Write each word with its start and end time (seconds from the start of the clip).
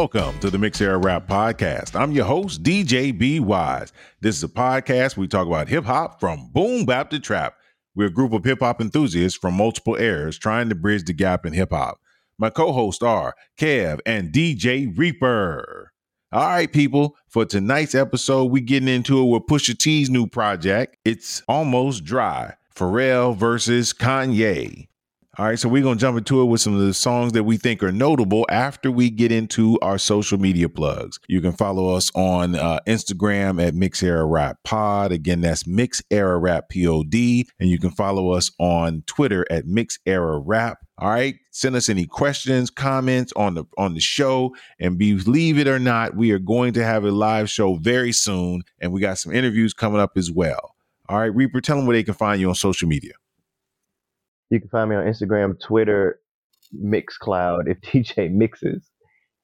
Welcome 0.00 0.38
to 0.38 0.48
the 0.48 0.56
Mix 0.56 0.80
Era 0.80 0.96
Rap 0.96 1.28
Podcast. 1.28 1.94
I'm 1.94 2.12
your 2.12 2.24
host, 2.24 2.62
DJ 2.62 3.16
B 3.16 3.38
Wise. 3.38 3.92
This 4.22 4.34
is 4.34 4.42
a 4.42 4.48
podcast 4.48 5.18
we 5.18 5.28
talk 5.28 5.46
about 5.46 5.68
hip 5.68 5.84
hop 5.84 6.18
from 6.18 6.48
boom 6.54 6.86
bap 6.86 7.10
to 7.10 7.20
trap. 7.20 7.56
We're 7.94 8.06
a 8.06 8.10
group 8.10 8.32
of 8.32 8.42
hip 8.42 8.60
hop 8.60 8.80
enthusiasts 8.80 9.36
from 9.36 9.58
multiple 9.58 9.96
eras 9.96 10.38
trying 10.38 10.70
to 10.70 10.74
bridge 10.74 11.04
the 11.04 11.12
gap 11.12 11.44
in 11.44 11.52
hip 11.52 11.68
hop. 11.70 12.00
My 12.38 12.48
co 12.48 12.72
hosts 12.72 13.02
are 13.02 13.34
Kev 13.58 14.00
and 14.06 14.32
DJ 14.32 14.90
Reaper. 14.96 15.92
All 16.32 16.48
right, 16.48 16.72
people, 16.72 17.14
for 17.28 17.44
tonight's 17.44 17.94
episode, 17.94 18.46
we 18.46 18.62
getting 18.62 18.88
into 18.88 19.20
it 19.20 19.26
with 19.26 19.42
Pusha 19.42 19.76
T's 19.76 20.08
new 20.08 20.26
project. 20.26 20.96
It's 21.04 21.42
almost 21.46 22.04
dry. 22.04 22.54
Pharrell 22.74 23.36
versus 23.36 23.92
Kanye. 23.92 24.88
All 25.40 25.46
right, 25.46 25.58
so 25.58 25.70
we're 25.70 25.82
gonna 25.82 25.98
jump 25.98 26.18
into 26.18 26.42
it 26.42 26.44
with 26.44 26.60
some 26.60 26.74
of 26.74 26.82
the 26.82 26.92
songs 26.92 27.32
that 27.32 27.44
we 27.44 27.56
think 27.56 27.82
are 27.82 27.90
notable 27.90 28.44
after 28.50 28.90
we 28.90 29.08
get 29.08 29.32
into 29.32 29.78
our 29.80 29.96
social 29.96 30.36
media 30.36 30.68
plugs. 30.68 31.18
You 31.28 31.40
can 31.40 31.52
follow 31.52 31.94
us 31.94 32.10
on 32.14 32.56
uh, 32.56 32.80
Instagram 32.86 33.66
at 33.66 33.74
Mix 33.74 34.02
Era 34.02 34.26
Rap 34.26 34.58
Pod. 34.64 35.12
Again, 35.12 35.40
that's 35.40 35.66
Mix 35.66 36.02
Era 36.10 36.36
Rap 36.36 36.68
Pod, 36.68 37.14
and 37.14 37.70
you 37.70 37.78
can 37.78 37.90
follow 37.90 38.32
us 38.32 38.50
on 38.58 39.02
Twitter 39.06 39.46
at 39.50 39.64
Mix 39.64 39.98
Era 40.04 40.38
Rap. 40.38 40.80
All 40.98 41.08
right, 41.08 41.36
send 41.52 41.74
us 41.74 41.88
any 41.88 42.04
questions, 42.04 42.68
comments 42.68 43.32
on 43.34 43.54
the 43.54 43.64
on 43.78 43.94
the 43.94 44.00
show, 44.00 44.54
and 44.78 44.98
believe 44.98 45.58
it 45.58 45.68
or 45.68 45.78
not, 45.78 46.14
we 46.14 46.32
are 46.32 46.38
going 46.38 46.74
to 46.74 46.84
have 46.84 47.06
a 47.06 47.10
live 47.10 47.48
show 47.48 47.76
very 47.76 48.12
soon, 48.12 48.60
and 48.78 48.92
we 48.92 49.00
got 49.00 49.16
some 49.16 49.32
interviews 49.32 49.72
coming 49.72 50.02
up 50.02 50.18
as 50.18 50.30
well. 50.30 50.74
All 51.08 51.18
right, 51.18 51.34
Reaper, 51.34 51.62
tell 51.62 51.78
them 51.78 51.86
where 51.86 51.96
they 51.96 52.04
can 52.04 52.12
find 52.12 52.42
you 52.42 52.50
on 52.50 52.54
social 52.54 52.88
media. 52.88 53.12
You 54.50 54.60
can 54.60 54.68
find 54.68 54.90
me 54.90 54.96
on 54.96 55.04
Instagram, 55.04 55.58
Twitter, 55.60 56.20
Mixcloud 56.74 57.68
if 57.68 57.80
DJ 57.82 58.30
mixes, 58.30 58.90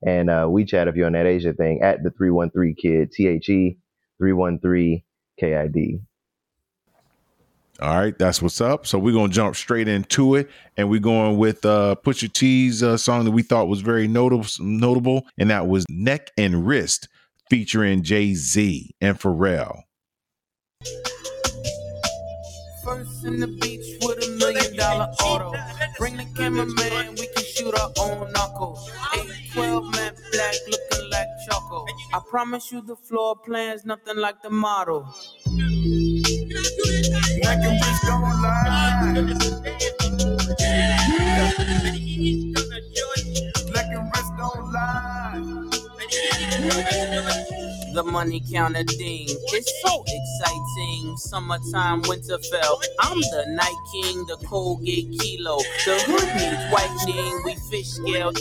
and 0.05 0.29
uh, 0.29 0.47
WeChat 0.47 0.89
if 0.89 0.97
you're 0.97 1.07
on 1.07 1.12
that 1.12 1.27
Asia 1.27 1.53
thing 1.53 1.81
at 1.83 2.03
the 2.03 2.11
three 2.11 2.31
one 2.31 2.51
three 2.51 2.75
kid 2.75 3.12
T 3.12 3.29
H 3.29 3.49
E 3.49 3.79
three 4.19 4.33
one 4.33 4.59
three 4.61 5.05
K 5.39 5.57
I 5.57 5.69
D. 5.69 6.01
All 7.81 7.95
right, 7.95 8.19
that's 8.19 8.41
what's 8.41 8.61
up. 8.61 8.87
So 8.87 8.99
we're 8.99 9.12
gonna 9.12 9.33
jump 9.33 9.55
straight 9.55 9.87
into 9.87 10.34
it, 10.34 10.49
and 10.77 10.89
we're 10.89 11.01
going 11.01 11.37
with 11.37 11.65
uh, 11.65 11.97
Pusha 12.05 12.33
T's 12.33 12.83
uh, 12.83 12.97
song 12.97 13.25
that 13.27 13.33
we 13.33 13.43
thought 13.43 13.69
was 13.69 13.83
very 13.83 14.09
notable, 14.09 14.47
notable, 14.61 15.27
and 15.39 15.51
that 15.51 15.67
was 15.67 15.84
"Neck 15.91 16.31
and 16.39 16.67
Wrist" 16.67 17.09
featuring 17.51 18.03
Jay 18.03 18.34
Z 18.34 18.95
and 19.01 19.21
Pharrell. 19.21 19.83
In 23.27 23.41
the 23.41 23.49
beach 23.49 23.99
with 24.03 24.25
a 24.25 24.31
million 24.39 24.77
dollar 24.77 25.07
auto. 25.21 25.53
Bring 25.99 26.17
the 26.17 26.25
cameraman, 26.37 27.17
we 27.17 27.27
can 27.27 27.45
shoot 27.45 27.75
our 27.75 27.91
own 27.99 28.31
knuckle. 28.33 28.79
812 29.15 29.91
matte 29.91 30.15
black 30.31 30.55
looking 30.69 31.11
like 31.11 31.27
choco. 31.49 31.85
I 32.15 32.21
promise 32.31 32.71
you 32.71 32.83
the 32.83 32.95
floor 32.95 33.35
plan's 33.35 33.85
nothing 33.85 34.17
like 34.17 34.43
the 34.43 34.51
model. 34.51 35.09
Neck 35.47 35.59
and 37.65 37.81
wrist 37.83 38.03
don't 38.07 38.43
lie. 38.43 39.03
Neck 43.75 43.87
and 43.91 44.13
wrist 44.15 44.33
don't 44.39 44.73
lie. 44.73 45.67
The 47.97 48.03
money 48.05 48.43
counter 48.53 48.85
ding. 48.85 49.27
It's 49.27 49.83
so 49.83 50.05
exciting. 50.07 51.17
Summertime, 51.17 52.03
Winterfell. 52.03 52.85
I'm 53.01 53.19
the 53.19 53.47
night 53.49 53.75
king, 53.91 54.27
the 54.27 54.37
Colgate 54.47 55.19
kilo. 55.19 55.57
The 55.87 56.05
hood 56.05 56.29
needs 56.37 56.62
whitening. 56.71 57.41
We 57.47 57.55
fish 57.71 57.89
scale. 57.89 58.35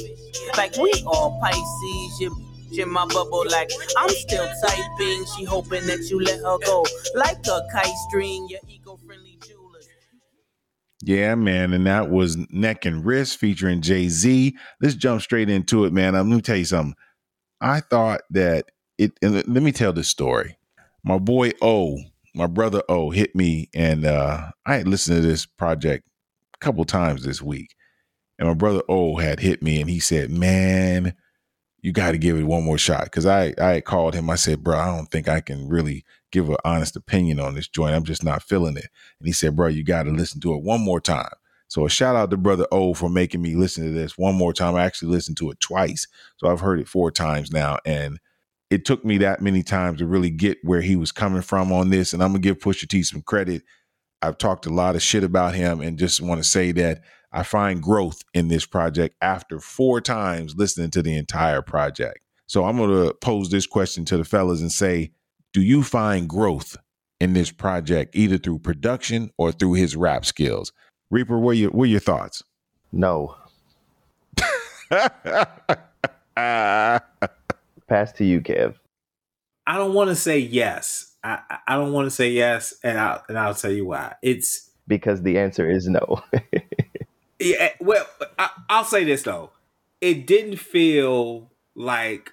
Like 0.58 0.76
we 0.76 0.92
all 1.08 1.40
Pisces. 1.42 2.20
You 2.20 2.84
in 2.84 2.90
my 2.92 3.06
bubble 3.06 3.46
like 3.50 3.72
I'm 3.98 4.10
still 4.10 4.46
typing. 4.62 5.24
She 5.38 5.46
hoping 5.46 5.88
that 5.88 6.06
you 6.10 6.20
let 6.20 6.40
her 6.40 6.58
go. 6.66 6.86
Like 7.16 7.38
a 7.48 7.62
kite 7.72 7.88
string. 8.10 8.48
Your 8.50 8.60
eco-friendly 8.68 9.40
jewelers. 9.48 9.88
Yeah, 11.02 11.36
man, 11.36 11.72
and 11.72 11.88
that 11.88 12.10
was 12.10 12.36
Neck 12.50 12.84
and 12.84 13.06
Wrist 13.06 13.38
featuring 13.38 13.80
Jay 13.80 14.10
Z. 14.10 14.54
Let's 14.82 14.96
jump 14.96 15.22
straight 15.22 15.50
into 15.50 15.86
it, 15.86 15.94
man. 15.94 16.14
Let 16.16 16.26
me 16.26 16.42
tell 16.42 16.58
you 16.58 16.66
something. 16.66 16.96
I 17.62 17.80
thought 17.80 18.20
that 18.32 18.66
it. 18.98 19.14
Let 19.22 19.48
me 19.48 19.72
tell 19.72 19.94
this 19.94 20.10
story. 20.10 20.58
My 21.04 21.18
boy 21.18 21.52
O, 21.62 22.00
my 22.34 22.48
brother 22.48 22.82
O, 22.90 23.12
hit 23.12 23.36
me, 23.36 23.70
and 23.74 24.06
uh, 24.06 24.52
I 24.66 24.76
had 24.76 24.88
listened 24.88 25.22
to 25.22 25.28
this 25.28 25.46
project 25.46 26.08
a 26.56 26.58
couple 26.58 26.84
times 26.86 27.24
this 27.24 27.42
week. 27.42 27.76
And 28.38 28.48
my 28.48 28.54
brother 28.54 28.82
O 28.90 29.18
had 29.18 29.40
hit 29.40 29.62
me, 29.62 29.80
and 29.80 29.90
he 29.90 30.00
said, 30.00 30.30
"Man, 30.32 31.14
you 31.82 31.92
got 31.92 32.12
to 32.12 32.18
give 32.18 32.38
it 32.38 32.44
one 32.44 32.64
more 32.64 32.78
shot." 32.78 33.06
Because 33.06 33.26
I 33.26 33.54
I 33.60 33.82
called 33.82 34.14
him. 34.14 34.30
I 34.30 34.36
said, 34.36 34.64
"Bro, 34.64 34.78
I 34.78 34.88
don't 34.88 35.10
think 35.10 35.30
I 35.30 35.42
can 35.42 35.70
really 35.70 36.04
give 36.32 36.50
an 36.50 36.58
honest 36.66 36.96
opinion 36.96 37.40
on 37.40 37.56
this 37.56 37.68
joint. 37.68 37.96
I'm 37.96 38.04
just 38.04 38.24
not 38.24 38.44
feeling 38.44 38.78
it." 38.78 38.88
And 39.20 39.28
he 39.28 39.32
said, 39.32 39.56
"Bro, 39.56 39.70
you 39.70 39.84
got 39.84 40.04
to 40.04 40.12
listen 40.12 40.42
to 40.42 40.54
it 40.54 40.64
one 40.64 40.82
more 40.82 41.00
time." 41.00 41.32
So 41.68 41.86
a 41.86 41.90
shout 41.90 42.16
out 42.16 42.30
to 42.32 42.38
brother 42.38 42.68
O 42.72 42.94
for 42.94 43.10
making 43.10 43.42
me 43.42 43.56
listen 43.56 43.86
to 43.86 43.92
this 43.92 44.18
one 44.18 44.36
more 44.36 44.54
time. 44.54 44.76
I 44.76 44.84
actually 44.86 45.10
listened 45.10 45.38
to 45.38 45.52
it 45.52 45.60
twice, 45.60 46.08
so 46.38 46.48
I've 46.48 46.60
heard 46.60 46.80
it 46.80 46.88
four 46.88 47.12
times 47.12 47.52
now, 47.52 47.78
and 47.86 48.20
it 48.76 48.84
took 48.84 49.06
me 49.06 49.18
that 49.20 49.42
many 49.42 49.64
times 49.64 50.00
to 50.00 50.06
really 50.06 50.30
get 50.30 50.58
where 50.62 50.82
he 50.82 50.98
was 50.98 51.14
coming 51.14 51.42
from 51.42 51.72
on 51.72 51.92
this. 51.92 52.12
And 52.12 52.22
I'm 52.22 52.32
gonna 52.32 52.40
give 52.40 52.60
Pusha 52.60 52.90
T 52.90 53.04
some 53.04 53.22
credit. 53.22 53.64
I've 54.22 54.38
talked 54.38 54.66
a 54.66 54.70
lot 54.70 54.96
of 54.96 55.02
shit 55.02 55.24
about 55.24 55.56
him, 55.56 55.80
and 55.80 55.98
just 55.98 56.20
want 56.20 56.44
to 56.44 56.48
say 56.48 56.74
that 56.74 57.02
I 57.32 57.44
find 57.44 57.82
growth 57.82 58.22
in 58.34 58.50
this 58.50 58.66
project 58.66 59.16
after 59.22 59.62
four 59.62 60.02
times 60.02 60.56
listening 60.58 60.92
to 60.92 61.02
the 61.02 61.16
entire 61.16 61.62
project. 61.62 62.20
So 62.48 62.66
I'm 62.66 62.76
gonna 62.76 63.14
pose 63.14 63.50
this 63.50 63.66
question 63.66 64.04
to 64.06 64.18
the 64.18 64.26
fellas 64.26 64.60
and 64.60 64.74
say, 64.74 65.14
do 65.54 65.62
you 65.62 65.82
find 65.82 66.28
growth 66.28 66.76
in 67.22 67.32
this 67.32 67.52
project, 67.52 68.14
either 68.14 68.38
through 68.38 68.60
production 68.60 69.32
or 69.38 69.54
through 69.54 69.76
his 69.76 69.96
rap 69.96 70.26
skills? 70.26 70.74
Reaper, 71.10 71.40
what 71.40 71.52
are 71.52 71.54
your, 71.54 71.72
what 71.72 71.84
are 71.84 71.88
your 71.88 72.02
thoughts? 72.02 72.44
No. 72.92 73.38
Pass 77.88 78.12
to 78.14 78.26
you, 78.26 78.42
Kev. 78.42 78.76
I 79.68 79.78
don't 79.78 79.94
want 79.94 80.10
to 80.10 80.16
say 80.16 80.40
yes. 80.40 81.14
I, 81.24 81.40
I- 81.68 81.76
don't 81.76 81.92
want 81.94 82.06
to 82.08 82.12
say 82.12 82.30
yes, 82.30 82.74
and 82.84 82.98
I 83.00 83.20
and 83.30 83.38
I'll 83.38 83.56
tell 83.56 83.72
you 83.72 83.86
why. 83.86 84.16
It's 84.22 84.70
Because 84.88 85.22
the 85.24 85.38
answer 85.40 85.70
is 85.70 85.88
no. 85.88 86.22
yeah. 87.40 87.56
Eh, 87.60 87.70
well, 87.80 88.06
I, 88.38 88.50
I'll 88.70 88.84
say 88.86 89.04
this 89.04 89.24
though. 89.24 89.52
It 90.02 90.28
didn't 90.28 90.58
feel 90.58 91.50
like 91.76 92.32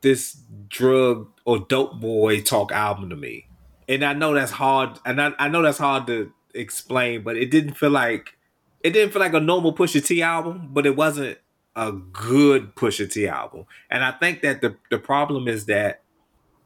this 0.00 0.38
drug 0.68 1.28
or 1.44 1.58
dope 1.60 2.00
boy 2.00 2.40
talk 2.40 2.72
album 2.72 3.10
to 3.10 3.16
me, 3.16 3.46
and 3.88 4.04
I 4.04 4.12
know 4.14 4.32
that's 4.34 4.52
hard. 4.52 4.98
And 5.04 5.20
I, 5.20 5.32
I 5.38 5.48
know 5.48 5.62
that's 5.62 5.78
hard 5.78 6.06
to 6.08 6.32
explain, 6.54 7.22
but 7.22 7.36
it 7.36 7.50
didn't 7.50 7.74
feel 7.74 7.90
like 7.90 8.36
it 8.80 8.90
didn't 8.90 9.12
feel 9.12 9.20
like 9.20 9.34
a 9.34 9.40
normal 9.40 9.74
Pusha 9.74 10.04
T 10.04 10.22
album, 10.22 10.68
but 10.72 10.86
it 10.86 10.96
wasn't 10.96 11.38
a 11.76 11.92
good 11.92 12.74
Pusha 12.74 13.10
T 13.10 13.26
album. 13.26 13.66
And 13.90 14.04
I 14.04 14.12
think 14.12 14.42
that 14.42 14.60
the 14.60 14.76
the 14.90 14.98
problem 14.98 15.48
is 15.48 15.66
that 15.66 16.02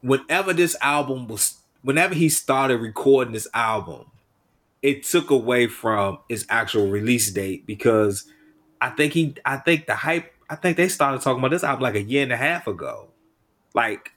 whenever 0.00 0.52
this 0.52 0.76
album 0.80 1.28
was 1.28 1.58
whenever 1.82 2.14
he 2.14 2.28
started 2.28 2.78
recording 2.78 3.32
this 3.32 3.48
album, 3.54 4.06
it 4.82 5.02
took 5.04 5.30
away 5.30 5.66
from 5.66 6.18
its 6.28 6.44
actual 6.48 6.88
release 6.88 7.30
date 7.30 7.66
because 7.66 8.26
I 8.80 8.90
think 8.90 9.12
he 9.12 9.34
I 9.44 9.56
think 9.56 9.86
the 9.86 9.94
hype 9.94 10.32
I 10.50 10.56
think 10.56 10.76
they 10.76 10.88
started 10.88 11.20
talking 11.20 11.40
about 11.40 11.50
this 11.50 11.64
album 11.64 11.82
like 11.82 11.94
a 11.94 12.02
year 12.02 12.22
and 12.22 12.32
a 12.32 12.36
half 12.36 12.66
ago. 12.66 13.08
Like 13.74 14.12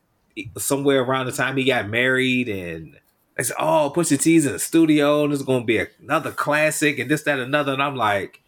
somewhere 0.57 1.01
around 1.01 1.25
the 1.25 1.31
time 1.31 1.57
he 1.57 1.65
got 1.65 1.89
married 1.89 2.47
and 2.47 2.97
they 3.37 3.43
said, 3.43 3.57
Oh, 3.59 3.91
Pusha 3.93 4.21
T's 4.21 4.45
in 4.45 4.53
the 4.53 4.59
studio 4.59 5.23
and 5.23 5.33
it's 5.33 5.43
gonna 5.43 5.65
be 5.65 5.85
another 6.01 6.31
classic 6.31 6.99
and 6.99 7.09
this, 7.09 7.23
that, 7.23 7.39
another. 7.39 7.73
And 7.73 7.83
I'm 7.83 7.95
like, 7.95 8.41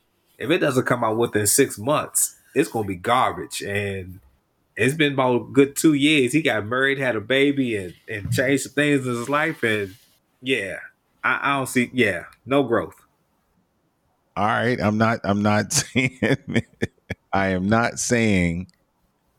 if 0.43 0.49
it 0.49 0.59
doesn't 0.59 0.85
come 0.85 1.03
out 1.03 1.17
within 1.17 1.47
six 1.47 1.77
months, 1.77 2.35
it's 2.53 2.69
gonna 2.69 2.87
be 2.87 2.95
garbage. 2.95 3.61
And 3.61 4.19
it's 4.75 4.95
been 4.95 5.13
about 5.13 5.35
a 5.35 5.43
good 5.45 5.75
two 5.75 5.93
years. 5.93 6.33
He 6.33 6.41
got 6.41 6.65
married, 6.65 6.99
had 6.99 7.15
a 7.15 7.21
baby, 7.21 7.77
and 7.77 7.93
and 8.09 8.31
changed 8.31 8.63
some 8.63 8.73
things 8.73 9.07
in 9.07 9.13
his 9.15 9.29
life. 9.29 9.63
And 9.63 9.95
yeah, 10.41 10.77
I, 11.23 11.39
I 11.41 11.57
don't 11.57 11.67
see. 11.67 11.89
Yeah, 11.93 12.25
no 12.45 12.63
growth. 12.63 12.95
All 14.35 14.45
right, 14.45 14.79
I'm 14.81 14.97
not. 14.97 15.19
I'm 15.23 15.41
not 15.41 15.71
saying. 15.73 16.19
I 17.31 17.47
am 17.47 17.67
not 17.67 17.99
saying 17.99 18.67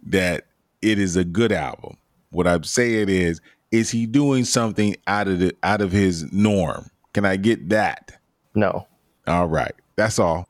that 0.06 0.46
it 0.82 0.98
is 0.98 1.16
a 1.16 1.24
good 1.24 1.52
album. 1.52 1.96
What 2.30 2.46
I'm 2.48 2.64
saying 2.64 3.08
is, 3.08 3.40
is 3.70 3.90
he 3.90 4.06
doing 4.06 4.44
something 4.44 4.96
out 5.06 5.28
of 5.28 5.38
the 5.38 5.54
out 5.62 5.80
of 5.80 5.92
his 5.92 6.32
norm? 6.32 6.90
Can 7.12 7.24
I 7.24 7.36
get 7.36 7.68
that? 7.68 8.12
no. 8.54 8.86
All 9.26 9.46
right, 9.46 9.72
that's 9.96 10.18
all. 10.18 10.46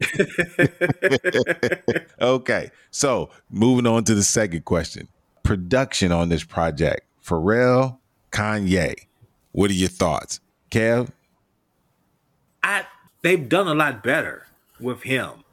okay, 2.20 2.70
so 2.90 3.30
moving 3.50 3.86
on 3.86 4.04
to 4.04 4.14
the 4.14 4.22
second 4.22 4.64
question: 4.64 5.08
production 5.42 6.12
on 6.12 6.28
this 6.28 6.44
project. 6.44 7.02
Pharrell, 7.24 7.98
Kanye. 8.30 8.94
What 9.52 9.70
are 9.70 9.74
your 9.74 9.88
thoughts, 9.88 10.40
Kev? 10.70 11.08
I 12.62 12.84
they've 13.22 13.48
done 13.48 13.68
a 13.68 13.74
lot 13.74 14.02
better 14.02 14.46
with 14.80 15.02
him. 15.02 15.44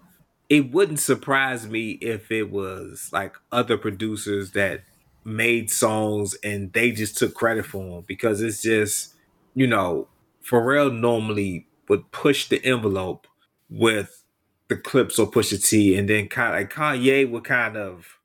it 0.50 0.72
wouldn't 0.72 1.00
surprise 1.00 1.68
me 1.68 1.92
if 1.94 2.32
it 2.32 2.52
was 2.52 3.10
like 3.14 3.36
other 3.52 3.78
producers 3.78 4.52
that 4.52 4.82
made 5.26 5.72
songs 5.72 6.36
and 6.44 6.74
they 6.74 6.92
just 6.92 7.18
took 7.18 7.34
credit 7.34 7.66
for 7.66 7.82
them 7.84 8.04
because 8.06 8.42
it's 8.42 8.62
just 8.62 9.14
you 9.56 9.66
know 9.66 10.08
Pharrell 10.46 10.94
normally 10.94 11.66
would 11.88 12.12
push 12.12 12.50
the 12.50 12.64
envelope 12.66 13.26
with 13.70 14.23
the 14.70 14.78
Clipse 14.78 15.20
or 15.20 15.30
Pusha 15.30 15.64
T, 15.64 15.96
and 15.96 16.10
then 16.10 16.28
kind 16.28 16.54
like 16.54 16.74
Kanye 16.74 17.30
would 17.30 17.44
kind 17.44 17.78
of 17.78 18.20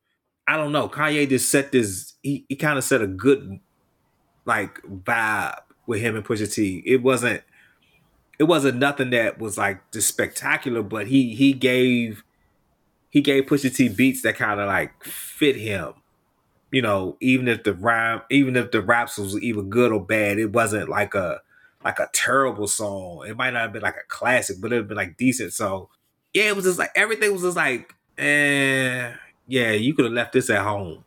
I 0.46 0.56
don't 0.56 0.72
know 0.72 0.88
Kanye 0.88 1.28
just 1.28 1.50
set 1.50 1.72
this 1.72 2.14
he, 2.22 2.44
he 2.48 2.56
kind 2.56 2.78
of 2.78 2.84
set 2.84 3.02
a 3.02 3.06
good 3.06 3.60
like 4.44 4.80
vibe 4.82 5.60
with 5.86 6.00
him 6.00 6.16
and 6.16 6.24
Pusha 6.24 6.52
T. 6.52 6.82
It 6.86 7.02
wasn't 7.02 7.42
it 8.38 8.44
wasn't 8.44 8.78
nothing 8.78 9.10
that 9.10 9.38
was 9.38 9.58
like 9.58 9.90
just 9.92 10.08
spectacular, 10.08 10.82
but 10.82 11.08
he 11.08 11.34
he 11.34 11.52
gave 11.52 12.22
he 13.10 13.20
gave 13.20 13.44
Pusha 13.46 13.74
T 13.74 13.88
beats 13.88 14.22
that 14.22 14.36
kind 14.36 14.60
of 14.60 14.66
like 14.68 15.04
fit 15.04 15.56
him 15.56 15.94
you 16.70 16.82
know, 16.82 17.16
even 17.20 17.48
if 17.48 17.64
the 17.64 17.72
rhyme, 17.72 18.22
even 18.30 18.56
if 18.56 18.70
the 18.70 18.82
raps 18.82 19.18
was 19.18 19.40
even 19.40 19.70
good 19.70 19.92
or 19.92 20.04
bad, 20.04 20.38
it 20.38 20.52
wasn't 20.52 20.88
like 20.88 21.14
a 21.14 21.40
like 21.84 21.98
a 21.98 22.10
terrible 22.12 22.66
song. 22.66 23.24
It 23.26 23.36
might 23.36 23.52
not 23.52 23.62
have 23.62 23.72
been 23.72 23.82
like 23.82 23.96
a 23.96 24.06
classic, 24.08 24.58
but 24.60 24.72
it'd 24.72 24.88
been 24.88 24.96
like 24.96 25.16
decent. 25.16 25.52
So 25.52 25.88
yeah, 26.34 26.44
it 26.44 26.56
was 26.56 26.64
just 26.64 26.78
like 26.78 26.90
everything 26.94 27.32
was 27.32 27.42
just 27.42 27.56
like, 27.56 27.94
eh, 28.18 29.12
yeah, 29.46 29.70
you 29.72 29.94
could 29.94 30.04
have 30.04 30.14
left 30.14 30.32
this 30.32 30.50
at 30.50 30.62
home. 30.62 31.04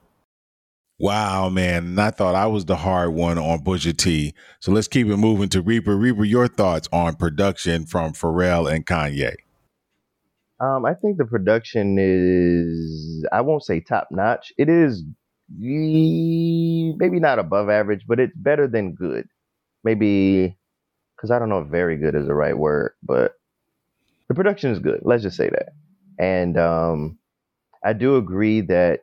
Wow, 1.00 1.50
man. 1.50 1.86
And 1.86 2.00
I 2.00 2.12
thought 2.12 2.36
I 2.36 2.46
was 2.46 2.66
the 2.66 2.76
hard 2.76 3.14
one 3.14 3.40
on 3.40 3.64
Pusha 3.64 3.98
T. 3.98 4.36
So 4.60 4.72
let's 4.72 4.88
keep 4.88 5.08
it 5.08 5.18
moving 5.18 5.50
to 5.50 5.62
Reaper. 5.62 5.98
Reaper, 5.98 6.24
your 6.24 6.48
thoughts 6.48 6.88
on 6.92 7.16
production 7.16 7.86
from 7.86 8.14
Pharrell 8.14 8.72
and 8.72 8.86
Kanye? 8.86 9.36
Um, 10.60 10.86
I 10.86 10.94
think 10.94 11.18
the 11.18 11.26
production 11.26 11.98
is 12.00 13.26
I 13.32 13.42
won't 13.42 13.64
say 13.64 13.80
top 13.80 14.10
notch. 14.12 14.54
It 14.60 14.70
is 14.70 15.04
maybe 15.58 17.20
not 17.20 17.40
above 17.40 17.70
average, 17.70 18.06
but 18.08 18.20
it's 18.20 18.36
better 18.36 18.68
than 18.68 18.94
good. 18.94 19.28
Maybe 19.84 20.56
because 21.16 21.32
I 21.32 21.40
don't 21.40 21.50
know 21.50 21.62
if 21.62 21.68
very 21.68 21.98
good 21.98 22.14
is 22.14 22.28
the 22.28 22.36
right 22.36 22.58
word, 22.58 22.94
but 23.02 23.34
the 24.32 24.36
production 24.36 24.72
is 24.72 24.80
good. 24.80 25.02
Let's 25.04 25.24
just 25.24 25.36
say 25.36 25.50
that. 25.50 25.74
And 26.18 26.58
um, 26.58 27.20
I 27.84 27.92
do 27.92 28.16
agree 28.16 28.62
that 28.62 29.02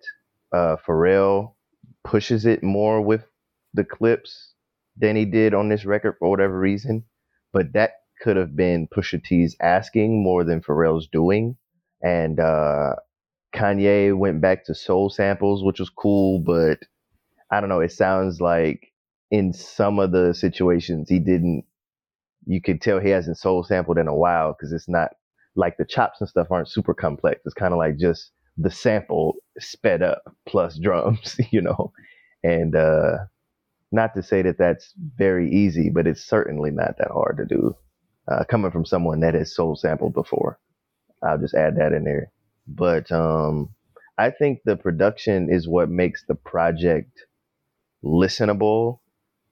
uh, 0.54 0.76
Pharrell 0.86 1.52
pushes 2.02 2.46
it 2.46 2.62
more 2.62 3.02
with 3.02 3.26
the 3.74 3.84
Clipse 3.84 4.54
than 4.96 5.16
he 5.16 5.26
did 5.26 5.52
on 5.52 5.68
this 5.68 5.84
record 5.84 6.14
for 6.18 6.30
whatever 6.30 6.58
reason. 6.58 7.04
But 7.52 7.74
that 7.74 7.90
could 8.22 8.38
have 8.38 8.56
been 8.56 8.88
Pusha 8.88 9.22
T's 9.22 9.54
asking 9.60 10.22
more 10.22 10.44
than 10.44 10.62
Pharrell's 10.62 11.08
doing. 11.08 11.58
And 12.02 12.40
uh, 12.40 12.94
Kanye 13.54 14.16
went 14.16 14.40
back 14.40 14.64
to 14.64 14.74
soul 14.74 15.10
samples, 15.10 15.62
which 15.62 15.78
was 15.78 15.90
cool, 15.90 16.40
but 16.40 16.78
I 17.50 17.60
don't 17.60 17.68
know. 17.68 17.80
It 17.80 17.92
sounds 17.92 18.40
like 18.40 18.94
in 19.30 19.52
some 19.52 19.98
of 19.98 20.10
the 20.10 20.32
situations 20.32 21.10
he 21.10 21.18
didn't. 21.18 21.66
You 22.48 22.60
could 22.60 22.80
tell 22.80 22.98
he 23.00 23.10
hasn't 23.10 23.38
soul 23.38 23.62
sampled 23.64 23.98
in 23.98 24.08
a 24.08 24.16
while 24.16 24.52
because 24.54 24.72
it's 24.72 24.88
not 24.88 25.10
like 25.56 25.76
the 25.76 25.84
chops 25.84 26.20
and 26.20 26.28
stuff 26.28 26.48
aren't 26.50 26.70
super 26.70 26.94
complex. 26.94 27.42
It's 27.44 27.54
kind 27.54 27.72
of 27.72 27.78
like 27.78 27.98
just 27.98 28.32
the 28.56 28.70
sample 28.70 29.36
sped 29.58 30.02
up 30.02 30.22
plus 30.46 30.78
drums, 30.82 31.36
you 31.52 31.62
know. 31.62 31.92
And 32.42 32.74
uh, 32.76 33.18
not 33.92 34.14
to 34.14 34.22
say 34.22 34.42
that 34.42 34.58
that's 34.58 34.94
very 35.16 35.50
easy, 35.52 35.90
but 35.90 36.06
it's 36.06 36.24
certainly 36.24 36.70
not 36.72 36.96
that 36.98 37.12
hard 37.12 37.38
to 37.38 37.44
do. 37.44 37.76
Uh, 38.30 38.44
coming 38.44 38.72
from 38.72 38.84
someone 38.84 39.20
that 39.20 39.34
has 39.34 39.54
soul 39.54 39.76
sampled 39.76 40.14
before, 40.14 40.58
I'll 41.22 41.38
just 41.38 41.54
add 41.54 41.76
that 41.76 41.92
in 41.92 42.04
there 42.04 42.32
but 42.68 43.10
um, 43.10 43.70
I 44.18 44.30
think 44.30 44.60
the 44.64 44.76
production 44.76 45.48
is 45.50 45.66
what 45.68 45.88
makes 45.90 46.24
the 46.26 46.34
project 46.34 47.24
listenable. 48.04 49.00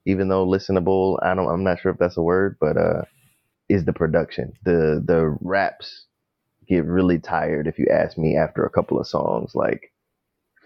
Even 0.07 0.29
though 0.29 0.47
listenable, 0.47 1.19
I 1.23 1.35
don't, 1.35 1.49
I'm 1.49 1.63
not 1.65 1.81
sure 1.81 1.91
if 1.91 1.99
that's 1.99 2.17
a 2.17 2.23
word, 2.23 2.57
but 2.61 2.77
uh, 2.77 3.03
is 3.69 3.85
the 3.85 3.93
production. 3.93 4.53
The 4.63 5.03
the 5.05 5.37
raps 5.41 6.05
get 6.67 6.85
really 6.85 7.19
tired 7.19 7.67
if 7.67 7.79
you 7.79 7.87
ask 7.91 8.17
me 8.17 8.37
after 8.37 8.65
a 8.65 8.69
couple 8.71 8.99
of 8.99 9.07
songs 9.07 9.53
like 9.55 9.93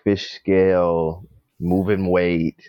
fish 0.04 0.32
scale, 0.32 1.26
moving 1.60 2.10
weight. 2.10 2.62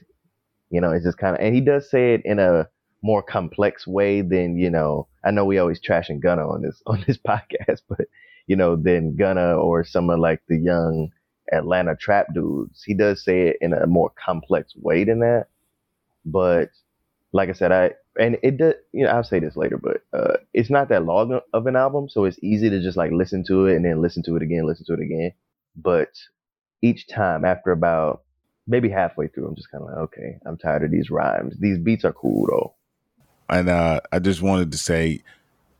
You 0.70 0.80
know, 0.80 0.92
it's 0.92 1.04
just 1.04 1.18
kind 1.18 1.36
of, 1.36 1.42
and 1.42 1.54
he 1.54 1.60
does 1.60 1.90
say 1.90 2.14
it 2.14 2.22
in 2.24 2.38
a 2.38 2.68
more 3.02 3.22
complex 3.22 3.86
way 3.86 4.22
than 4.22 4.58
you 4.58 4.70
know. 4.70 5.08
I 5.24 5.30
know 5.30 5.44
we 5.44 5.58
always 5.58 5.80
trashing 5.80 6.20
Gunna 6.22 6.48
on 6.48 6.62
this 6.62 6.82
on 6.86 7.04
this 7.06 7.18
podcast, 7.18 7.82
but 7.88 8.06
you 8.46 8.56
know, 8.56 8.76
than 8.76 9.16
Gunna 9.16 9.56
or 9.56 9.84
some 9.84 10.10
of 10.10 10.18
like 10.18 10.42
the 10.48 10.58
young 10.58 11.10
Atlanta 11.52 11.96
trap 11.96 12.28
dudes. 12.34 12.82
He 12.84 12.94
does 12.94 13.24
say 13.24 13.48
it 13.48 13.56
in 13.60 13.74
a 13.74 13.86
more 13.86 14.12
complex 14.24 14.74
way 14.76 15.04
than 15.04 15.20
that. 15.20 15.46
But 16.24 16.70
like 17.32 17.48
I 17.48 17.52
said, 17.52 17.72
I 17.72 17.92
and 18.18 18.38
it 18.42 18.58
does 18.58 18.74
you 18.92 19.04
know, 19.04 19.10
I'll 19.10 19.24
say 19.24 19.40
this 19.40 19.56
later, 19.56 19.78
but 19.78 20.02
uh 20.12 20.36
it's 20.52 20.70
not 20.70 20.88
that 20.90 21.04
long 21.04 21.40
of 21.52 21.66
an 21.66 21.76
album, 21.76 22.08
so 22.08 22.24
it's 22.24 22.38
easy 22.42 22.70
to 22.70 22.80
just 22.80 22.96
like 22.96 23.12
listen 23.12 23.44
to 23.48 23.66
it 23.66 23.76
and 23.76 23.84
then 23.84 24.02
listen 24.02 24.22
to 24.24 24.36
it 24.36 24.42
again, 24.42 24.66
listen 24.66 24.86
to 24.86 24.94
it 24.94 25.00
again. 25.00 25.32
But 25.76 26.10
each 26.82 27.08
time 27.08 27.44
after 27.44 27.72
about 27.72 28.22
maybe 28.66 28.88
halfway 28.88 29.28
through, 29.28 29.48
I'm 29.48 29.56
just 29.56 29.70
kinda 29.70 29.86
like, 29.86 29.96
okay, 29.96 30.38
I'm 30.46 30.58
tired 30.58 30.84
of 30.84 30.90
these 30.90 31.10
rhymes. 31.10 31.54
These 31.58 31.78
beats 31.78 32.04
are 32.04 32.12
cool 32.12 32.46
though. 32.46 32.74
And 33.48 33.68
uh 33.68 34.00
I 34.12 34.18
just 34.18 34.42
wanted 34.42 34.72
to 34.72 34.78
say 34.78 35.22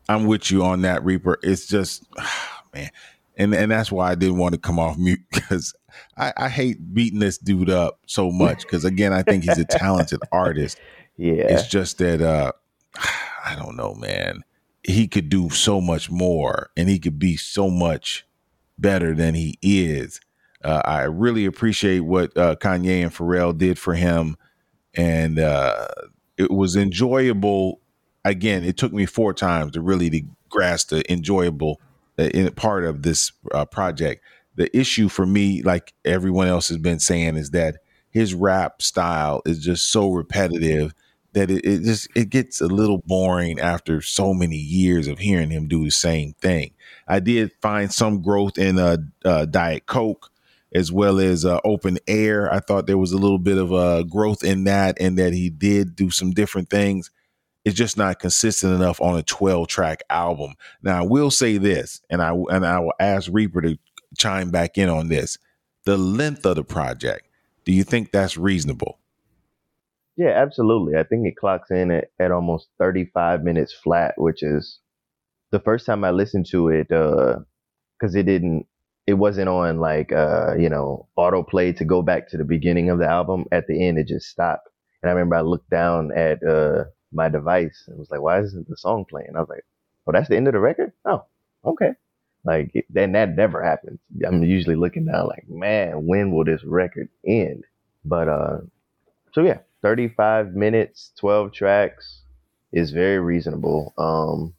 I'm 0.08 0.26
with 0.26 0.50
you 0.50 0.64
on 0.64 0.82
that, 0.82 1.04
Reaper. 1.04 1.38
It's 1.42 1.66
just, 1.66 2.04
man, 2.74 2.90
and 3.36 3.54
and 3.54 3.70
that's 3.70 3.92
why 3.92 4.10
I 4.10 4.14
didn't 4.14 4.38
want 4.38 4.54
to 4.54 4.60
come 4.60 4.78
off 4.78 4.98
mute 4.98 5.20
because 5.30 5.74
I, 6.16 6.32
I 6.36 6.48
hate 6.48 6.94
beating 6.94 7.18
this 7.18 7.38
dude 7.38 7.70
up 7.70 8.00
so 8.06 8.30
much 8.30 8.62
because 8.62 8.84
again, 8.84 9.12
I 9.12 9.22
think 9.22 9.44
he's 9.44 9.58
a 9.58 9.64
talented 9.64 10.20
artist. 10.32 10.78
Yeah, 11.16 11.44
it's 11.44 11.68
just 11.68 11.98
that 11.98 12.20
uh, 12.20 12.52
I 13.44 13.54
don't 13.56 13.76
know, 13.76 13.94
man. 13.94 14.44
He 14.84 15.06
could 15.06 15.28
do 15.28 15.48
so 15.50 15.80
much 15.80 16.10
more, 16.10 16.70
and 16.76 16.88
he 16.88 16.98
could 16.98 17.18
be 17.18 17.36
so 17.36 17.70
much 17.70 18.26
better 18.78 19.14
than 19.14 19.34
he 19.34 19.58
is. 19.62 20.20
Uh, 20.64 20.82
I 20.84 21.02
really 21.02 21.44
appreciate 21.44 22.00
what 22.00 22.36
uh, 22.36 22.56
Kanye 22.56 23.02
and 23.02 23.12
Pharrell 23.12 23.56
did 23.56 23.78
for 23.78 23.94
him, 23.94 24.36
and 24.94 25.38
uh, 25.38 25.86
it 26.36 26.50
was 26.50 26.74
enjoyable 26.74 27.82
again, 28.24 28.64
it 28.64 28.76
took 28.76 28.92
me 28.92 29.06
four 29.06 29.34
times 29.34 29.72
to 29.72 29.80
really 29.80 30.10
to 30.10 30.22
grasp 30.48 30.90
the 30.90 31.10
enjoyable 31.12 31.80
uh, 32.18 32.24
in 32.24 32.50
part 32.52 32.84
of 32.84 33.02
this 33.02 33.32
uh, 33.52 33.64
project. 33.64 34.22
The 34.54 34.74
issue 34.76 35.08
for 35.08 35.26
me, 35.26 35.62
like 35.62 35.94
everyone 36.04 36.48
else 36.48 36.68
has 36.68 36.78
been 36.78 37.00
saying, 37.00 37.36
is 37.36 37.50
that 37.50 37.78
his 38.10 38.34
rap 38.34 38.82
style 38.82 39.42
is 39.46 39.58
just 39.58 39.90
so 39.90 40.10
repetitive 40.10 40.94
that 41.32 41.50
it, 41.50 41.64
it 41.64 41.82
just 41.82 42.08
it 42.14 42.28
gets 42.28 42.60
a 42.60 42.66
little 42.66 42.98
boring 42.98 43.58
after 43.58 44.02
so 44.02 44.34
many 44.34 44.56
years 44.56 45.08
of 45.08 45.18
hearing 45.18 45.50
him 45.50 45.68
do 45.68 45.84
the 45.84 45.90
same 45.90 46.34
thing. 46.34 46.72
I 47.08 47.20
did 47.20 47.52
find 47.62 47.92
some 47.92 48.20
growth 48.22 48.58
in 48.58 48.78
uh, 48.78 48.98
uh, 49.24 49.46
Diet 49.46 49.86
Coke 49.86 50.30
as 50.74 50.90
well 50.90 51.20
as 51.20 51.44
uh, 51.44 51.60
Open 51.64 51.98
Air. 52.06 52.52
I 52.52 52.60
thought 52.60 52.86
there 52.86 52.98
was 52.98 53.12
a 53.12 53.18
little 53.18 53.38
bit 53.38 53.58
of 53.58 53.72
a 53.72 53.76
uh, 53.76 54.02
growth 54.02 54.42
in 54.42 54.64
that, 54.64 54.96
and 55.00 55.18
that 55.18 55.32
he 55.32 55.50
did 55.50 55.96
do 55.96 56.10
some 56.10 56.30
different 56.30 56.70
things 56.70 57.10
it's 57.64 57.76
just 57.76 57.96
not 57.96 58.18
consistent 58.18 58.74
enough 58.74 59.00
on 59.00 59.18
a 59.18 59.22
12 59.22 59.68
track 59.68 60.02
album. 60.10 60.54
Now, 60.82 60.98
I 60.98 61.06
will 61.06 61.30
say 61.30 61.58
this, 61.58 62.02
and 62.10 62.20
I 62.20 62.32
and 62.32 62.66
I 62.66 62.80
will 62.80 62.94
ask 62.98 63.30
Reaper 63.32 63.60
to 63.62 63.78
chime 64.16 64.50
back 64.50 64.78
in 64.78 64.88
on 64.88 65.08
this. 65.08 65.38
The 65.84 65.96
length 65.96 66.46
of 66.46 66.56
the 66.56 66.64
project, 66.64 67.26
do 67.64 67.72
you 67.72 67.84
think 67.84 68.12
that's 68.12 68.36
reasonable? 68.36 68.98
Yeah, 70.16 70.30
absolutely. 70.30 70.98
I 70.98 71.04
think 71.04 71.26
it 71.26 71.36
clocks 71.36 71.70
in 71.70 71.90
at, 71.90 72.10
at 72.18 72.30
almost 72.30 72.68
35 72.78 73.42
minutes 73.42 73.72
flat, 73.72 74.14
which 74.18 74.42
is 74.42 74.78
the 75.50 75.60
first 75.60 75.86
time 75.86 76.04
I 76.04 76.10
listened 76.10 76.46
to 76.50 76.68
it, 76.68 76.88
because 76.88 78.14
uh, 78.14 78.18
it 78.18 78.24
didn't, 78.24 78.66
it 79.06 79.14
wasn't 79.14 79.48
on 79.48 79.80
like, 79.80 80.12
uh, 80.12 80.54
you 80.56 80.68
know, 80.68 81.08
autoplay 81.18 81.76
to 81.76 81.84
go 81.84 82.02
back 82.02 82.28
to 82.28 82.36
the 82.36 82.44
beginning 82.44 82.90
of 82.90 82.98
the 82.98 83.06
album. 83.06 83.46
At 83.50 83.66
the 83.66 83.86
end, 83.86 83.98
it 83.98 84.06
just 84.06 84.26
stopped. 84.26 84.68
And 85.02 85.10
I 85.10 85.14
remember 85.14 85.36
I 85.36 85.40
looked 85.40 85.70
down 85.70 86.12
at 86.16 86.42
uh, 86.44 86.84
my 87.12 87.28
device 87.28 87.84
and 87.88 87.98
was 87.98 88.10
like, 88.10 88.20
why 88.20 88.40
isn't 88.40 88.68
the 88.68 88.76
song 88.76 89.04
playing? 89.08 89.32
I 89.34 89.40
was 89.40 89.48
like, 89.48 89.64
oh, 90.06 90.12
that's 90.12 90.28
the 90.28 90.36
end 90.36 90.46
of 90.46 90.52
the 90.52 90.60
record? 90.60 90.92
Oh, 91.04 91.24
okay. 91.64 91.92
Like, 92.44 92.72
then 92.90 93.12
that 93.12 93.36
never 93.36 93.62
happens. 93.62 94.00
I'm 94.26 94.42
usually 94.42 94.76
looking 94.76 95.06
down 95.06 95.28
like, 95.28 95.44
man, 95.48 96.06
when 96.06 96.32
will 96.32 96.44
this 96.44 96.64
record 96.64 97.08
end? 97.26 97.64
But, 98.04 98.28
uh, 98.28 98.58
so 99.32 99.42
yeah, 99.42 99.58
35 99.82 100.54
minutes, 100.54 101.12
12 101.18 101.52
tracks 101.52 102.22
is 102.72 102.90
very 102.90 103.18
reasonable. 103.18 103.94
Um, 103.96 104.54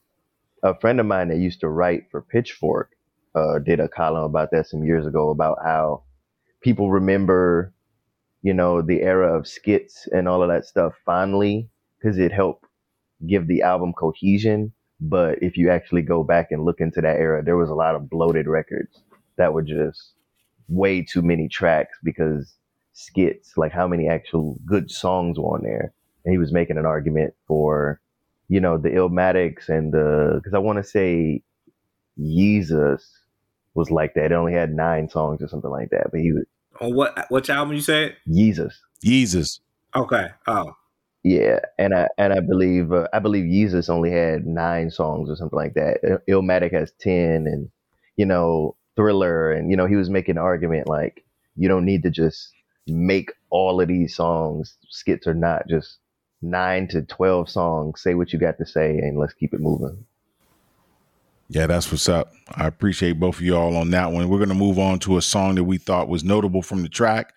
a 0.64 0.80
friend 0.80 1.00
of 1.00 1.06
mine 1.06 1.28
that 1.30 1.38
used 1.38 1.60
to 1.62 1.70
write 1.70 2.10
for 2.10 2.22
Pitchfork, 2.22 2.92
uh, 3.36 3.60
did 3.60 3.80
a 3.80 3.88
column 3.90 4.24
about 4.24 4.52
that 4.52 4.68
some 4.68 4.84
years 4.84 5.06
ago 5.06 5.30
about 5.30 5.58
how 5.64 6.04
people 6.62 6.92
remember, 6.92 7.74
you 8.42 8.54
know, 8.54 8.82
the 8.82 9.02
era 9.02 9.38
of 9.38 9.48
skits 9.48 10.08
and 10.12 10.28
all 10.28 10.42
of 10.42 10.50
that 10.50 10.66
stuff 10.66 10.94
fondly 11.06 11.70
because 11.98 12.18
it 12.18 12.32
helped 12.32 12.66
give 13.28 13.48
the 13.48 13.62
album 13.62 13.94
cohesion. 13.94 14.72
But 15.06 15.44
if 15.44 15.58
you 15.58 15.70
actually 15.70 16.02
go 16.02 16.24
back 16.24 16.48
and 16.52 16.64
look 16.64 16.80
into 16.80 17.02
that 17.02 17.18
era, 17.18 17.44
there 17.44 17.58
was 17.58 17.70
a 17.70 17.76
lot 17.76 17.94
of 17.94 18.10
bloated 18.10 18.48
records 18.48 19.02
that 19.38 19.54
were 19.54 19.62
just 19.62 20.14
way 20.70 21.02
too 21.02 21.22
many 21.22 21.50
tracks 21.50 21.98
because 22.04 22.56
skits, 22.94 23.58
like 23.58 23.74
how 23.74 23.86
many 23.86 24.08
actual 24.08 24.58
good 24.66 24.90
songs 24.90 25.38
were 25.38 25.56
on 25.56 25.64
there. 25.64 25.94
And 26.24 26.32
he 26.32 26.38
was 26.38 26.54
making 26.54 26.78
an 26.78 26.86
argument 26.86 27.34
for, 27.48 28.00
you 28.48 28.62
know, 28.62 28.78
the 28.78 28.90
Illmatics 28.90 29.68
and 29.68 29.94
the, 29.94 30.36
because 30.36 30.54
I 30.54 30.60
want 30.60 30.78
to 30.78 30.84
say 30.84 31.44
Jesus 32.18 33.06
was 33.74 33.92
like 33.92 34.14
that. 34.14 34.26
It 34.26 34.32
only 34.32 34.54
had 34.54 34.74
nine 34.74 35.10
songs 35.10 35.42
or 35.42 35.50
something 35.50 35.70
like 35.70 35.90
that. 35.90 36.12
But 36.12 36.22
he 36.22 36.32
was 36.32 36.46
On 36.80 36.96
what 36.96 37.30
which 37.30 37.50
album 37.50 37.76
you 37.76 37.82
said? 37.82 38.16
Jesus. 38.32 38.80
Jesus. 39.04 39.60
Okay. 39.96 40.28
Oh. 40.48 40.76
Yeah, 41.24 41.60
and 41.80 41.94
I 41.94 42.10
and 42.18 42.34
I 42.34 42.42
believe 42.42 42.92
uh, 42.92 43.08
I 43.14 43.20
believe 43.20 43.46
Jesus 43.46 43.88
only 43.90 44.12
had 44.12 44.46
nine 44.46 44.92
songs 44.92 45.30
or 45.30 45.38
something 45.38 45.58
like 45.58 45.74
that. 45.76 46.00
Il- 46.04 46.42
Illmatic 46.42 46.74
has 46.74 46.92
ten, 47.00 47.48
and 47.48 47.70
you 48.18 48.26
know 48.26 48.76
Thriller, 48.98 49.52
and 49.52 49.72
you 49.72 49.78
know 49.78 49.86
he 49.86 49.96
was 49.96 50.10
making 50.10 50.36
an 50.36 50.44
argument 50.44 50.88
like 50.88 51.24
you 51.56 51.70
don't 51.70 51.86
need 51.86 52.04
to 52.04 52.10
just 52.10 52.52
make 52.88 53.32
all 53.50 53.80
of 53.80 53.88
these 53.88 54.16
songs 54.16 54.76
skits 54.90 55.26
or 55.26 55.34
not, 55.34 55.68
just 55.70 56.00
nine 56.42 56.90
to 56.90 57.02
twelve 57.04 57.50
songs. 57.50 58.02
Say 58.02 58.16
what 58.16 58.34
you 58.34 58.40
got 58.40 58.58
to 58.58 58.66
say, 58.66 58.98
and 58.98 59.18
let's 59.18 59.34
keep 59.34 59.54
it 59.54 59.62
moving. 59.62 60.06
Yeah, 61.50 61.68
that's 61.68 61.92
what's 61.92 62.10
up. 62.10 62.34
I 62.56 62.68
appreciate 62.68 63.20
both 63.20 63.36
of 63.36 63.42
y'all 63.44 63.78
on 63.78 63.92
that 63.92 64.12
one. 64.12 64.28
We're 64.28 64.46
to 64.46 64.56
move 64.56 64.80
on 64.80 65.00
to 65.00 65.18
a 65.18 65.22
song 65.22 65.56
that 65.56 65.64
we 65.64 65.78
thought 65.78 66.10
was 66.10 66.24
notable 66.24 66.62
from 66.62 66.82
the 66.82 66.90
track, 66.90 67.34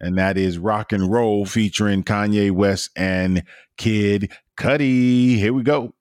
and 0.00 0.16
that 0.18 0.36
is 0.36 0.58
Rock 0.58 0.92
and 0.92 1.10
Roll 1.10 1.44
featuring 1.44 2.02
Kanye 2.02 2.50
West 2.50 2.90
and 2.96 3.44
Kid 3.76 4.32
Cudi. 4.56 5.36
Here 5.36 5.52
we 5.52 5.62
go. 5.62 5.94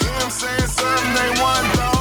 You 0.00 0.06
know 0.06 1.91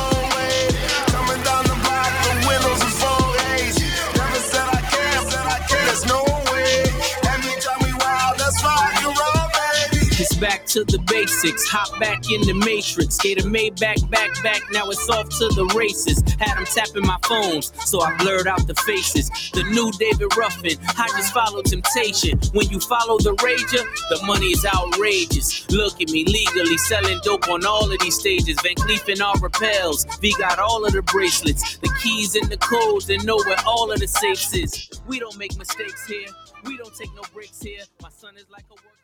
back 10.42 10.66
to 10.66 10.84
the 10.84 10.98
basics. 11.08 11.70
Hop 11.70 11.98
back 12.00 12.30
in 12.32 12.42
the 12.42 12.54
matrix. 12.54 13.16
Gator 13.18 13.48
made 13.48 13.80
back, 13.80 13.98
back, 14.10 14.34
back. 14.44 14.62
Now 14.72 14.90
it's 14.90 15.08
off 15.10 15.30
to 15.30 15.48
the 15.54 15.72
races. 15.78 16.20
Had 16.42 16.58
them 16.58 16.66
tapping 16.66 17.06
my 17.06 17.18
phones, 17.24 17.72
so 17.88 18.02
I 18.02 18.18
blurred 18.18 18.48
out 18.48 18.66
the 18.66 18.76
faces. 18.76 19.30
The 19.54 19.64
new 19.70 19.92
David 19.94 20.36
Ruffin. 20.36 20.76
I 20.98 21.08
just 21.16 21.34
follow 21.34 21.62
temptation. 21.62 22.42
When 22.52 22.68
you 22.70 22.80
follow 22.80 23.20
the 23.20 23.38
rager, 23.38 23.86
the 24.10 24.26
money 24.26 24.48
is 24.48 24.66
outrageous. 24.66 25.70
Look 25.70 26.02
at 26.02 26.10
me 26.10 26.26
legally 26.26 26.78
selling 26.78 27.22
dope 27.24 27.48
on 27.48 27.64
all 27.66 27.92
of 27.92 28.00
these 28.00 28.18
stages. 28.20 28.58
Van 28.62 28.76
Cleef 28.76 29.08
and 29.08 29.22
Arpels. 29.22 30.10
V 30.20 30.34
got 30.40 30.58
all 30.58 30.84
of 30.84 30.94
the 30.94 31.04
bracelets, 31.04 31.78
the 31.78 31.94
keys 32.02 32.36
and 32.36 32.50
the 32.50 32.58
codes, 32.58 33.10
and 33.10 33.24
know 33.26 33.38
where 33.46 33.62
all 33.68 33.92
of 33.92 34.00
the 34.00 34.08
safes 34.08 34.54
is. 34.56 34.90
We 35.08 35.20
don't 35.20 35.38
make 35.38 35.56
mistakes 35.58 36.08
here. 36.08 36.28
We 36.66 36.78
don't 36.78 36.96
take 36.96 37.14
no 37.16 37.22
breaks 37.34 37.62
here. 37.62 37.84
My 38.02 38.10
son 38.10 38.36
is 38.38 38.46
like 38.52 38.66
a 38.72 38.74
work 38.74 38.84
of 38.84 38.86
art. 38.86 39.00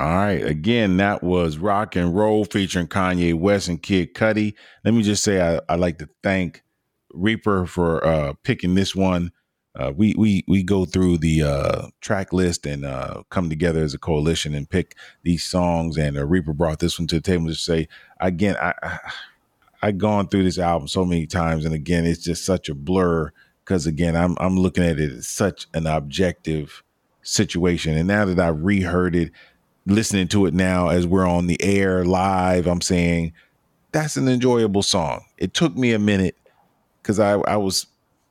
All 0.00 0.06
right. 0.06 0.42
Again, 0.42 0.96
that 0.96 1.22
was 1.22 1.58
Rock 1.58 1.94
and 1.94 2.16
Roll 2.16 2.46
featuring 2.46 2.86
Kanye 2.86 3.34
West 3.34 3.68
and 3.68 3.82
Kid 3.82 4.14
Cudi. 4.14 4.54
Let 4.82 4.94
me 4.94 5.02
just 5.02 5.22
say 5.22 5.42
I, 5.42 5.60
I'd 5.68 5.78
like 5.78 5.98
to 5.98 6.08
thank 6.22 6.62
Reaper 7.12 7.66
for 7.66 8.02
uh, 8.02 8.32
picking 8.42 8.74
this 8.74 8.96
one. 8.96 9.30
Uh, 9.78 9.92
we 9.94 10.14
we 10.16 10.42
we 10.48 10.62
go 10.62 10.86
through 10.86 11.18
the 11.18 11.42
uh, 11.42 11.88
track 12.00 12.32
list 12.32 12.64
and 12.64 12.86
uh, 12.86 13.24
come 13.28 13.50
together 13.50 13.82
as 13.82 13.92
a 13.92 13.98
coalition 13.98 14.54
and 14.54 14.70
pick 14.70 14.96
these 15.22 15.44
songs. 15.44 15.98
And 15.98 16.16
uh, 16.16 16.24
Reaper 16.24 16.54
brought 16.54 16.78
this 16.78 16.98
one 16.98 17.06
to 17.08 17.16
the 17.16 17.20
table 17.20 17.48
to 17.48 17.54
say 17.54 17.86
again. 18.20 18.56
I, 18.56 18.72
I 18.82 18.98
I've 19.82 19.98
gone 19.98 20.28
through 20.28 20.44
this 20.44 20.58
album 20.58 20.88
so 20.88 21.04
many 21.04 21.26
times, 21.26 21.66
and 21.66 21.74
again, 21.74 22.06
it's 22.06 22.24
just 22.24 22.46
such 22.46 22.70
a 22.70 22.74
blur 22.74 23.32
because 23.66 23.86
again, 23.86 24.16
I'm 24.16 24.34
I'm 24.40 24.58
looking 24.58 24.84
at 24.84 24.98
it 24.98 25.12
as 25.12 25.28
such 25.28 25.66
an 25.74 25.86
objective 25.86 26.82
situation. 27.22 27.98
And 27.98 28.08
now 28.08 28.24
that 28.24 28.38
I've 28.38 28.62
reheard 28.62 29.14
it, 29.14 29.30
listening 29.86 30.28
to 30.28 30.46
it 30.46 30.54
now 30.54 30.88
as 30.88 31.06
we're 31.06 31.26
on 31.26 31.46
the 31.46 31.62
air 31.62 32.04
live, 32.04 32.66
I'm 32.66 32.80
saying 32.80 33.32
that's 33.92 34.16
an 34.16 34.28
enjoyable 34.28 34.82
song. 34.82 35.24
It 35.38 35.54
took 35.54 35.76
me 35.76 35.92
a 35.92 35.98
minute 35.98 36.36
because 37.02 37.18
I, 37.18 37.32
I 37.32 37.56
was 37.56 37.86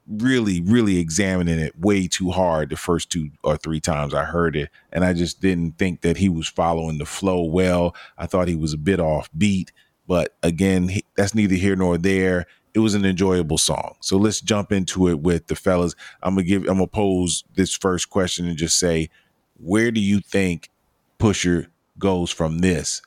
really, 0.08 0.62
really 0.62 0.98
examining 0.98 1.60
it 1.60 1.80
way 1.80 2.08
too 2.08 2.32
hard 2.32 2.70
the 2.70 2.76
first 2.76 3.12
two 3.12 3.30
or 3.44 3.58
three 3.58 3.80
times 3.80 4.14
I 4.14 4.24
heard 4.24 4.56
it. 4.56 4.70
And 4.92 5.06
I 5.06 5.14
just 5.14 5.42
didn't 5.42 5.78
think 5.78 6.02
that 6.02 6.18
he 6.18 6.30
was 6.30 6.48
following 6.48 6.98
the 6.98 7.06
flow 7.06 7.44
well. 7.44 7.96
I 8.18 8.26
thought 8.26 8.48
he 8.48 8.56
was 8.56 8.74
a 8.74 8.78
bit 8.78 9.00
off 9.00 9.30
beat. 9.38 9.72
But 10.08 10.36
again, 10.42 10.88
he, 10.88 11.06
that's 11.16 11.36
neither 11.36 11.56
here 11.56 11.76
nor 11.76 11.98
there. 11.98 12.48
It 12.74 12.80
was 12.80 12.96
an 12.96 13.06
enjoyable 13.06 13.58
song. 13.58 13.96
So 14.00 14.18
let's 14.18 14.42
jump 14.42 14.72
into 14.72 15.08
it 15.08 15.20
with 15.20 15.48
the 15.48 15.56
fellas. 15.56 15.96
I'm 16.24 16.36
gonna 16.36 16.44
give 16.44 16.62
I'm 16.64 16.76
gonna 16.76 16.88
pose 16.88 17.44
this 17.56 17.76
first 17.76 18.10
question 18.10 18.48
and 18.48 18.58
just 18.58 18.80
say, 18.80 19.10
where 19.58 19.92
do 19.92 20.00
you 20.00 20.20
think 20.22 20.70
Pusha 21.20 21.68
goes 21.98 22.32
from 22.32 22.60
this 22.60 23.02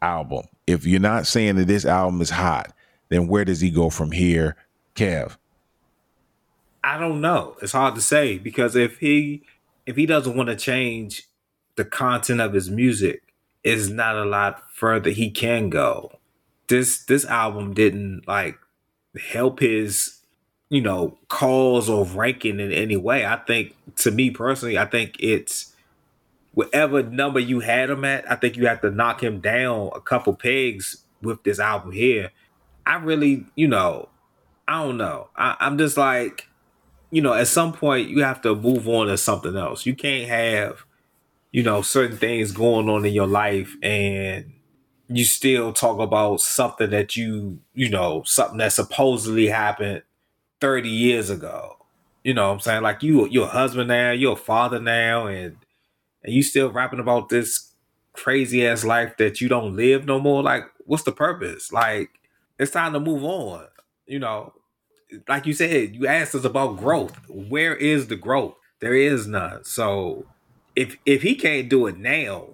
album? 0.00 0.46
If 0.66 0.86
you're 0.86 1.00
not 1.00 1.26
saying 1.26 1.56
that 1.56 1.66
this 1.66 1.84
album 1.84 2.20
is 2.20 2.30
hot, 2.30 2.72
then 3.08 3.28
where 3.28 3.44
does 3.44 3.60
he 3.60 3.70
go 3.70 3.90
from 3.90 4.12
here? 4.12 4.56
Kev. 4.94 5.36
I 6.82 6.98
don't 6.98 7.20
know. 7.20 7.56
It's 7.60 7.72
hard 7.72 7.94
to 7.96 8.00
say 8.00 8.38
because 8.38 8.76
if 8.76 8.98
he 8.98 9.42
if 9.86 9.96
he 9.96 10.06
doesn't 10.06 10.36
want 10.36 10.48
to 10.48 10.56
change 10.56 11.24
the 11.76 11.84
content 11.84 12.40
of 12.40 12.52
his 12.52 12.70
music, 12.70 13.22
is 13.64 13.90
not 13.90 14.16
a 14.16 14.24
lot 14.24 14.62
further 14.72 15.10
he 15.10 15.30
can 15.30 15.70
go. 15.70 16.18
This 16.68 17.04
this 17.04 17.24
album 17.24 17.74
didn't 17.74 18.26
like 18.26 18.58
help 19.30 19.60
his 19.60 20.20
you 20.70 20.80
know 20.80 21.18
cause 21.28 21.88
or 21.88 22.04
ranking 22.04 22.60
in 22.60 22.72
any 22.72 22.96
way. 22.96 23.26
I 23.26 23.36
think 23.36 23.74
to 23.96 24.10
me 24.10 24.30
personally, 24.30 24.78
I 24.78 24.84
think 24.84 25.16
it's 25.18 25.74
whatever 26.58 27.04
number 27.04 27.38
you 27.38 27.60
had 27.60 27.88
him 27.88 28.04
at, 28.04 28.28
I 28.28 28.34
think 28.34 28.56
you 28.56 28.66
have 28.66 28.80
to 28.80 28.90
knock 28.90 29.22
him 29.22 29.38
down 29.38 29.90
a 29.94 30.00
couple 30.00 30.34
pegs 30.34 31.04
with 31.22 31.44
this 31.44 31.60
album 31.60 31.92
here. 31.92 32.32
I 32.84 32.96
really, 32.96 33.46
you 33.54 33.68
know, 33.68 34.08
I 34.66 34.82
don't 34.82 34.96
know. 34.96 35.28
I, 35.36 35.54
I'm 35.60 35.78
just 35.78 35.96
like, 35.96 36.48
you 37.12 37.22
know, 37.22 37.32
at 37.32 37.46
some 37.46 37.72
point 37.72 38.08
you 38.08 38.24
have 38.24 38.40
to 38.42 38.56
move 38.56 38.88
on 38.88 39.06
to 39.06 39.16
something 39.16 39.56
else. 39.56 39.86
You 39.86 39.94
can't 39.94 40.28
have, 40.28 40.84
you 41.52 41.62
know, 41.62 41.80
certain 41.80 42.16
things 42.16 42.50
going 42.50 42.88
on 42.88 43.06
in 43.06 43.14
your 43.14 43.28
life 43.28 43.76
and 43.80 44.52
you 45.06 45.24
still 45.24 45.72
talk 45.72 46.00
about 46.00 46.40
something 46.40 46.90
that 46.90 47.14
you, 47.14 47.60
you 47.72 47.88
know, 47.88 48.24
something 48.26 48.58
that 48.58 48.72
supposedly 48.72 49.46
happened 49.46 50.02
30 50.60 50.88
years 50.88 51.30
ago. 51.30 51.76
You 52.24 52.34
know 52.34 52.50
I'm 52.50 52.58
saying? 52.58 52.82
Like 52.82 53.04
you 53.04 53.28
you're 53.28 53.44
a 53.44 53.50
husband 53.50 53.86
now, 53.86 54.10
you're 54.10 54.32
a 54.32 54.36
father 54.36 54.80
now, 54.80 55.28
and 55.28 55.56
and 56.22 56.32
you 56.32 56.42
still 56.42 56.70
rapping 56.70 57.00
about 57.00 57.28
this 57.28 57.72
crazy 58.12 58.66
ass 58.66 58.84
life 58.84 59.16
that 59.18 59.40
you 59.40 59.48
don't 59.48 59.76
live 59.76 60.04
no 60.04 60.18
more. 60.18 60.42
Like, 60.42 60.64
what's 60.86 61.04
the 61.04 61.12
purpose? 61.12 61.72
Like, 61.72 62.10
it's 62.58 62.72
time 62.72 62.92
to 62.92 63.00
move 63.00 63.24
on. 63.24 63.66
You 64.06 64.18
know, 64.18 64.52
like 65.28 65.46
you 65.46 65.52
said, 65.52 65.94
you 65.94 66.06
asked 66.06 66.34
us 66.34 66.44
about 66.44 66.78
growth. 66.78 67.16
Where 67.28 67.74
is 67.74 68.08
the 68.08 68.16
growth? 68.16 68.54
There 68.80 68.94
is 68.94 69.26
none. 69.26 69.64
So 69.64 70.26
if 70.76 70.96
if 71.04 71.22
he 71.22 71.34
can't 71.34 71.68
do 71.68 71.86
it 71.86 71.98
now, 71.98 72.48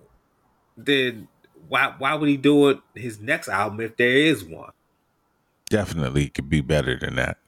then 0.77 1.29
why 1.69 1.95
why 1.99 2.15
would 2.15 2.29
he 2.29 2.37
do 2.37 2.71
it 2.71 2.79
his 2.95 3.21
next 3.21 3.49
album 3.49 3.81
if 3.81 3.97
there 3.97 4.17
is 4.17 4.45
one? 4.45 4.71
Definitely 5.71 6.29
could 6.29 6.49
be 6.49 6.61
better 6.61 6.99
than 6.99 7.17
that. 7.17 7.39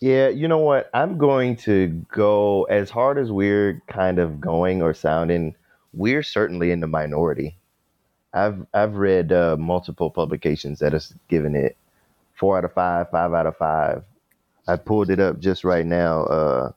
Yeah, 0.00 0.28
you 0.28 0.46
know 0.46 0.58
what? 0.58 0.90
I'm 0.92 1.16
going 1.16 1.56
to 1.58 1.88
go 2.12 2.64
as 2.64 2.90
hard 2.90 3.18
as 3.18 3.32
we're 3.32 3.82
kind 3.86 4.18
of 4.18 4.40
going 4.40 4.82
or 4.82 4.92
sounding. 4.92 5.54
We're 5.94 6.22
certainly 6.22 6.70
in 6.70 6.80
the 6.80 6.86
minority. 6.86 7.56
I've 8.34 8.66
I've 8.74 8.94
read 8.94 9.32
uh, 9.32 9.56
multiple 9.58 10.10
publications 10.10 10.80
that 10.80 10.92
has 10.92 11.14
given 11.28 11.56
it 11.56 11.76
four 12.34 12.58
out 12.58 12.64
of 12.66 12.74
five, 12.74 13.10
five 13.10 13.32
out 13.32 13.46
of 13.46 13.56
five. 13.56 14.04
I 14.68 14.76
pulled 14.76 15.08
it 15.10 15.20
up 15.20 15.38
just 15.40 15.64
right 15.64 15.86
now. 15.86 16.24
Uh, 16.24 16.72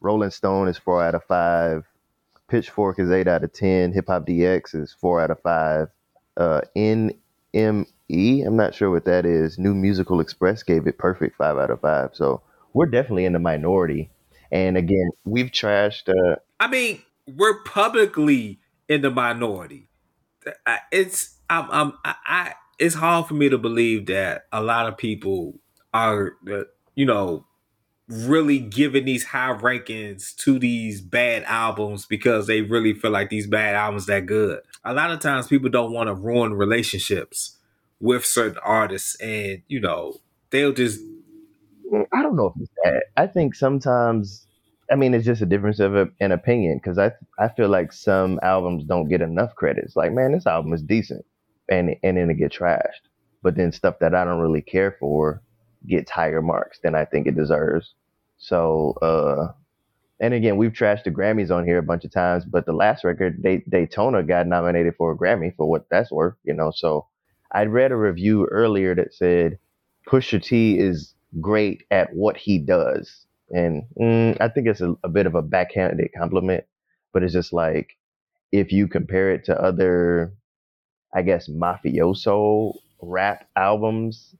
Rolling 0.00 0.30
Stone 0.30 0.68
is 0.68 0.76
four 0.76 1.02
out 1.02 1.14
of 1.14 1.24
five. 1.24 1.84
Pitchfork 2.48 2.98
is 2.98 3.10
eight 3.10 3.28
out 3.28 3.44
of 3.44 3.52
ten. 3.52 3.92
Hip 3.92 4.08
Hop 4.08 4.26
DX 4.26 4.74
is 4.74 4.92
four 4.92 5.22
out 5.22 5.30
of 5.30 5.40
five. 5.40 5.88
Uh, 6.36 6.60
NME, 6.76 7.16
I'm 8.46 8.56
not 8.56 8.74
sure 8.74 8.90
what 8.90 9.06
that 9.06 9.24
is. 9.24 9.58
New 9.58 9.74
Musical 9.74 10.20
Express 10.20 10.62
gave 10.62 10.86
it 10.86 10.98
perfect 10.98 11.36
five 11.36 11.56
out 11.56 11.70
of 11.70 11.80
five. 11.80 12.10
So 12.12 12.42
we're 12.72 12.86
definitely 12.86 13.24
in 13.24 13.32
the 13.32 13.38
minority. 13.38 14.10
And 14.50 14.76
again, 14.76 15.10
we've 15.24 15.50
trashed. 15.50 16.08
Uh, 16.08 16.36
I 16.58 16.68
mean, 16.68 17.02
we're 17.26 17.62
publicly 17.64 18.60
in 18.88 19.02
the 19.02 19.10
minority. 19.10 19.88
It's 20.90 21.36
I'm, 21.50 21.70
I'm 21.70 21.92
I, 22.04 22.14
I 22.26 22.54
it's 22.78 22.94
hard 22.94 23.26
for 23.26 23.34
me 23.34 23.48
to 23.48 23.58
believe 23.58 24.06
that 24.06 24.46
a 24.52 24.62
lot 24.62 24.86
of 24.86 24.96
people 24.96 25.58
are 25.92 26.36
uh, 26.50 26.62
you 26.94 27.04
know 27.04 27.44
really 28.08 28.58
giving 28.58 29.04
these 29.04 29.24
high 29.24 29.52
rankings 29.52 30.34
to 30.36 30.58
these 30.58 31.00
bad 31.02 31.44
albums 31.44 32.06
because 32.06 32.46
they 32.46 32.62
really 32.62 32.94
feel 32.94 33.10
like 33.10 33.28
these 33.28 33.46
bad 33.46 33.74
albums 33.74 34.06
that 34.06 34.24
good. 34.24 34.60
A 34.84 34.94
lot 34.94 35.10
of 35.10 35.20
times 35.20 35.46
people 35.46 35.68
don't 35.68 35.92
want 35.92 36.08
to 36.08 36.14
ruin 36.14 36.54
relationships 36.54 37.58
with 38.00 38.24
certain 38.24 38.58
artists, 38.62 39.20
and 39.20 39.62
you 39.68 39.80
know 39.80 40.20
they'll 40.50 40.72
just 40.72 41.00
I 42.12 42.22
don't 42.22 42.36
know 42.36 42.46
if 42.54 42.62
it's 42.62 42.72
that. 42.84 43.04
I 43.16 43.26
think 43.26 43.54
sometimes, 43.54 44.46
I 44.90 44.96
mean, 44.96 45.14
it's 45.14 45.24
just 45.26 45.42
a 45.42 45.46
difference 45.46 45.80
of 45.80 45.94
a, 45.96 46.08
an 46.20 46.32
opinion 46.32 46.78
because 46.78 46.98
I 46.98 47.12
I 47.38 47.48
feel 47.48 47.68
like 47.68 47.92
some 47.92 48.38
albums 48.42 48.84
don't 48.84 49.08
get 49.08 49.22
enough 49.22 49.54
credits. 49.54 49.96
Like, 49.96 50.12
man, 50.12 50.32
this 50.32 50.46
album 50.46 50.72
is 50.72 50.82
decent, 50.82 51.24
and 51.68 51.96
and 52.02 52.16
then 52.16 52.30
it 52.30 52.34
get 52.34 52.52
trashed. 52.52 53.08
But 53.42 53.56
then 53.56 53.72
stuff 53.72 53.98
that 54.00 54.14
I 54.14 54.24
don't 54.24 54.40
really 54.40 54.62
care 54.62 54.96
for 54.98 55.42
gets 55.86 56.10
higher 56.10 56.42
marks 56.42 56.80
than 56.82 56.94
I 56.94 57.04
think 57.04 57.26
it 57.26 57.36
deserves. 57.36 57.94
So, 58.38 58.94
uh, 59.02 59.52
and 60.20 60.34
again, 60.34 60.56
we've 60.56 60.72
trashed 60.72 61.04
the 61.04 61.10
Grammys 61.10 61.50
on 61.54 61.64
here 61.64 61.78
a 61.78 61.82
bunch 61.82 62.04
of 62.04 62.12
times, 62.12 62.44
but 62.44 62.66
the 62.66 62.72
last 62.72 63.04
record, 63.04 63.42
Day- 63.42 63.64
Daytona, 63.68 64.22
got 64.22 64.46
nominated 64.46 64.94
for 64.96 65.12
a 65.12 65.16
Grammy 65.16 65.54
for 65.56 65.68
what 65.68 65.86
that's 65.90 66.10
worth, 66.10 66.34
you 66.44 66.54
know. 66.54 66.72
So, 66.74 67.06
I 67.52 67.64
read 67.64 67.92
a 67.92 67.96
review 67.96 68.46
earlier 68.46 68.94
that 68.96 69.14
said 69.14 69.58
Pusha 70.08 70.42
T 70.42 70.78
is 70.78 71.14
great 71.40 71.84
at 71.90 72.14
what 72.14 72.36
he 72.36 72.58
does. 72.58 73.26
And 73.50 73.84
mm, 73.98 74.36
I 74.40 74.48
think 74.48 74.66
it's 74.66 74.80
a, 74.80 74.94
a 75.02 75.08
bit 75.08 75.26
of 75.26 75.34
a 75.34 75.42
backhanded 75.42 76.10
compliment, 76.16 76.64
but 77.12 77.22
it's 77.22 77.32
just 77.32 77.52
like 77.52 77.96
if 78.52 78.72
you 78.72 78.86
compare 78.86 79.32
it 79.32 79.44
to 79.44 79.60
other, 79.60 80.32
I 81.14 81.22
guess, 81.22 81.48
mafioso 81.48 82.74
rap 83.00 83.48
albums, 83.56 84.34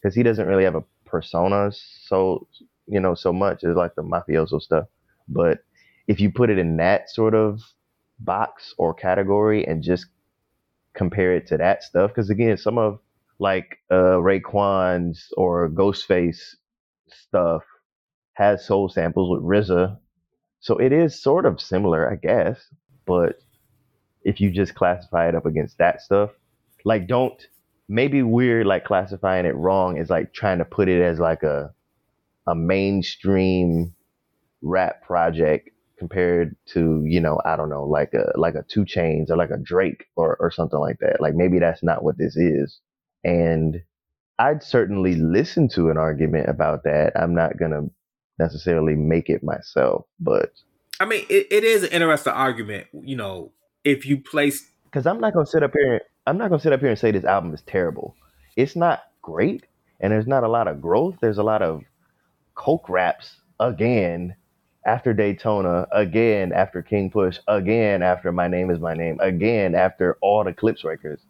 because 0.00 0.14
he 0.14 0.22
doesn't 0.22 0.46
really 0.46 0.64
have 0.64 0.74
a 0.74 0.84
persona 1.04 1.72
so, 1.72 2.46
you 2.86 3.00
know, 3.00 3.14
so 3.14 3.32
much 3.32 3.64
as 3.64 3.76
like 3.76 3.94
the 3.94 4.02
mafioso 4.02 4.60
stuff. 4.60 4.86
But 5.28 5.58
if 6.08 6.20
you 6.20 6.30
put 6.30 6.50
it 6.50 6.58
in 6.58 6.76
that 6.76 7.10
sort 7.10 7.34
of 7.34 7.60
box 8.18 8.74
or 8.78 8.94
category 8.94 9.66
and 9.66 9.82
just 9.82 10.06
compare 10.94 11.34
it 11.34 11.46
to 11.48 11.56
that 11.56 11.82
stuff, 11.82 12.10
because 12.10 12.30
again, 12.30 12.56
some 12.56 12.78
of 12.78 13.00
like 13.42 13.78
uh 13.90 14.18
Raekwon's 14.28 15.28
or 15.36 15.68
Ghostface 15.68 16.54
stuff 17.08 17.64
has 18.34 18.64
soul 18.64 18.88
samples 18.88 19.28
with 19.30 19.42
RZA. 19.44 19.98
So 20.60 20.78
it 20.78 20.92
is 20.92 21.20
sort 21.20 21.44
of 21.44 21.60
similar, 21.60 22.10
I 22.10 22.16
guess. 22.16 22.64
But 23.04 23.36
if 24.22 24.40
you 24.40 24.52
just 24.52 24.76
classify 24.76 25.28
it 25.28 25.34
up 25.34 25.44
against 25.44 25.78
that 25.78 26.00
stuff, 26.00 26.30
like 26.84 27.08
don't 27.08 27.40
maybe 27.88 28.22
we're 28.22 28.64
like 28.64 28.84
classifying 28.84 29.44
it 29.44 29.56
wrong 29.56 29.98
as 29.98 30.08
like 30.08 30.32
trying 30.32 30.58
to 30.58 30.64
put 30.64 30.88
it 30.88 31.02
as 31.02 31.18
like 31.18 31.42
a 31.42 31.74
a 32.46 32.54
mainstream 32.54 33.92
rap 34.62 35.02
project 35.02 35.70
compared 35.98 36.56
to, 36.66 37.04
you 37.06 37.20
know, 37.20 37.40
I 37.44 37.56
don't 37.56 37.70
know, 37.70 37.84
like 37.84 38.14
a 38.14 38.32
like 38.36 38.54
a 38.54 38.64
2 38.68 38.84
Chainz 38.84 39.30
or 39.30 39.36
like 39.36 39.50
a 39.50 39.58
Drake 39.58 40.06
or, 40.16 40.36
or 40.40 40.50
something 40.52 40.78
like 40.78 40.98
that. 41.00 41.20
Like 41.20 41.34
maybe 41.34 41.58
that's 41.58 41.82
not 41.82 42.04
what 42.04 42.18
this 42.18 42.36
is. 42.36 42.80
And 43.24 43.82
I'd 44.38 44.62
certainly 44.62 45.14
listen 45.14 45.68
to 45.70 45.90
an 45.90 45.96
argument 45.96 46.48
about 46.48 46.84
that. 46.84 47.12
I'm 47.14 47.34
not 47.34 47.58
gonna 47.58 47.88
necessarily 48.38 48.94
make 48.94 49.28
it 49.28 49.42
myself, 49.42 50.06
but 50.18 50.52
I 51.00 51.04
mean, 51.04 51.24
it, 51.28 51.48
it 51.50 51.64
is 51.64 51.82
an 51.84 51.90
interesting 51.90 52.32
argument. 52.32 52.86
You 52.92 53.16
know, 53.16 53.52
if 53.84 54.06
you 54.06 54.18
place 54.18 54.70
because 54.84 55.06
I'm 55.06 55.20
not 55.20 55.32
gonna 55.32 55.46
sit 55.46 55.62
up 55.62 55.72
here. 55.72 56.02
I'm 56.26 56.38
not 56.38 56.50
gonna 56.50 56.60
sit 56.60 56.72
up 56.72 56.80
here 56.80 56.90
and 56.90 56.98
say 56.98 57.10
this 57.10 57.24
album 57.24 57.54
is 57.54 57.62
terrible. 57.62 58.14
It's 58.56 58.76
not 58.76 59.02
great, 59.22 59.66
and 60.00 60.12
there's 60.12 60.26
not 60.26 60.44
a 60.44 60.48
lot 60.48 60.68
of 60.68 60.80
growth. 60.80 61.16
There's 61.20 61.38
a 61.38 61.42
lot 61.42 61.62
of 61.62 61.82
coke 62.54 62.88
raps 62.88 63.36
again 63.58 64.36
after 64.84 65.14
Daytona, 65.14 65.86
again 65.92 66.52
after 66.52 66.82
King 66.82 67.10
Push, 67.10 67.38
again 67.48 68.02
after 68.02 68.32
My 68.32 68.48
Name 68.48 68.70
Is 68.70 68.80
My 68.80 68.94
Name, 68.94 69.18
again 69.20 69.74
after 69.74 70.18
all 70.20 70.44
the 70.44 70.52
Clipse 70.52 70.84
records. 70.84 71.22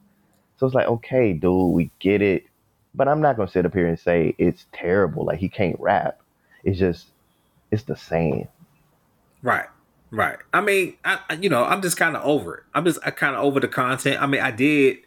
So 0.62 0.66
it's 0.66 0.76
like, 0.76 0.86
okay, 0.86 1.32
dude, 1.32 1.72
we 1.72 1.90
get 1.98 2.22
it, 2.22 2.44
but 2.94 3.08
I'm 3.08 3.20
not 3.20 3.36
gonna 3.36 3.50
sit 3.50 3.66
up 3.66 3.74
here 3.74 3.88
and 3.88 3.98
say 3.98 4.36
it's 4.38 4.66
terrible. 4.70 5.24
Like 5.24 5.40
he 5.40 5.48
can't 5.48 5.74
rap. 5.80 6.20
It's 6.62 6.78
just, 6.78 7.08
it's 7.72 7.82
the 7.82 7.96
same. 7.96 8.46
Right. 9.42 9.66
Right. 10.12 10.38
I 10.52 10.60
mean, 10.60 10.98
I 11.04 11.18
you 11.40 11.48
know, 11.48 11.64
I'm 11.64 11.82
just 11.82 11.96
kind 11.96 12.16
of 12.16 12.22
over 12.22 12.58
it. 12.58 12.62
I'm 12.76 12.84
just 12.84 13.00
I 13.04 13.10
kind 13.10 13.34
of 13.34 13.42
over 13.42 13.58
the 13.58 13.66
content. 13.66 14.22
I 14.22 14.26
mean, 14.26 14.40
I 14.40 14.52
did 14.52 14.98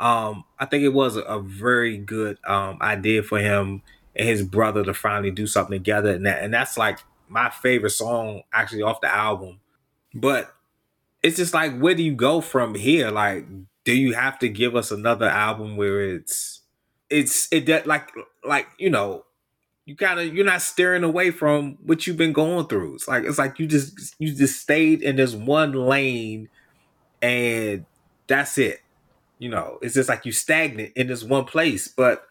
um 0.00 0.42
I 0.58 0.64
think 0.64 0.82
it 0.82 0.88
was 0.88 1.16
a, 1.16 1.20
a 1.20 1.40
very 1.40 1.96
good 1.96 2.38
um 2.44 2.78
idea 2.82 3.22
for 3.22 3.38
him 3.38 3.82
and 4.16 4.28
his 4.28 4.42
brother 4.42 4.82
to 4.82 4.94
finally 4.94 5.30
do 5.30 5.46
something 5.46 5.78
together 5.78 6.10
and 6.10 6.26
that 6.26 6.42
and 6.42 6.52
that's 6.52 6.76
like 6.76 6.98
my 7.28 7.50
favorite 7.50 7.90
song 7.90 8.42
actually 8.52 8.82
off 8.82 9.00
the 9.00 9.14
album. 9.14 9.60
But 10.12 10.52
it's 11.22 11.36
just 11.36 11.54
like 11.54 11.78
where 11.78 11.94
do 11.94 12.02
you 12.02 12.16
go 12.16 12.40
from 12.40 12.74
here? 12.74 13.12
Like 13.12 13.46
do 13.84 13.94
you 13.94 14.14
have 14.14 14.38
to 14.40 14.48
give 14.48 14.74
us 14.74 14.90
another 14.90 15.28
album 15.28 15.76
where 15.76 16.00
it's 16.00 16.62
it's 17.10 17.48
it 17.52 17.66
that 17.66 17.86
like 17.86 18.10
like 18.44 18.66
you 18.78 18.90
know 18.90 19.24
you 19.86 19.94
kind 19.96 20.18
of 20.18 20.34
you're 20.34 20.46
not 20.46 20.62
steering 20.62 21.04
away 21.04 21.30
from 21.30 21.76
what 21.84 22.06
you've 22.06 22.16
been 22.16 22.32
going 22.32 22.66
through. 22.66 22.94
It's 22.94 23.08
like 23.08 23.24
it's 23.24 23.38
like 23.38 23.58
you 23.58 23.66
just 23.66 24.14
you 24.18 24.32
just 24.32 24.60
stayed 24.60 25.02
in 25.02 25.16
this 25.16 25.34
one 25.34 25.72
lane 25.72 26.48
and 27.20 27.84
that's 28.26 28.56
it. 28.58 28.80
You 29.38 29.50
know, 29.50 29.78
it's 29.82 29.94
just 29.94 30.08
like 30.08 30.24
you 30.24 30.32
stagnant 30.32 30.92
in 30.96 31.08
this 31.08 31.22
one 31.22 31.44
place. 31.44 31.88
But 31.88 32.26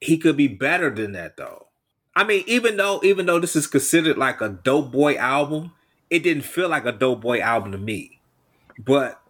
he 0.00 0.16
could 0.16 0.36
be 0.36 0.48
better 0.48 0.90
than 0.90 1.12
that 1.12 1.36
though. 1.36 1.66
I 2.14 2.24
mean, 2.24 2.44
even 2.46 2.78
though 2.78 3.00
even 3.04 3.26
though 3.26 3.40
this 3.40 3.56
is 3.56 3.66
considered 3.66 4.16
like 4.16 4.40
a 4.40 4.48
dope 4.48 4.90
boy 4.90 5.16
album, 5.16 5.72
it 6.08 6.20
didn't 6.20 6.44
feel 6.44 6.70
like 6.70 6.86
a 6.86 6.92
dope 6.92 7.20
boy 7.20 7.40
album 7.40 7.72
to 7.72 7.78
me. 7.78 8.20
But 8.78 9.20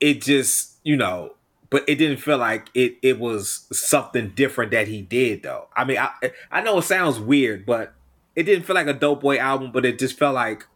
it 0.00 0.20
just, 0.20 0.76
you 0.82 0.96
know, 0.96 1.34
but 1.70 1.84
it 1.88 1.96
didn't 1.96 2.18
feel 2.18 2.38
like 2.38 2.68
it 2.74 2.96
it 3.02 3.18
was 3.18 3.66
something 3.72 4.30
different 4.30 4.70
that 4.72 4.88
he 4.88 5.02
did 5.02 5.42
though. 5.42 5.68
I 5.76 5.84
mean, 5.84 5.98
I 5.98 6.10
I 6.50 6.60
know 6.60 6.78
it 6.78 6.82
sounds 6.82 7.18
weird, 7.18 7.66
but 7.66 7.94
it 8.34 8.44
didn't 8.44 8.64
feel 8.64 8.74
like 8.74 8.86
a 8.86 8.92
dope 8.92 9.20
boy 9.20 9.38
album, 9.38 9.72
but 9.72 9.84
it 9.84 9.98
just 9.98 10.18
felt 10.18 10.34
like 10.34 10.66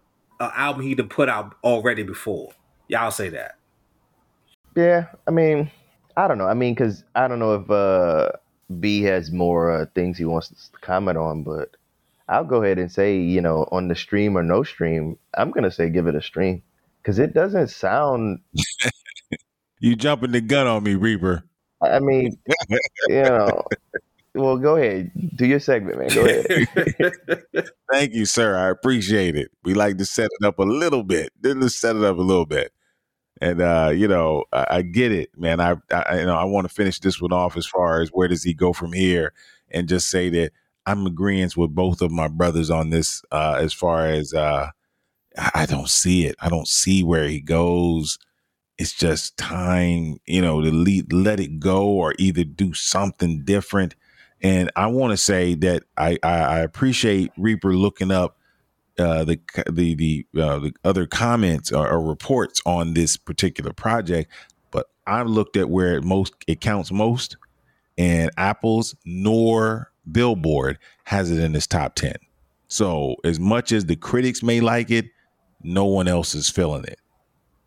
an 0.41 0.51
album 0.55 0.83
he'd 0.83 1.11
put 1.11 1.29
out 1.29 1.55
already 1.63 2.03
before. 2.03 2.53
Y'all 2.89 3.11
say 3.11 3.29
that. 3.29 3.57
Yeah, 4.77 5.07
I 5.27 5.31
mean, 5.31 5.71
I 6.17 6.27
don't 6.27 6.39
know. 6.39 6.47
I 6.47 6.55
mean, 6.55 6.75
because 6.75 7.05
I 7.15 7.29
don't 7.29 7.39
know 7.39 7.55
if 7.55 7.71
uh, 7.71 8.33
B 8.79 9.03
has 9.03 9.31
more 9.31 9.71
uh, 9.71 9.87
things 9.95 10.19
he 10.19 10.25
wants 10.25 10.49
to 10.49 10.79
comment 10.81 11.19
on, 11.19 11.43
but 11.43 11.77
I'll 12.29 12.45
go 12.45 12.63
ahead 12.63 12.79
and 12.79 12.91
say, 12.91 13.17
you 13.17 13.41
know, 13.41 13.69
on 13.71 13.89
the 13.89 13.95
stream 13.95 14.37
or 14.37 14.43
no 14.43 14.63
stream, 14.63 15.19
I'm 15.35 15.51
gonna 15.51 15.71
say 15.71 15.91
give 15.91 16.07
it 16.07 16.15
a 16.15 16.23
stream 16.23 16.63
because 17.03 17.19
it 17.19 17.35
doesn't 17.35 17.69
sound. 17.69 18.41
You 19.81 19.97
jumping 19.97 20.33
the 20.33 20.41
gun 20.41 20.67
on 20.67 20.83
me, 20.83 20.95
Reaper. 20.95 21.43
I 21.83 21.99
mean, 21.99 22.39
you 23.09 23.23
know. 23.23 23.65
Well, 24.35 24.59
go 24.59 24.77
ahead, 24.77 25.11
do 25.35 25.45
your 25.45 25.59
segment, 25.59 25.99
man. 25.99 26.09
Go 26.15 26.25
ahead. 26.25 27.69
Thank 27.93 28.15
you, 28.15 28.25
sir. 28.25 28.57
I 28.57 28.69
appreciate 28.69 29.35
it. 29.35 29.51
We 29.65 29.75
like 29.75 29.99
to 29.99 30.07
set 30.07 30.29
it 30.39 30.47
up 30.47 30.61
a 30.61 30.63
little 30.63 31.03
bit. 31.03 31.33
Let's 31.43 31.75
set 31.75 31.97
it 31.97 32.05
up 32.05 32.17
a 32.17 32.23
little 32.23 32.47
bit. 32.47 32.73
And 33.41 33.61
uh, 33.61 33.91
you 33.93 34.07
know, 34.07 34.45
I, 34.53 34.67
I 34.71 34.83
get 34.83 35.11
it, 35.11 35.31
man. 35.37 35.61
I, 35.61 35.77
I 35.91 36.21
you 36.21 36.27
know 36.27 36.37
I 36.37 36.45
want 36.45 36.69
to 36.69 36.75
finish 36.75 37.01
this 37.01 37.21
one 37.21 37.33
off 37.33 37.57
as 37.57 37.67
far 37.67 38.03
as 38.03 38.11
where 38.11 38.29
does 38.29 38.45
he 38.45 38.55
go 38.55 38.73
from 38.73 38.93
here, 38.93 39.33
and 39.71 39.89
just 39.89 40.11
say 40.11 40.29
that 40.29 40.53
I'm 40.87 41.07
agreeing 41.07 41.51
with 41.57 41.75
both 41.75 42.03
of 42.03 42.13
my 42.13 42.29
brothers 42.29 42.71
on 42.71 42.91
this. 42.91 43.23
Uh, 43.33 43.59
as 43.59 43.73
far 43.73 44.07
as 44.07 44.33
uh, 44.35 44.69
I 45.37 45.51
I 45.55 45.67
don't 45.67 45.89
see 45.89 46.27
it. 46.27 46.37
I 46.41 46.51
don't 46.51 46.69
see 46.69 47.03
where 47.03 47.27
he 47.27 47.41
goes. 47.41 48.19
It's 48.81 48.95
just 48.95 49.37
time, 49.37 50.21
you 50.25 50.41
know, 50.41 50.63
to 50.63 50.71
le- 50.73 51.15
let 51.15 51.39
it 51.39 51.61
go 51.61 51.87
or 51.87 52.15
either 52.19 52.45
do 52.45 52.73
something 52.73 53.45
different. 53.45 53.95
And 54.41 54.71
I 54.75 54.87
want 54.87 55.11
to 55.11 55.19
say 55.19 55.55
that 55.57 55.83
I, 55.99 56.19
I, 56.23 56.39
I 56.39 56.59
appreciate 56.61 57.31
Reaper 57.37 57.75
looking 57.75 58.11
up 58.11 58.39
uh, 58.99 59.25
the 59.25 59.39
the 59.71 59.95
the 59.95 60.27
uh, 60.41 60.59
the 60.61 60.73
other 60.83 61.07
comments 61.07 61.71
or, 61.71 61.91
or 61.91 62.01
reports 62.01 62.63
on 62.65 62.95
this 62.95 63.19
particular 63.19 63.75
project, 63.75 64.33
but 64.71 64.87
I've 65.07 65.29
looked 65.29 65.59
at 65.59 65.69
where 65.69 65.99
it 65.99 66.05
most 66.05 66.33
it 66.47 66.63
counts 66.63 66.91
most, 66.91 67.37
and 67.99 68.31
Apple's 68.39 68.95
nor 69.05 69.93
Billboard 70.11 70.79
has 71.05 71.31
it 71.31 71.39
in 71.39 71.55
its 71.55 71.67
top 71.67 71.97
ten. 71.97 72.17
So 72.69 73.17
as 73.25 73.39
much 73.39 73.73
as 73.73 73.85
the 73.85 73.97
critics 73.97 74.43
may 74.43 74.61
like 74.61 74.91
it, 74.91 75.11
no 75.63 75.85
one 75.85 76.09
else 76.09 76.35
is 76.35 76.49
feeling 76.49 76.85
it. 76.85 76.99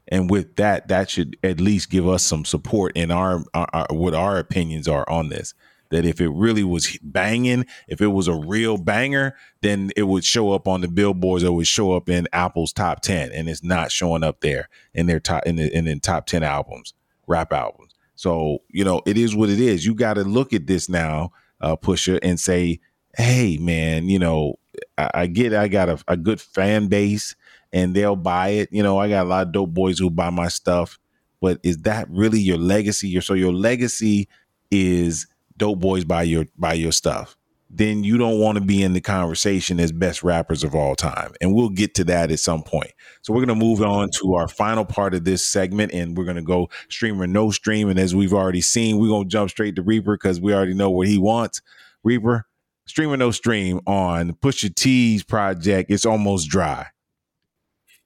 And 0.07 0.29
with 0.29 0.55
that, 0.57 0.87
that 0.89 1.09
should 1.09 1.37
at 1.43 1.59
least 1.59 1.89
give 1.89 2.07
us 2.07 2.23
some 2.23 2.45
support 2.45 2.91
in 2.95 3.11
our, 3.11 3.43
our, 3.53 3.67
our 3.73 3.87
what 3.89 4.13
our 4.13 4.37
opinions 4.37 4.87
are 4.87 5.09
on 5.09 5.29
this. 5.29 5.53
That 5.89 6.05
if 6.05 6.19
it 6.19 6.29
really 6.29 6.63
was 6.63 6.97
banging, 7.03 7.65
if 7.87 8.01
it 8.01 8.07
was 8.07 8.27
a 8.27 8.33
real 8.33 8.77
banger, 8.77 9.35
then 9.61 9.91
it 9.95 10.03
would 10.03 10.25
show 10.25 10.51
up 10.51 10.67
on 10.67 10.81
the 10.81 10.87
billboards. 10.87 11.43
It 11.43 11.53
would 11.53 11.67
show 11.67 11.93
up 11.93 12.09
in 12.09 12.27
Apple's 12.33 12.73
top 12.73 13.01
ten, 13.01 13.31
and 13.31 13.47
it's 13.47 13.63
not 13.63 13.91
showing 13.91 14.23
up 14.23 14.41
there 14.41 14.69
in 14.93 15.05
their 15.05 15.19
top 15.19 15.45
in 15.45 15.55
the 15.55 15.71
in 15.75 15.85
the 15.85 15.99
top 15.99 16.25
ten 16.25 16.43
albums, 16.43 16.93
rap 17.27 17.53
albums. 17.53 17.93
So 18.15 18.59
you 18.69 18.83
know, 18.83 19.01
it 19.05 19.17
is 19.17 19.35
what 19.35 19.49
it 19.49 19.59
is. 19.59 19.85
You 19.85 19.93
got 19.93 20.15
to 20.15 20.23
look 20.23 20.51
at 20.51 20.65
this 20.65 20.89
now, 20.89 21.31
uh, 21.61 21.75
Pusha, 21.75 22.19
and 22.23 22.39
say, 22.39 22.79
"Hey, 23.15 23.57
man, 23.57 24.09
you 24.09 24.17
know, 24.17 24.57
I, 24.97 25.09
I 25.13 25.27
get 25.27 25.53
I 25.53 25.67
got 25.67 25.89
a, 25.89 26.03
a 26.07 26.17
good 26.17 26.41
fan 26.41 26.87
base, 26.87 27.35
and 27.73 27.93
they'll 27.93 28.15
buy 28.15 28.49
it. 28.49 28.69
You 28.71 28.83
know, 28.83 28.97
I 28.97 29.09
got 29.09 29.25
a 29.25 29.29
lot 29.29 29.47
of 29.47 29.51
dope 29.53 29.73
boys 29.73 29.99
who 29.99 30.09
buy 30.09 30.29
my 30.29 30.47
stuff, 30.47 30.99
but 31.41 31.59
is 31.63 31.79
that 31.79 32.09
really 32.09 32.39
your 32.39 32.57
legacy? 32.57 33.09
Your 33.09 33.21
so 33.21 33.33
your 33.33 33.53
legacy." 33.53 34.29
is 34.73 35.27
Dope 35.57 35.79
Boys 35.79 36.03
buy 36.03 36.23
your 36.23 36.45
buy 36.57 36.73
your 36.73 36.91
stuff, 36.91 37.37
then 37.69 38.03
you 38.03 38.17
don't 38.17 38.39
want 38.39 38.57
to 38.57 38.63
be 38.63 38.81
in 38.81 38.93
the 38.93 39.01
conversation 39.01 39.79
as 39.79 39.91
best 39.91 40.23
rappers 40.23 40.63
of 40.63 40.73
all 40.73 40.95
time. 40.95 41.31
And 41.41 41.53
we'll 41.53 41.69
get 41.69 41.93
to 41.95 42.03
that 42.05 42.31
at 42.31 42.39
some 42.39 42.63
point. 42.63 42.91
So 43.21 43.33
we're 43.33 43.45
going 43.45 43.59
to 43.59 43.65
move 43.65 43.81
on 43.81 44.09
to 44.19 44.33
our 44.33 44.47
final 44.47 44.83
part 44.83 45.13
of 45.13 45.23
this 45.23 45.45
segment 45.45 45.93
and 45.93 46.17
we're 46.17 46.25
going 46.25 46.37
to 46.37 46.41
go 46.41 46.69
stream 46.89 47.21
or 47.21 47.27
no 47.27 47.51
stream. 47.51 47.87
And 47.87 47.99
as 47.99 48.15
we've 48.15 48.33
already 48.33 48.61
seen, 48.61 48.97
we're 48.97 49.09
going 49.09 49.25
to 49.25 49.29
jump 49.29 49.51
straight 49.51 49.75
to 49.75 49.83
Reaper 49.83 50.15
because 50.15 50.41
we 50.41 50.53
already 50.53 50.73
know 50.73 50.89
what 50.89 51.07
he 51.07 51.19
wants. 51.19 51.61
Reaper, 52.03 52.47
stream 52.85 53.11
or 53.11 53.17
no 53.17 53.31
stream 53.31 53.79
on 53.85 54.33
Pusha 54.33 54.73
T's 54.73 55.23
project. 55.23 55.91
It's 55.91 56.05
almost 56.05 56.49
dry. 56.49 56.87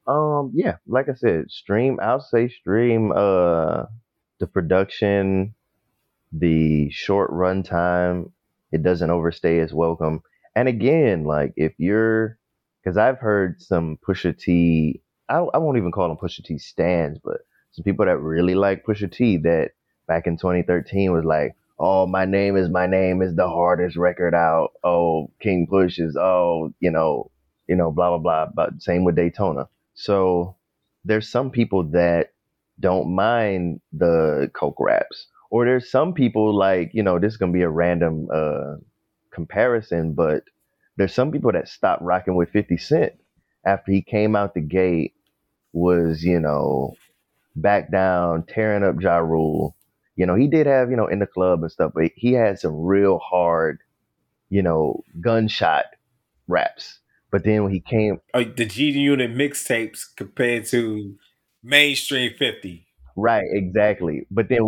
Um, 0.07 0.51
yeah, 0.55 0.77
like 0.87 1.09
I 1.09 1.13
said, 1.15 1.51
stream. 1.51 1.99
I'll 2.01 2.21
say 2.21 2.47
stream. 2.47 3.11
Uh, 3.15 3.85
the 4.39 4.47
production, 4.47 5.53
the 6.31 6.89
short 6.91 7.29
run 7.31 7.63
time, 7.63 8.31
it 8.71 8.83
doesn't 8.83 9.09
overstay 9.09 9.59
its 9.59 9.73
welcome. 9.73 10.21
And 10.55 10.67
again, 10.67 11.25
like 11.25 11.53
if 11.57 11.73
you're, 11.79 12.37
because 12.83 12.97
I've 12.97 13.19
heard 13.19 13.61
some 13.61 13.97
Pusha 14.07 14.37
T. 14.37 15.01
I 15.29 15.39
I 15.39 15.57
won't 15.57 15.77
even 15.77 15.91
call 15.91 16.07
them 16.07 16.17
Pusha 16.17 16.43
T 16.43 16.57
stands, 16.57 17.19
but 17.23 17.39
some 17.71 17.83
people 17.83 18.05
that 18.05 18.19
really 18.19 18.55
like 18.55 18.85
Pusha 18.85 19.11
T 19.11 19.37
that 19.39 19.71
back 20.07 20.27
in 20.27 20.37
2013 20.37 21.11
was 21.11 21.25
like, 21.25 21.55
oh, 21.79 22.07
my 22.07 22.25
name 22.25 22.57
is 22.57 22.69
my 22.69 22.87
name 22.87 23.21
is 23.21 23.35
the 23.35 23.47
hardest 23.49 23.97
record 23.97 24.35
out. 24.35 24.71
Oh, 24.83 25.31
King 25.41 25.67
Push 25.69 25.99
is 25.99 26.17
oh, 26.17 26.73
you 26.79 26.91
know, 26.91 27.31
you 27.67 27.75
know, 27.75 27.91
blah 27.91 28.09
blah 28.17 28.19
blah. 28.19 28.47
But 28.53 28.81
same 28.81 29.03
with 29.03 29.15
Daytona. 29.17 29.67
So 29.97 30.55
there's 31.05 31.29
some 31.29 31.51
people 31.51 31.83
that 31.91 32.33
don't 32.79 33.15
mind 33.15 33.81
the 33.91 34.51
coke 34.53 34.79
raps, 34.79 35.27
or 35.51 35.65
there's 35.65 35.89
some 35.91 36.13
people 36.13 36.55
like 36.55 36.91
you 36.93 37.03
know 37.03 37.19
this 37.19 37.33
is 37.33 37.37
gonna 37.37 37.51
be 37.51 37.63
a 37.63 37.69
random 37.69 38.29
uh, 38.33 38.75
comparison, 39.33 40.13
but 40.13 40.43
there's 40.97 41.13
some 41.15 41.31
people 41.31 41.51
that 41.53 41.67
stopped 41.67 42.03
rocking 42.03 42.35
with 42.35 42.51
50 42.51 42.77
Cent 42.77 43.13
after 43.65 43.91
he 43.91 44.01
came 44.03 44.35
out 44.35 44.53
the 44.53 44.61
gate 44.61 45.15
was 45.73 46.23
you 46.23 46.39
know 46.39 46.93
back 47.55 47.91
down 47.91 48.43
tearing 48.45 48.83
up 48.83 49.01
Ja 49.01 49.17
Rule. 49.17 49.75
You 50.15 50.27
know 50.27 50.35
he 50.35 50.47
did 50.47 50.67
have 50.67 50.91
you 50.91 50.97
know 50.97 51.07
in 51.07 51.19
the 51.19 51.27
club 51.27 51.63
and 51.63 51.71
stuff, 51.71 51.93
but 51.95 52.11
he 52.15 52.33
had 52.33 52.59
some 52.59 52.75
real 52.75 53.19
hard 53.19 53.79
you 54.49 54.61
know 54.61 55.03
gunshot 55.21 55.85
raps. 56.47 56.99
But 57.31 57.43
then 57.43 57.63
when 57.63 57.73
he 57.73 57.81
came 57.81 58.19
Uh, 58.33 58.45
the 58.55 58.65
G 58.65 58.91
Unit 58.91 59.31
mixtapes 59.31 60.03
compared 60.15 60.65
to 60.67 61.15
mainstream 61.63 62.33
50. 62.37 62.85
Right, 63.15 63.45
exactly. 63.51 64.25
But 64.31 64.47
then, 64.49 64.59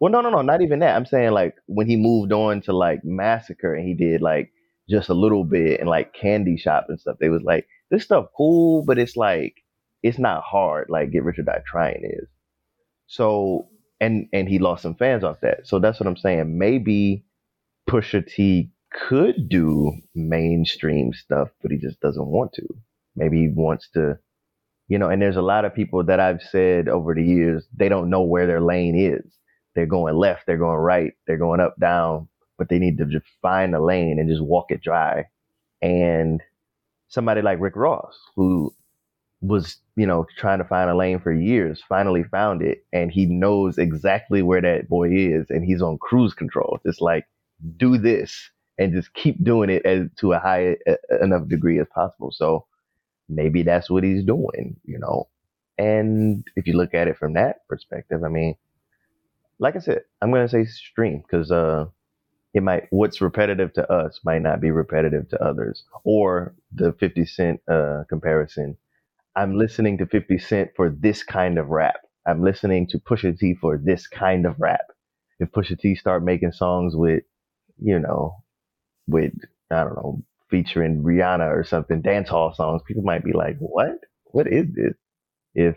well, 0.00 0.12
no, 0.12 0.20
no, 0.20 0.30
no, 0.30 0.42
not 0.42 0.60
even 0.62 0.80
that. 0.80 0.96
I'm 0.96 1.06
saying 1.06 1.30
like 1.30 1.54
when 1.66 1.86
he 1.86 1.96
moved 1.96 2.32
on 2.32 2.60
to 2.62 2.72
like 2.72 3.04
Massacre 3.04 3.74
and 3.74 3.86
he 3.86 3.94
did 3.94 4.20
like 4.20 4.50
just 4.90 5.08
a 5.08 5.14
little 5.14 5.44
bit 5.44 5.80
and 5.80 5.88
like 5.88 6.12
Candy 6.14 6.56
Shop 6.56 6.86
and 6.88 7.00
stuff. 7.00 7.16
They 7.20 7.28
was 7.28 7.42
like 7.42 7.66
this 7.90 8.04
stuff 8.04 8.26
cool, 8.36 8.84
but 8.84 8.98
it's 8.98 9.16
like 9.16 9.54
it's 10.02 10.18
not 10.18 10.42
hard 10.42 10.88
like 10.90 11.12
Get 11.12 11.22
Rich 11.24 11.38
or 11.38 11.42
Die 11.42 11.62
Trying 11.66 12.02
is. 12.04 12.28
So 13.06 13.68
and 14.00 14.26
and 14.32 14.48
he 14.48 14.58
lost 14.58 14.82
some 14.82 14.96
fans 14.96 15.24
off 15.24 15.40
that. 15.42 15.66
So 15.66 15.78
that's 15.78 16.00
what 16.00 16.08
I'm 16.08 16.16
saying. 16.16 16.58
Maybe 16.58 17.24
Pusha 17.88 18.26
T 18.26 18.70
could 19.08 19.48
do 19.48 19.92
mainstream 20.14 21.12
stuff, 21.12 21.48
but 21.62 21.70
he 21.70 21.78
just 21.78 22.00
doesn't 22.00 22.26
want 22.26 22.52
to. 22.54 22.66
Maybe 23.16 23.42
he 23.42 23.48
wants 23.48 23.88
to 23.94 24.18
you 24.88 24.98
know, 24.98 25.08
and 25.08 25.22
there's 25.22 25.36
a 25.36 25.42
lot 25.42 25.64
of 25.64 25.74
people 25.74 26.04
that 26.04 26.20
I've 26.20 26.42
said 26.42 26.88
over 26.88 27.14
the 27.14 27.24
years, 27.24 27.66
they 27.74 27.88
don't 27.88 28.10
know 28.10 28.22
where 28.22 28.46
their 28.46 28.60
lane 28.60 28.94
is. 28.94 29.24
They're 29.74 29.86
going 29.86 30.16
left, 30.16 30.46
they're 30.46 30.58
going 30.58 30.76
right, 30.76 31.14
they're 31.26 31.38
going 31.38 31.60
up, 31.60 31.76
down, 31.80 32.28
but 32.58 32.68
they 32.68 32.78
need 32.78 32.98
to 32.98 33.06
just 33.06 33.24
find 33.40 33.74
a 33.74 33.82
lane 33.82 34.18
and 34.18 34.28
just 34.28 34.42
walk 34.42 34.70
it 34.70 34.82
dry. 34.82 35.24
And 35.80 36.42
somebody 37.08 37.40
like 37.40 37.58
Rick 37.58 37.76
Ross, 37.76 38.18
who 38.36 38.74
was, 39.40 39.78
you 39.96 40.06
know, 40.06 40.26
trying 40.36 40.58
to 40.58 40.64
find 40.64 40.90
a 40.90 40.94
lane 40.94 41.20
for 41.20 41.32
years, 41.32 41.82
finally 41.88 42.24
found 42.24 42.60
it, 42.60 42.84
and 42.92 43.10
he 43.10 43.24
knows 43.24 43.78
exactly 43.78 44.42
where 44.42 44.60
that 44.60 44.90
boy 44.90 45.08
is, 45.10 45.46
and 45.48 45.64
he's 45.64 45.80
on 45.80 45.96
cruise 45.98 46.34
control. 46.34 46.78
It's 46.84 47.00
like, 47.00 47.24
do 47.78 47.96
this 47.96 48.50
and 48.78 48.92
just 48.92 49.14
keep 49.14 49.42
doing 49.44 49.70
it 49.70 49.84
as 49.86 50.08
to 50.18 50.32
a 50.32 50.38
high 50.40 50.76
uh, 50.88 51.18
enough 51.22 51.48
degree 51.48 51.80
as 51.80 51.86
possible. 51.94 52.30
So, 52.32 52.66
maybe 53.28 53.62
that's 53.62 53.90
what 53.90 54.04
he's 54.04 54.24
doing, 54.24 54.76
you 54.84 54.98
know. 54.98 55.28
And 55.78 56.44
if 56.56 56.66
you 56.66 56.74
look 56.74 56.94
at 56.94 57.08
it 57.08 57.18
from 57.18 57.34
that 57.34 57.66
perspective, 57.68 58.24
I 58.24 58.28
mean, 58.28 58.56
like 59.58 59.76
I 59.76 59.80
said, 59.80 60.02
I'm 60.20 60.30
gonna 60.30 60.48
say 60.48 60.64
stream 60.64 61.22
because 61.22 61.50
uh, 61.50 61.86
it 62.54 62.62
might 62.62 62.84
what's 62.90 63.20
repetitive 63.20 63.72
to 63.74 63.90
us 63.92 64.20
might 64.24 64.42
not 64.42 64.60
be 64.60 64.70
repetitive 64.70 65.28
to 65.30 65.44
others. 65.44 65.84
Or 66.04 66.54
the 66.72 66.92
50 66.94 67.26
Cent 67.26 67.60
uh, 67.68 68.04
comparison. 68.08 68.76
I'm 69.36 69.56
listening 69.58 69.98
to 69.98 70.06
50 70.06 70.38
Cent 70.38 70.70
for 70.76 70.90
this 70.90 71.22
kind 71.24 71.58
of 71.58 71.68
rap. 71.68 71.96
I'm 72.26 72.42
listening 72.44 72.86
to 72.88 72.98
Pusha 72.98 73.38
T 73.38 73.54
for 73.54 73.78
this 73.78 74.06
kind 74.06 74.46
of 74.46 74.60
rap. 74.60 74.86
If 75.40 75.50
Pusha 75.52 75.78
T 75.78 75.94
start 75.96 76.24
making 76.24 76.52
songs 76.52 76.96
with, 76.96 77.24
you 77.80 77.98
know, 77.98 78.41
with 79.12 79.32
I 79.70 79.84
don't 79.84 79.96
know, 79.96 80.22
featuring 80.50 81.02
Rihanna 81.02 81.48
or 81.48 81.64
something, 81.64 82.02
dance 82.02 82.28
hall 82.28 82.54
songs, 82.54 82.82
people 82.86 83.02
might 83.02 83.24
be 83.24 83.32
like, 83.32 83.56
"What? 83.58 83.98
What 84.24 84.46
is 84.46 84.66
this?" 84.74 84.94
If 85.54 85.76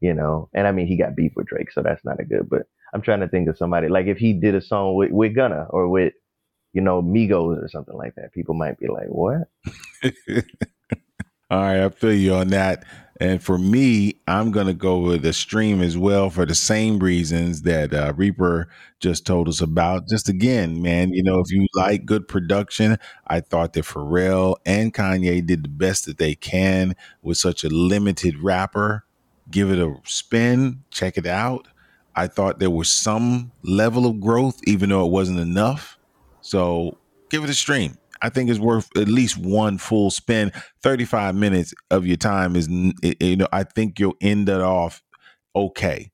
you 0.00 0.14
know, 0.14 0.48
and 0.52 0.66
I 0.66 0.72
mean, 0.72 0.86
he 0.86 0.96
got 0.96 1.16
beef 1.16 1.32
with 1.36 1.46
Drake, 1.46 1.72
so 1.72 1.82
that's 1.82 2.04
not 2.04 2.20
a 2.20 2.24
good. 2.24 2.48
But 2.48 2.62
I'm 2.92 3.02
trying 3.02 3.20
to 3.20 3.28
think 3.28 3.48
of 3.48 3.56
somebody 3.56 3.88
like 3.88 4.06
if 4.06 4.18
he 4.18 4.32
did 4.32 4.54
a 4.54 4.60
song 4.60 4.94
with 4.94 5.10
with 5.10 5.34
Gunna 5.34 5.66
or 5.70 5.88
with 5.88 6.12
you 6.72 6.80
know 6.82 7.02
Migos 7.02 7.62
or 7.62 7.68
something 7.68 7.96
like 7.96 8.14
that, 8.16 8.32
people 8.32 8.54
might 8.54 8.78
be 8.78 8.88
like, 8.88 9.08
"What?" 9.08 9.48
All 11.50 11.60
right, 11.60 11.84
I 11.84 11.88
feel 11.90 12.12
you 12.12 12.34
on 12.34 12.48
that. 12.48 12.84
And 13.18 13.42
for 13.42 13.56
me, 13.56 14.20
I'm 14.28 14.50
going 14.50 14.66
to 14.66 14.74
go 14.74 14.98
with 14.98 15.24
a 15.24 15.32
stream 15.32 15.80
as 15.80 15.96
well 15.96 16.28
for 16.28 16.44
the 16.44 16.54
same 16.54 16.98
reasons 16.98 17.62
that 17.62 17.94
uh, 17.94 18.12
Reaper 18.14 18.68
just 19.00 19.26
told 19.26 19.48
us 19.48 19.60
about. 19.62 20.06
Just 20.08 20.28
again, 20.28 20.82
man, 20.82 21.12
you 21.12 21.22
know, 21.22 21.40
if 21.40 21.50
you 21.50 21.66
like 21.74 22.04
good 22.04 22.28
production, 22.28 22.98
I 23.26 23.40
thought 23.40 23.72
that 23.72 23.84
Pharrell 23.84 24.56
and 24.66 24.92
Kanye 24.92 25.44
did 25.46 25.64
the 25.64 25.68
best 25.68 26.04
that 26.06 26.18
they 26.18 26.34
can 26.34 26.94
with 27.22 27.38
such 27.38 27.64
a 27.64 27.68
limited 27.68 28.38
rapper. 28.42 29.04
Give 29.50 29.70
it 29.70 29.78
a 29.78 29.94
spin, 30.04 30.82
check 30.90 31.16
it 31.16 31.26
out. 31.26 31.68
I 32.14 32.26
thought 32.26 32.58
there 32.58 32.70
was 32.70 32.90
some 32.90 33.52
level 33.62 34.06
of 34.06 34.20
growth, 34.20 34.58
even 34.66 34.90
though 34.90 35.06
it 35.06 35.10
wasn't 35.10 35.38
enough. 35.38 35.98
So 36.40 36.98
give 37.30 37.44
it 37.44 37.50
a 37.50 37.54
stream. 37.54 37.96
I 38.22 38.28
think 38.28 38.50
it's 38.50 38.58
worth 38.58 38.88
at 38.96 39.08
least 39.08 39.38
one 39.38 39.78
full 39.78 40.10
spin. 40.10 40.52
35 40.82 41.34
minutes 41.34 41.74
of 41.90 42.06
your 42.06 42.16
time 42.16 42.56
is, 42.56 42.68
you 42.68 43.36
know, 43.36 43.48
I 43.52 43.64
think 43.64 43.98
you'll 43.98 44.16
end 44.20 44.48
it 44.48 44.60
off 44.60 45.02
okay, 45.54 46.10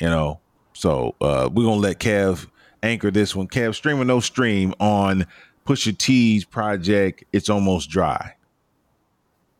you 0.00 0.08
know. 0.08 0.40
So 0.72 1.14
uh, 1.20 1.48
we're 1.52 1.64
going 1.64 1.80
to 1.80 1.88
let 1.88 2.00
Kev 2.00 2.48
anchor 2.82 3.10
this 3.10 3.36
one. 3.36 3.48
Kev, 3.48 3.74
stream 3.74 4.00
or 4.00 4.04
no 4.04 4.20
stream 4.20 4.74
on 4.80 5.26
Pusha 5.66 5.96
T's 5.96 6.44
project, 6.44 7.24
It's 7.32 7.48
Almost 7.48 7.90
Dry. 7.90 8.34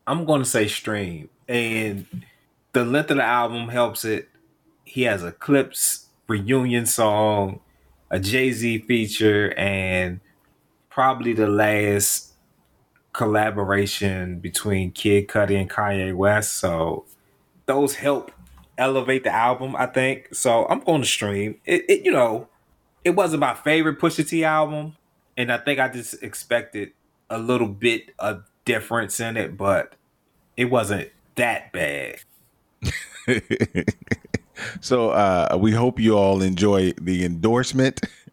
I'm 0.05 0.25
going 0.25 0.41
to 0.41 0.49
say 0.49 0.67
stream. 0.67 1.29
And 1.47 2.05
the 2.73 2.85
length 2.85 3.11
of 3.11 3.17
the 3.17 3.23
album 3.23 3.69
helps 3.69 4.05
it. 4.05 4.29
He 4.85 5.03
has 5.03 5.23
a 5.23 5.31
Clipse 5.31 6.07
reunion 6.27 6.85
song, 6.85 7.59
a 8.09 8.19
Jay 8.19 8.51
Z 8.51 8.79
feature, 8.79 9.53
and 9.57 10.19
probably 10.97 11.31
the 11.31 11.45
last 11.45 12.33
collaboration 13.13 14.39
between 14.39 14.89
Kid 14.89 15.27
Cudi 15.27 15.55
and 15.55 15.69
Kanye 15.69 16.15
West. 16.15 16.53
So 16.53 17.05
those 17.67 17.93
help 17.93 18.31
elevate 18.79 19.23
the 19.23 19.31
album, 19.31 19.75
I 19.75 19.85
think. 19.85 20.33
So 20.33 20.65
I'm 20.67 20.79
going 20.79 21.03
to 21.03 21.07
stream. 21.07 21.59
It, 21.65 21.85
it 21.87 22.03
you 22.03 22.11
know, 22.11 22.47
it 23.03 23.11
wasn't 23.11 23.41
my 23.41 23.53
favorite 23.53 23.99
Pusha 23.99 24.27
T 24.27 24.43
album, 24.43 24.95
and 25.37 25.51
I 25.51 25.59
think 25.59 25.79
I 25.79 25.87
just 25.87 26.23
expected 26.23 26.93
a 27.29 27.37
little 27.37 27.67
bit 27.67 28.09
of 28.17 28.45
difference 28.65 29.19
in 29.19 29.37
it, 29.37 29.55
but 29.55 29.93
it 30.55 30.65
wasn't 30.65 31.11
that 31.35 31.71
bad. 31.73 32.15
so 34.81 35.11
uh, 35.11 35.59
we 35.61 35.73
hope 35.73 35.99
you 35.99 36.17
all 36.17 36.41
enjoy 36.41 36.91
the 36.99 37.23
endorsement. 37.23 38.01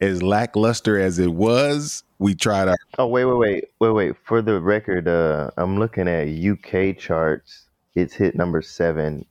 as 0.00 0.22
lackluster 0.22 0.98
as 0.98 1.18
it 1.18 1.32
was, 1.32 2.02
we 2.18 2.34
tried 2.34 2.68
our 2.68 2.76
Oh 2.98 3.06
wait, 3.06 3.24
wait, 3.24 3.36
wait, 3.36 3.64
wait, 3.80 3.90
wait. 3.90 4.16
For 4.24 4.42
the 4.42 4.60
record, 4.60 5.08
uh, 5.08 5.50
I'm 5.56 5.78
looking 5.78 6.08
at 6.08 6.28
UK 6.28 6.96
charts. 6.98 7.66
It's 7.94 8.14
hit 8.14 8.34
number 8.34 8.62
seven 8.62 9.24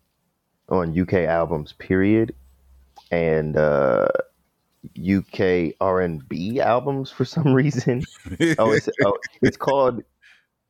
on 0.70 1.00
UK 1.00 1.14
albums, 1.14 1.74
period, 1.74 2.34
and 3.12 3.58
uh, 3.58 4.08
UK 5.00 5.74
R&B 5.80 6.60
albums 6.62 7.12
for 7.12 7.26
some 7.26 7.54
reason. 7.54 8.04
Oh, 8.58 8.72
it's 8.72 8.90
oh, 9.06 9.18
it's 9.42 9.58
called. 9.58 10.04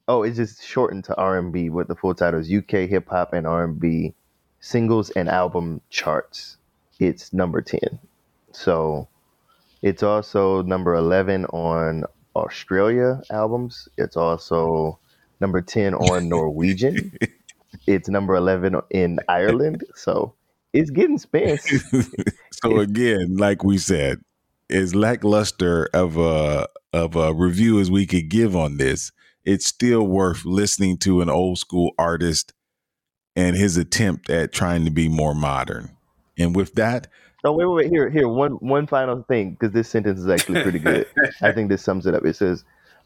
Oh, 0.08 0.22
it's 0.24 0.38
just 0.38 0.64
shortened 0.64 1.04
to 1.06 1.16
R&B. 1.16 1.70
What 1.70 1.88
the 1.88 1.96
full 1.96 2.14
title 2.14 2.40
is: 2.40 2.52
UK 2.52 2.88
hip 2.90 3.10
hop 3.10 3.34
and 3.34 3.48
R&B 3.48 4.14
singles 4.60 5.10
and 5.12 5.30
album 5.30 5.82
charts. 5.90 6.58
It's 7.00 7.34
number 7.34 7.62
ten. 7.62 8.00
So 8.52 9.08
It's 9.86 10.02
also 10.02 10.64
number 10.64 10.96
11 10.96 11.46
on 11.46 12.06
Australia 12.36 13.22
albums. 13.30 13.88
It's 14.00 14.18
also 14.18 14.98
number 15.40 15.62
10 15.62 15.94
on 15.94 16.28
Norwegian. 16.28 17.16
it's 17.88 18.10
number 18.10 18.34
11 18.34 18.82
in 18.90 19.20
Ireland. 19.30 19.84
So 19.94 20.34
it's 20.74 20.90
getting 20.90 21.20
spins. 21.20 21.62
so 22.52 22.80
again, 22.80 23.38
like 23.38 23.64
we 23.64 23.78
said, 23.78 24.22
as 24.72 24.96
lackluster 24.96 25.88
of 25.94 26.18
a 26.18 26.68
of 26.92 27.16
a 27.16 27.32
review 27.36 27.80
as 27.80 27.92
we 27.92 28.08
could 28.08 28.28
give 28.28 28.56
on 28.56 28.78
this, 28.78 29.12
it's 29.44 29.68
still 29.68 30.08
worth 30.08 30.46
listening 30.46 30.98
to 30.98 31.22
an 31.22 31.30
old 31.30 31.60
school 31.60 31.92
artist 32.00 32.54
and 33.36 33.56
his 33.56 33.78
attempt 33.78 34.32
at 34.32 34.52
trying 34.52 34.84
to 34.86 34.92
be 34.92 35.08
more 35.08 35.36
modern. 35.36 35.96
And 36.40 36.56
with 36.56 36.74
that, 36.74 37.06
Oh 37.46 37.52
wait, 37.52 37.66
wait, 37.66 37.76
wait. 37.76 37.90
Here, 37.92 38.10
here. 38.10 38.28
One, 38.28 38.54
one 38.54 38.88
final 38.88 39.22
thing, 39.24 39.52
because 39.52 39.72
this 39.72 39.88
sentence 39.88 40.20
is 40.20 40.28
actually 40.28 40.64
pretty 40.64 40.80
good. 40.80 41.06
I 41.42 41.52
think 41.52 41.70
this 41.70 41.84
sums 41.84 42.06
it 42.08 42.16
up. 42.16 42.26
It 42.26 42.36
says, 42.36 42.64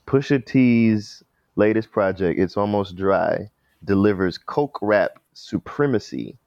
"Pusha 0.07 0.43
T's 0.45 1.23
latest 1.55 1.91
project, 1.91 2.39
it's 2.39 2.57
almost 2.57 2.95
dry, 2.95 3.49
delivers 3.83 4.37
coke 4.37 4.79
rap 4.81 5.19
supremacy. 5.33 6.37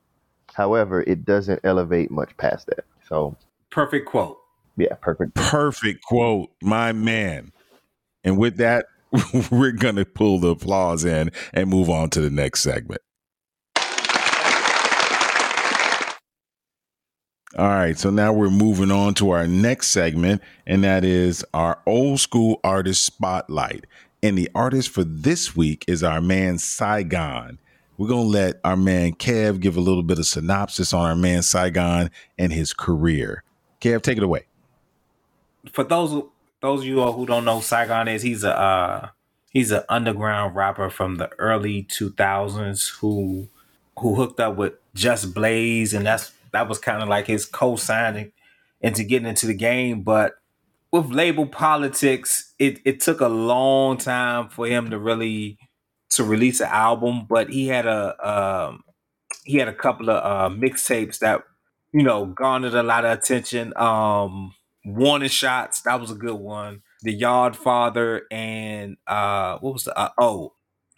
However, 0.55 1.03
it 1.03 1.25
doesn't 1.25 1.61
elevate 1.65 2.11
much 2.11 2.37
past 2.37 2.67
that. 2.67 2.85
So, 3.09 3.37
Perfect 3.71 4.07
quote. 4.09 4.39
yeah, 4.77 4.95
perfect. 5.01 5.35
perfect 5.35 6.03
quote, 6.05 6.51
my 6.63 6.93
man. 6.93 7.53
And 8.25 8.39
with 8.39 8.57
that, 8.57 8.87
we're 9.51 9.73
going 9.73 9.97
to 9.97 10.05
pull 10.05 10.39
the 10.39 10.49
applause 10.49 11.05
in 11.05 11.31
and 11.53 11.69
move 11.71 11.89
on 11.91 12.11
to 12.11 12.21
the 12.21 12.31
next 12.31 12.61
segment. 12.63 13.01
All 17.59 17.69
right, 17.69 17.99
so 17.99 18.09
now 18.09 18.33
we're 18.33 18.49
moving 18.49 18.91
on 18.91 19.13
to 19.15 19.31
our 19.31 19.47
next 19.47 19.89
segment, 19.89 20.41
and 20.67 20.83
that 20.85 21.05
is 21.05 21.45
our 21.53 21.79
old 21.85 22.19
school 22.19 22.59
artist 22.65 23.05
spotlight. 23.05 23.85
And 24.23 24.39
the 24.39 24.49
artist 24.55 24.89
for 24.89 25.05
this 25.05 25.55
week 25.55 25.85
is 25.87 26.03
our 26.03 26.23
man 26.23 26.57
Saigon. 26.57 27.59
We're 27.99 28.09
going 28.09 28.25
to 28.25 28.39
let 28.39 28.61
our 28.65 28.77
man 28.77 29.13
Kev 29.13 29.61
give 29.61 29.77
a 29.77 29.81
little 29.81 30.03
bit 30.03 30.19
of 30.19 30.25
synopsis 30.25 30.95
on 30.95 31.05
our 31.05 31.15
man 31.15 31.43
Saigon 31.43 32.11
and 32.39 32.55
his 32.55 32.73
career. 32.73 33.45
Kev, 33.83 34.01
take 34.01 34.17
it 34.17 34.25
away. 34.25 34.47
For 35.73 35.85
those 35.85 36.25
those 36.61 36.81
of 36.81 36.87
you 36.87 37.03
all 37.03 37.13
who 37.13 37.27
don't 37.27 37.45
know, 37.45 37.57
who 37.57 37.63
Saigon 37.63 38.09
is 38.09 38.23
he's 38.23 38.45
a 38.45 38.59
uh, 38.59 39.09
he's 39.51 39.73
an 39.73 39.83
underground 39.91 40.57
rapper 40.57 40.89
from 40.89 41.17
the 41.17 41.29
early 41.39 41.83
two 41.83 42.11
thousands 42.11 42.89
who 42.89 43.49
who 43.99 44.15
hooked 44.15 44.41
up 44.41 44.57
with 44.57 44.73
Just 44.95 45.35
Blaze, 45.35 45.93
and 45.93 46.07
that's 46.07 46.33
that 46.53 46.69
was 46.69 46.79
kind 46.79 47.03
of 47.03 47.09
like 47.09 47.27
his 47.27 47.45
co-signing 47.45 48.33
into 48.81 49.05
getting 49.05 49.29
into 49.29 49.47
the 49.47 49.55
game. 49.55 50.03
But 50.03 50.35
with 50.91 51.11
label 51.11 51.47
politics, 51.47 52.55
it 52.59 52.81
it 52.85 53.01
took 53.01 53.21
a 53.21 53.29
long 53.29 53.97
time 53.97 54.49
for 54.49 54.67
him 54.67 54.91
to 54.91 54.99
really 54.99 55.59
to 56.11 56.25
release 56.25 56.61
an 56.61 56.69
album. 56.69 57.27
But 57.29 57.51
he 57.51 57.69
had 57.69 57.87
a 57.87 58.29
um, 58.29 58.85
he 59.45 59.57
had 59.57 59.69
a 59.69 59.75
couple 59.75 60.11
of 60.11 60.23
uh, 60.23 60.55
mixtapes 60.55 61.19
that 61.21 61.43
you 61.93 62.03
know 62.03 62.27
garnered 62.27 62.75
a 62.75 62.83
lot 62.83 63.05
of 63.05 63.19
attention. 63.19 63.73
Um, 63.77 64.55
Warning 64.85 65.29
Shots 65.29 65.83
that 65.83 66.01
was 66.01 66.11
a 66.11 66.17
good 66.17 66.39
one. 66.39 66.83
The 67.03 67.13
Yard 67.13 67.57
Father 67.57 68.23
and 68.31 68.97
uh, 69.07 69.59
what 69.59 69.73
was 69.73 69.85
the 69.85 69.97
uh, 69.97 70.11
oh 70.19 70.55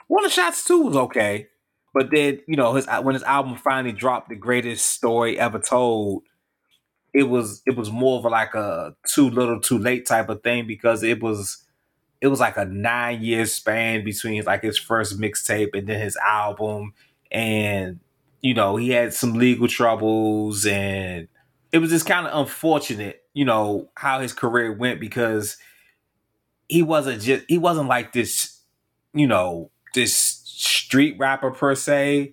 Warning 0.09 0.31
Shots 0.31 0.64
too 0.64 0.83
was 0.83 0.97
okay. 0.97 1.49
But 1.94 2.11
then 2.11 2.40
you 2.48 2.57
know 2.57 2.74
his 2.74 2.87
when 3.02 3.14
his 3.14 3.22
album 3.22 3.57
finally 3.57 3.92
dropped, 3.92 4.28
the 4.28 4.37
greatest 4.37 4.87
story 4.90 5.38
ever 5.38 5.61
told, 5.61 6.24
it 7.14 7.24
was 7.24 7.62
it 7.66 7.76
was 7.76 7.90
more 7.90 8.18
of 8.18 8.24
like 8.24 8.54
a 8.54 8.96
too 9.09 9.30
little 9.30 9.61
too 9.61 9.78
late 9.78 10.07
type 10.07 10.28
of 10.28 10.42
thing 10.42 10.66
because 10.66 11.02
it 11.02 11.22
was 11.22 11.64
it 12.20 12.28
was 12.28 12.40
like 12.40 12.57
a 12.57 12.64
nine 12.64 13.22
year 13.22 13.46
span 13.46 14.04
between 14.04 14.44
like 14.44 14.62
his 14.62 14.78
first 14.78 15.20
mixtape 15.20 15.70
and 15.74 15.87
then 15.87 16.00
his 16.00 16.16
album. 16.16 16.94
And 17.30 18.00
you 18.40 18.54
know 18.54 18.76
he 18.76 18.90
had 18.90 19.14
some 19.14 19.35
legal 19.35 19.68
troubles 19.68 20.66
and 20.66 21.28
it 21.72 21.78
was 21.78 21.90
just 21.90 22.07
kind 22.07 22.26
of 22.26 22.38
unfortunate 22.38 23.22
you 23.33 23.44
know 23.44 23.88
how 23.96 24.20
his 24.20 24.35
career 24.35 24.70
went 24.70 25.00
because 25.00 25.57
he 26.68 26.83
wasn't 26.83 27.22
just 27.22 27.44
he 27.48 27.57
wasn't 27.57 27.88
like 27.88 28.12
this 28.12 28.61
you 29.14 29.26
know 29.26 29.70
this 29.94 30.34
street 30.94 31.16
rapper 31.18 31.50
per 31.50 31.74
se 31.74 32.33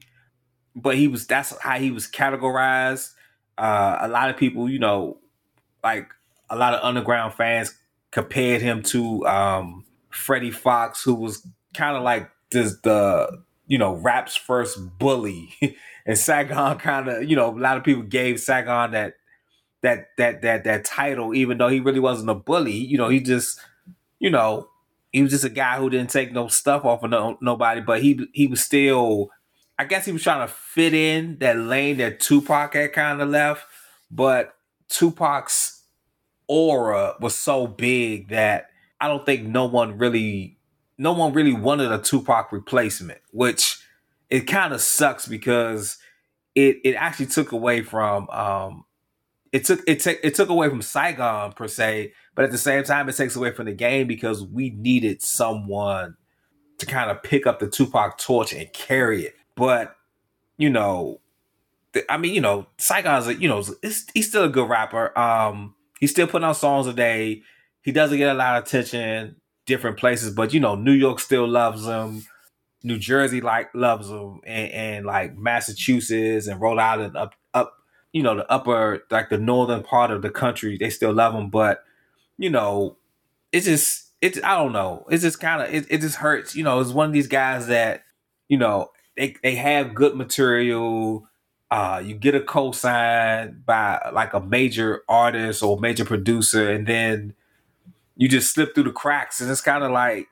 but 0.75 0.95
he 0.95 1.07
was 1.07 1.25
that's 1.27 1.57
how 1.61 1.77
he 1.77 1.91
was 1.91 2.07
categorized. 2.07 3.11
Uh 3.57 3.97
a 4.01 4.07
lot 4.07 4.29
of 4.29 4.37
people 4.37 4.69
you 4.69 4.79
know 4.79 5.17
like 5.83 6.09
a 6.49 6.55
lot 6.55 6.73
of 6.73 6.83
underground 6.83 7.33
fans 7.33 7.75
compared 8.11 8.61
him 8.61 8.83
to 8.83 9.25
um 9.25 9.83
Freddie 10.11 10.51
Foxxx 10.51 11.03
who 11.03 11.15
was 11.15 11.45
kind 11.73 11.97
of 11.97 12.03
like 12.03 12.29
this 12.51 12.75
the 12.83 13.43
you 13.67 13.77
know 13.77 13.93
rap's 13.95 14.35
first 14.35 14.77
bully. 14.99 15.53
And 16.03 16.17
Saigon 16.17 16.79
kind 16.79 17.07
of 17.07 17.29
you 17.29 17.35
know 17.35 17.55
a 17.55 17.59
lot 17.59 17.77
of 17.77 17.83
people 17.83 18.01
gave 18.01 18.39
Saigon 18.39 18.89
that 18.91 19.13
that 19.83 20.07
that 20.17 20.41
that 20.41 20.63
that 20.63 20.83
title 20.83 21.35
even 21.35 21.59
though 21.59 21.67
he 21.67 21.79
really 21.79 21.99
wasn't 21.99 22.31
a 22.31 22.33
bully. 22.33 22.73
You 22.73 22.97
know 22.97 23.07
he 23.07 23.19
just 23.19 23.59
you 24.17 24.31
know 24.31 24.70
he 25.11 25.21
was 25.21 25.31
just 25.31 25.43
a 25.43 25.49
guy 25.49 25.77
who 25.77 25.89
didn't 25.89 26.09
take 26.09 26.31
no 26.31 26.47
stuff 26.47 26.85
off 26.85 27.03
of 27.03 27.09
no, 27.09 27.37
nobody 27.41 27.81
but 27.81 28.01
he 28.01 28.27
he 28.33 28.47
was 28.47 28.61
still 28.61 29.29
I 29.77 29.85
guess 29.85 30.05
he 30.05 30.11
was 30.11 30.23
trying 30.23 30.47
to 30.47 30.53
fit 30.53 30.93
in 30.93 31.37
that 31.39 31.57
lane 31.57 31.97
that 31.97 32.19
Tupac 32.19 32.73
had 32.73 32.93
kind 32.93 33.21
of 33.21 33.29
left 33.29 33.65
but 34.09 34.53
Tupac's 34.89 35.83
aura 36.47 37.15
was 37.19 37.35
so 37.35 37.65
big 37.65 38.29
that 38.29 38.67
I 38.99 39.07
don't 39.07 39.25
think 39.25 39.47
no 39.47 39.65
one 39.65 39.97
really 39.97 40.57
no 40.97 41.13
one 41.13 41.33
really 41.33 41.53
wanted 41.53 41.91
a 41.91 41.97
Tupac 41.97 42.51
replacement, 42.51 43.21
which 43.31 43.83
it 44.29 44.41
kind 44.41 44.73
of 44.73 44.81
sucks 44.81 45.27
because 45.27 45.97
it 46.53 46.77
it 46.83 46.93
actually 46.93 47.25
took 47.25 47.53
away 47.53 47.81
from 47.81 48.29
um 48.29 48.85
it 49.51 49.65
took 49.65 49.81
it 49.87 49.99
took 49.99 50.19
it 50.23 50.35
took 50.35 50.49
away 50.49 50.69
from 50.69 50.81
Saigon 50.81 51.53
per 51.53 51.67
se, 51.67 52.13
but 52.35 52.45
at 52.45 52.51
the 52.51 52.57
same 52.57 52.83
time 52.83 53.09
it 53.09 53.17
takes 53.17 53.35
away 53.35 53.51
from 53.51 53.65
the 53.65 53.73
game 53.73 54.07
because 54.07 54.43
we 54.43 54.69
needed 54.71 55.21
someone 55.21 56.15
to 56.77 56.85
kind 56.85 57.11
of 57.11 57.21
pick 57.21 57.45
up 57.45 57.59
the 57.59 57.69
Tupac 57.69 58.17
torch 58.17 58.53
and 58.53 58.71
carry 58.73 59.25
it. 59.25 59.35
But 59.55 59.95
you 60.57 60.69
know, 60.69 61.21
th- 61.93 62.05
I 62.09 62.17
mean, 62.17 62.33
you 62.33 62.41
know, 62.41 62.67
Saigon's 62.77 63.27
a, 63.27 63.35
you 63.35 63.49
know, 63.49 63.63
he's 64.13 64.27
still 64.27 64.45
a 64.45 64.49
good 64.49 64.69
rapper. 64.69 65.17
Um, 65.17 65.75
he's 65.99 66.11
still 66.11 66.27
putting 66.27 66.47
out 66.47 66.57
songs 66.57 66.87
a 66.87 66.93
day. 66.93 67.41
He 67.81 67.91
doesn't 67.91 68.17
get 68.17 68.29
a 68.29 68.37
lot 68.37 68.57
of 68.57 68.63
attention 68.65 69.35
different 69.65 69.97
places, 69.97 70.33
but 70.33 70.53
you 70.53 70.59
know, 70.59 70.75
New 70.75 70.91
York 70.91 71.19
still 71.19 71.47
loves 71.47 71.85
him. 71.85 72.25
New 72.83 72.97
Jersey 72.97 73.41
like 73.41 73.69
loves 73.75 74.09
him, 74.09 74.41
and, 74.45 74.71
and 74.71 75.05
like 75.05 75.37
Massachusetts 75.37 76.47
and 76.47 76.59
Rhode 76.59 76.79
Island 76.79 77.15
up 77.15 77.35
up, 77.53 77.73
you 78.13 78.23
know, 78.23 78.35
the 78.35 78.51
upper 78.51 79.03
like 79.09 79.29
the 79.29 79.37
northern 79.37 79.83
part 79.83 80.11
of 80.11 80.21
the 80.21 80.29
country, 80.29 80.77
they 80.77 80.89
still 80.89 81.13
love 81.13 81.33
him. 81.33 81.49
But 81.49 81.83
you 82.37 82.49
know, 82.49 82.97
it's 83.51 83.65
just 83.65 84.11
it's 84.21 84.39
I 84.43 84.57
don't 84.57 84.73
know. 84.73 85.05
It's 85.09 85.23
just 85.23 85.39
kind 85.39 85.61
of 85.61 85.73
it, 85.73 85.87
it 85.89 86.01
just 86.01 86.17
hurts. 86.17 86.55
You 86.55 86.63
know, 86.63 86.79
it's 86.79 86.91
one 86.91 87.07
of 87.07 87.13
these 87.13 87.27
guys 87.27 87.67
that 87.67 88.03
you 88.47 88.57
know 88.57 88.91
they 89.17 89.35
they 89.43 89.55
have 89.55 89.95
good 89.95 90.15
material. 90.15 91.27
Uh, 91.69 92.01
you 92.03 92.15
get 92.15 92.35
a 92.35 92.41
co-sign 92.41 93.63
by 93.65 94.09
like 94.13 94.33
a 94.33 94.41
major 94.41 95.03
artist 95.07 95.63
or 95.63 95.79
major 95.79 96.03
producer, 96.03 96.69
and 96.69 96.85
then 96.85 97.33
you 98.17 98.27
just 98.27 98.53
slip 98.53 98.75
through 98.75 98.83
the 98.83 98.91
cracks, 98.91 99.39
and 99.39 99.49
it's 99.49 99.61
kind 99.61 99.83
of 99.83 99.91
like 99.91 100.27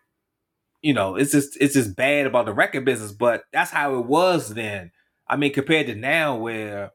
you 0.81 0.93
know, 0.93 1.15
it's 1.15 1.31
just 1.31 1.57
it's 1.59 1.73
just 1.73 1.95
bad 1.95 2.25
about 2.25 2.45
the 2.45 2.53
record 2.53 2.85
business, 2.85 3.11
but 3.11 3.43
that's 3.51 3.71
how 3.71 3.95
it 3.97 4.05
was 4.05 4.53
then. 4.53 4.91
I 5.27 5.35
mean, 5.35 5.53
compared 5.53 5.87
to 5.87 5.95
now, 5.95 6.37
where 6.37 6.91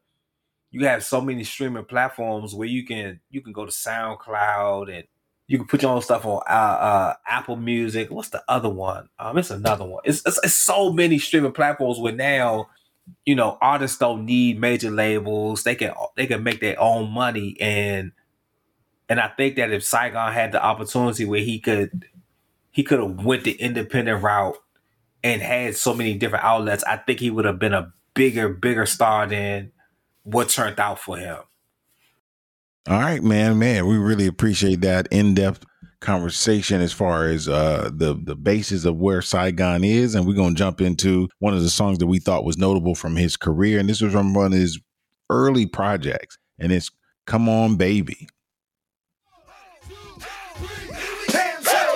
you 0.74 0.88
have 0.88 1.04
so 1.04 1.20
many 1.20 1.44
streaming 1.44 1.84
platforms 1.84 2.52
where 2.52 2.66
you 2.66 2.84
can 2.84 3.20
you 3.30 3.40
can 3.40 3.52
go 3.52 3.64
to 3.64 3.70
SoundCloud 3.70 4.92
and 4.92 5.04
you 5.46 5.56
can 5.56 5.68
put 5.68 5.82
your 5.82 5.92
own 5.92 6.02
stuff 6.02 6.26
on 6.26 6.42
uh, 6.48 6.52
uh, 6.52 7.14
Apple 7.28 7.54
Music. 7.54 8.10
What's 8.10 8.30
the 8.30 8.42
other 8.48 8.68
one? 8.68 9.08
Um, 9.20 9.38
it's 9.38 9.52
another 9.52 9.84
one. 9.84 10.02
It's, 10.04 10.26
it's 10.26 10.40
it's 10.42 10.54
so 10.54 10.92
many 10.92 11.20
streaming 11.20 11.52
platforms 11.52 12.00
where 12.00 12.12
now, 12.12 12.70
you 13.24 13.36
know, 13.36 13.56
artists 13.60 13.98
don't 13.98 14.24
need 14.24 14.58
major 14.58 14.90
labels. 14.90 15.62
They 15.62 15.76
can 15.76 15.92
they 16.16 16.26
can 16.26 16.42
make 16.42 16.60
their 16.60 16.80
own 16.80 17.08
money 17.08 17.56
and 17.60 18.10
and 19.08 19.20
I 19.20 19.28
think 19.28 19.54
that 19.54 19.70
if 19.70 19.84
Saigon 19.84 20.32
had 20.32 20.50
the 20.50 20.60
opportunity 20.60 21.24
where 21.24 21.42
he 21.42 21.60
could 21.60 22.04
he 22.72 22.82
could 22.82 22.98
have 22.98 23.24
went 23.24 23.44
the 23.44 23.52
independent 23.52 24.24
route 24.24 24.56
and 25.22 25.40
had 25.40 25.76
so 25.76 25.94
many 25.94 26.14
different 26.14 26.44
outlets, 26.44 26.82
I 26.82 26.96
think 26.96 27.20
he 27.20 27.30
would 27.30 27.44
have 27.44 27.60
been 27.60 27.74
a 27.74 27.92
bigger, 28.14 28.48
bigger 28.48 28.86
star 28.86 29.28
than 29.28 29.70
what 30.24 30.48
turned 30.48 30.80
out 30.80 30.98
for 30.98 31.16
him. 31.16 31.38
All 32.88 33.00
right, 33.00 33.22
man, 33.22 33.58
man, 33.58 33.86
we 33.86 33.96
really 33.96 34.26
appreciate 34.26 34.82
that 34.82 35.08
in-depth 35.10 35.64
conversation 36.00 36.82
as 36.82 36.92
far 36.92 37.28
as 37.28 37.48
uh, 37.48 37.88
the 37.94 38.20
the 38.22 38.36
basis 38.36 38.84
of 38.84 38.98
where 38.98 39.22
Saigon 39.22 39.82
is, 39.84 40.14
and 40.14 40.26
we're 40.26 40.34
gonna 40.34 40.54
jump 40.54 40.82
into 40.82 41.30
one 41.38 41.54
of 41.54 41.62
the 41.62 41.70
songs 41.70 41.96
that 41.98 42.06
we 42.06 42.18
thought 42.18 42.44
was 42.44 42.58
notable 42.58 42.94
from 42.94 43.16
his 43.16 43.38
career, 43.38 43.78
and 43.78 43.88
this 43.88 44.02
was 44.02 44.12
from 44.12 44.34
one 44.34 44.52
of 44.52 44.58
his 44.58 44.78
early 45.30 45.64
projects, 45.64 46.36
and 46.58 46.72
it's 46.72 46.90
"Come 47.26 47.48
On, 47.48 47.76
Baby." 47.76 48.28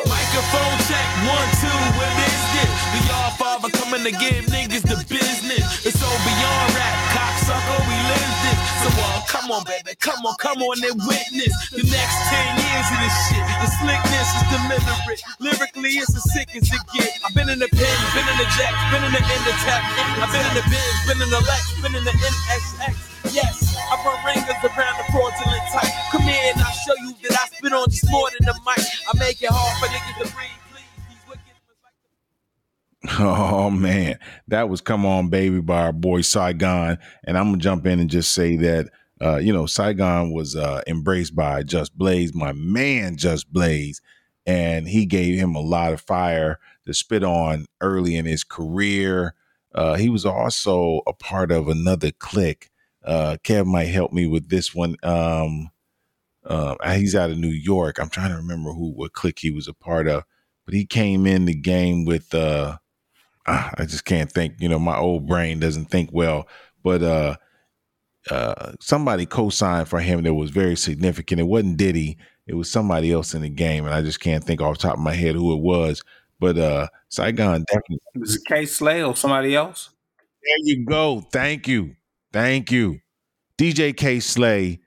Microphone 0.07 0.79
check, 0.89 1.09
one, 1.29 1.51
two, 1.61 1.79
what 1.99 2.13
is 2.25 2.41
this? 2.55 2.73
The 2.95 3.01
Yard 3.13 3.33
Father 3.35 3.69
coming 3.77 4.05
to 4.05 4.13
give 4.13 4.47
niggas 4.47 4.83
the 4.83 4.97
business. 5.09 5.85
It's 5.85 5.99
so 5.99 6.07
beyond 6.07 6.75
rap, 6.75 6.97
come 9.49 9.57
on, 9.57 9.65
baby, 9.65 9.97
come 9.97 10.21
on, 10.29 10.37
come 10.37 10.61
on 10.61 10.77
and 10.85 10.93
witness 11.09 11.49
the 11.73 11.81
next 11.81 12.17
10 12.29 12.61
years 12.61 12.89
of 12.93 12.99
this 13.01 13.17
shit. 13.33 13.45
The 13.65 13.69
slickness 13.81 14.29
is 14.29 14.45
deliberate. 14.53 15.23
Lyrically, 15.41 15.97
it's 15.97 16.13
as 16.13 16.21
sick 16.37 16.53
as 16.53 16.69
it 16.69 16.85
get. 16.93 17.17
I've 17.25 17.33
been 17.33 17.49
in 17.49 17.57
the 17.57 17.69
pen, 17.73 17.97
been 18.13 18.29
in 18.29 18.37
the 18.37 18.49
jack, 18.61 18.77
been 18.93 19.01
in 19.09 19.13
the 19.17 19.25
end 19.25 19.45
of 19.49 19.57
tap. 19.65 19.81
I've 20.21 20.29
been 20.29 20.45
in 20.45 20.53
the 20.53 20.65
Benz, 20.69 21.01
been 21.09 21.21
in 21.25 21.31
the 21.33 21.41
Lex, 21.41 21.65
been 21.81 21.97
in 21.97 22.05
the 22.05 22.13
NSX. 22.13 22.93
Yes, 23.33 23.73
I 23.89 23.97
run 24.05 24.21
ringers 24.21 24.61
around 24.61 25.01
the 25.01 25.09
fraudulent 25.09 25.65
type. 25.73 25.97
Come 26.13 26.29
here 26.29 26.53
and 26.53 26.61
I'll 26.61 26.77
show 26.85 26.97
you 27.09 27.17
that 27.25 27.41
I 27.41 27.49
spit 27.49 27.73
on 27.73 27.89
just 27.89 28.05
more 28.13 28.29
than 28.37 28.45
the 28.45 28.57
mic. 28.69 28.85
I 28.85 29.17
make 29.17 29.41
it 29.41 29.49
hard 29.49 29.73
for 29.81 29.89
niggas 29.89 30.29
to 30.29 30.37
breathe. 30.37 30.59
Oh 33.21 33.71
man, 33.71 34.19
that 34.49 34.69
was 34.69 34.81
"Come 34.81 35.07
On 35.07 35.29
Baby" 35.31 35.61
by 35.61 35.83
our 35.83 35.93
boy 35.93 36.21
Saigon, 36.21 36.99
and 37.25 37.39
I'm 37.39 37.47
gonna 37.47 37.57
jump 37.59 37.87
in 37.87 38.01
and 38.01 38.11
just 38.11 38.35
say 38.35 38.57
that 38.57 38.91
uh, 39.21 39.37
you 39.37 39.53
know 39.53 39.67
Saigon 39.67 40.33
was 40.33 40.57
uh, 40.57 40.83
embraced 40.87 41.35
by 41.35 41.63
Just 41.63 41.97
Blaze, 41.97 42.35
my 42.35 42.53
man 42.53 43.17
Just 43.17 43.53
Blaze, 43.53 44.01
and 44.47 44.89
he 44.89 45.07
gave 45.07 45.39
him 45.39 45.55
a 45.55 45.61
lot 45.61 45.93
of 45.93 46.01
fire 46.01 46.59
to 46.87 46.95
spit 46.95 47.25
on 47.25 47.67
early 47.81 48.17
in 48.17 48.27
his 48.27 48.45
career. 48.45 49.35
Uh, 49.75 49.97
he 49.97 50.09
was 50.09 50.25
also 50.25 51.03
a 51.07 51.13
part 51.13 51.51
of 51.51 51.69
another 51.69 52.11
clique. 52.11 52.71
Uh, 53.05 53.37
Kev 53.45 53.67
might 53.67 53.85
help 53.85 54.13
me 54.13 54.27
with 54.27 54.49
this 54.49 54.75
one. 54.75 54.97
Um, 55.03 55.71
uh, 56.45 56.77
he's 56.95 57.15
out 57.15 57.31
of 57.31 57.39
New 57.39 57.49
York. 57.49 57.99
I'm 57.99 58.09
trying 58.09 58.31
to 58.31 58.37
remember 58.37 58.73
who 58.73 58.93
what 58.93 59.13
clique 59.13 59.41
he 59.41 59.51
was 59.51 59.69
a 59.69 59.75
part 59.75 60.09
of, 60.09 60.25
but 60.65 60.75
he 60.75 60.87
came 60.87 61.27
in 61.27 61.45
the 61.45 61.55
game 61.55 62.05
with. 62.05 62.35
Uh, 62.35 62.79
ah, 63.47 63.73
I 63.77 63.85
just 63.85 64.05
can't 64.05 64.31
think. 64.31 64.55
You 64.59 64.69
know, 64.69 64.79
my 64.79 64.97
old 64.97 65.27
brain 65.27 65.61
doesn't 65.61 65.87
think 65.87 66.11
well. 66.13 66.47
But 66.83 67.03
uh, 68.31 68.73
somebody 68.81 69.27
co-signed 69.27 69.89
for 69.89 70.01
him 70.01 70.23
that 70.23 70.35
was 70.35 70.51
very 70.51 70.77
significant. 70.77 71.41
It 71.41 71.45
wasn't 71.45 71.77
Diddy. 71.77 72.19
It 72.47 72.55
was 72.55 72.71
somebody 72.71 73.13
else 73.13 73.35
in 73.35 73.43
the 73.43 73.49
game, 73.49 73.85
and 73.85 73.95
I 73.95 74.03
just 74.03 74.21
can't 74.21 74.43
think 74.43 74.61
off 74.61 74.79
the 74.79 74.89
top 74.89 74.95
of 74.95 75.01
my 75.01 75.15
head 75.15 75.35
who 75.35 75.53
it 75.53 75.61
was. 75.61 76.03
But 76.41 76.57
uh, 76.57 76.89
Saigon 77.09 77.65
definitely. 77.65 77.99
Was 78.15 78.37
it 78.37 78.43
K 78.47 78.65
Slay 78.65 79.03
or 79.03 79.17
somebody 79.17 79.55
else? 79.55 79.91
There 80.43 80.57
you 80.63 80.85
go. 80.87 81.21
Thank 81.33 81.69
you. 81.69 81.97
Thank 82.33 82.71
you. 82.71 83.01
DJ 83.59 83.97
K 83.97 84.21
Slay 84.21 84.81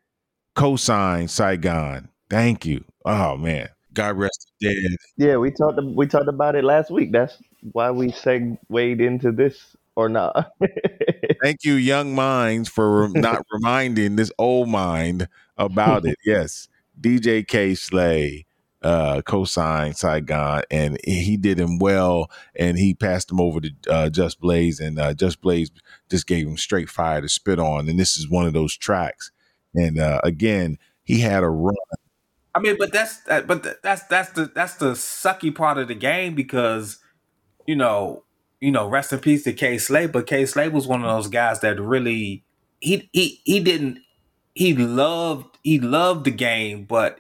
co-signed 0.56 1.30
Saigon. 1.30 2.10
Thank 2.30 2.65
you. 2.65 2.84
Oh 3.06 3.38
man. 3.38 3.69
God 3.93 4.17
rest 4.17 4.51
his 4.60 4.73
dead. 4.73 4.97
Yeah, 5.17 5.38
we 5.38 5.51
talked 5.51 5.80
we 5.84 6.08
talked 6.08 6.30
about 6.30 6.56
it 6.56 6.63
last 6.63 6.89
week. 6.89 7.12
That's 7.12 7.38
why 7.73 7.91
we 7.91 8.12
segued 8.12 9.01
into 9.01 9.32
this 9.32 9.75
or 9.95 10.10
not. 10.10 10.51
Thank 11.43 11.63
you, 11.63 11.73
young 11.73 12.15
minds, 12.15 12.69
for 12.69 13.01
rem- 13.01 13.13
not 13.13 13.45
reminding 13.51 14.15
this 14.15 14.32
old 14.38 14.69
mind 14.69 15.27
about 15.58 16.06
it. 16.06 16.17
Yes, 16.25 16.67
DJ 16.99 17.47
K 17.47 17.75
Slay 17.75 18.45
uh, 18.82 19.21
co-signed 19.21 19.95
Saigon, 19.95 20.63
and 20.71 20.97
he 21.04 21.38
did 21.38 21.60
him 21.60 21.77
well, 21.80 22.32
and 22.56 22.77
he 22.77 22.93
passed 22.93 23.32
him 23.32 23.39
over 23.39 23.62
to 23.62 23.71
uh, 23.89 24.10
Just 24.10 24.39
Blaze, 24.39 24.80
and 24.80 24.99
uh, 24.99 25.13
Just 25.13 25.41
Blaze 25.41 25.71
just 26.10 26.27
gave 26.27 26.47
him 26.47 26.58
straight 26.58 26.89
fire 26.89 27.21
to 27.21 27.30
spit 27.30 27.60
on, 27.60 27.89
and 27.89 27.99
this 27.99 28.17
is 28.17 28.30
one 28.30 28.45
of 28.45 28.54
those 28.54 28.75
tracks. 28.75 29.32
And 29.73 29.99
uh, 29.99 30.19
again, 30.23 30.77
he 31.04 31.19
had 31.19 31.43
a 31.43 31.49
run. 31.49 31.75
I 32.54 32.60
mean, 32.60 32.75
but 32.77 32.91
that's 32.91 33.21
that, 33.21 33.47
but 33.47 33.82
that's 33.82 34.04
that's 34.04 34.32
the 34.32 34.45
that's 34.54 34.75
the 34.75 34.91
sucky 34.91 35.54
part 35.54 35.77
of 35.77 35.88
the 35.88 35.95
game 35.95 36.36
because 36.36 36.97
you 37.65 37.75
know 37.75 38.23
you 38.62 38.71
know 38.71 38.88
rest 38.88 39.13
in 39.13 39.19
peace 39.19 39.43
to 39.45 39.54
K 39.54 39.78
Slay, 39.78 40.08
but 40.08 40.28
K 40.28 40.45
Slay 40.45 40.69
was 40.69 40.88
one 40.88 41.04
of 41.04 41.12
those 41.13 41.28
guys 41.28 41.60
that 41.62 41.80
really 41.82 42.43
he 42.80 43.10
he 43.13 43.41
he 43.43 43.60
didn't 43.60 44.00
he 44.56 44.76
loved 44.76 45.58
he 45.63 45.80
loved 45.80 46.26
the 46.26 46.32
game, 46.32 46.86
but 46.86 47.19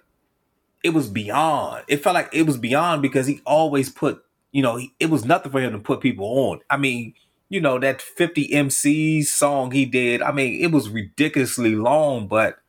it 0.83 0.91
was 0.91 1.09
beyond. 1.09 1.83
It 1.87 1.97
felt 2.03 2.15
like 2.15 2.29
it 2.33 2.43
was 2.45 2.57
beyond 2.57 3.01
because 3.01 3.27
he 3.27 3.41
always 3.45 3.89
put 3.89 4.23
you 4.51 4.61
know 4.61 4.77
he, 4.77 4.93
it 4.99 5.09
was 5.09 5.25
nothing 5.25 5.51
for 5.51 5.61
him 5.61 5.73
to 5.73 5.79
put 5.79 6.01
people 6.01 6.25
on. 6.25 6.61
I 6.69 6.77
mean. 6.77 7.13
You 7.53 7.59
know 7.59 7.79
that 7.79 8.01
50 8.01 8.47
MCs 8.47 9.25
song 9.25 9.71
he 9.71 9.85
did. 9.85 10.21
I 10.21 10.31
mean, 10.31 10.63
it 10.63 10.71
was 10.71 10.89
ridiculously 10.89 11.75
long, 11.75 12.29
but 12.29 12.59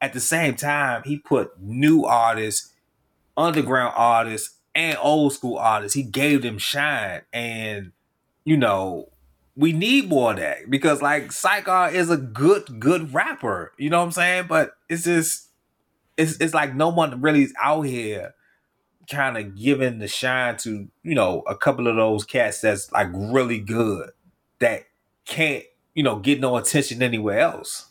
at 0.00 0.12
the 0.12 0.20
same 0.20 0.56
time, 0.56 1.02
he 1.04 1.16
put 1.16 1.60
new 1.60 2.04
artists, 2.04 2.72
underground 3.36 3.94
artists, 3.96 4.56
and 4.74 4.98
old 5.00 5.32
school 5.32 5.58
artists. 5.58 5.94
He 5.94 6.02
gave 6.02 6.42
them 6.42 6.58
shine. 6.58 7.22
And, 7.32 7.92
you 8.44 8.56
know, 8.56 9.08
we 9.56 9.72
need 9.72 10.08
more 10.08 10.32
of 10.32 10.38
that 10.38 10.70
because 10.70 11.02
like 11.02 11.32
Saigon 11.32 11.94
is 11.94 12.10
a 12.10 12.16
good, 12.16 12.80
good 12.80 13.12
rapper. 13.12 13.72
You 13.78 13.90
know 13.90 13.98
what 13.98 14.06
I'm 14.06 14.12
saying? 14.12 14.46
But 14.48 14.72
it's 14.88 15.04
just 15.04 15.48
it's 16.16 16.40
it's 16.40 16.54
like 16.54 16.74
no 16.74 16.88
one 16.88 17.20
really 17.20 17.42
is 17.42 17.54
out 17.62 17.82
here 17.82 18.34
kind 19.10 19.36
of 19.36 19.56
giving 19.56 19.98
the 19.98 20.08
shine 20.08 20.56
to, 20.56 20.88
you 21.02 21.14
know, 21.14 21.42
a 21.46 21.56
couple 21.56 21.88
of 21.88 21.96
those 21.96 22.24
cats 22.24 22.60
that's 22.60 22.90
like 22.92 23.08
really 23.12 23.58
good 23.58 24.10
that 24.60 24.84
can't, 25.26 25.64
you 25.94 26.02
know, 26.02 26.18
get 26.18 26.40
no 26.40 26.56
attention 26.56 27.02
anywhere 27.02 27.40
else. 27.40 27.88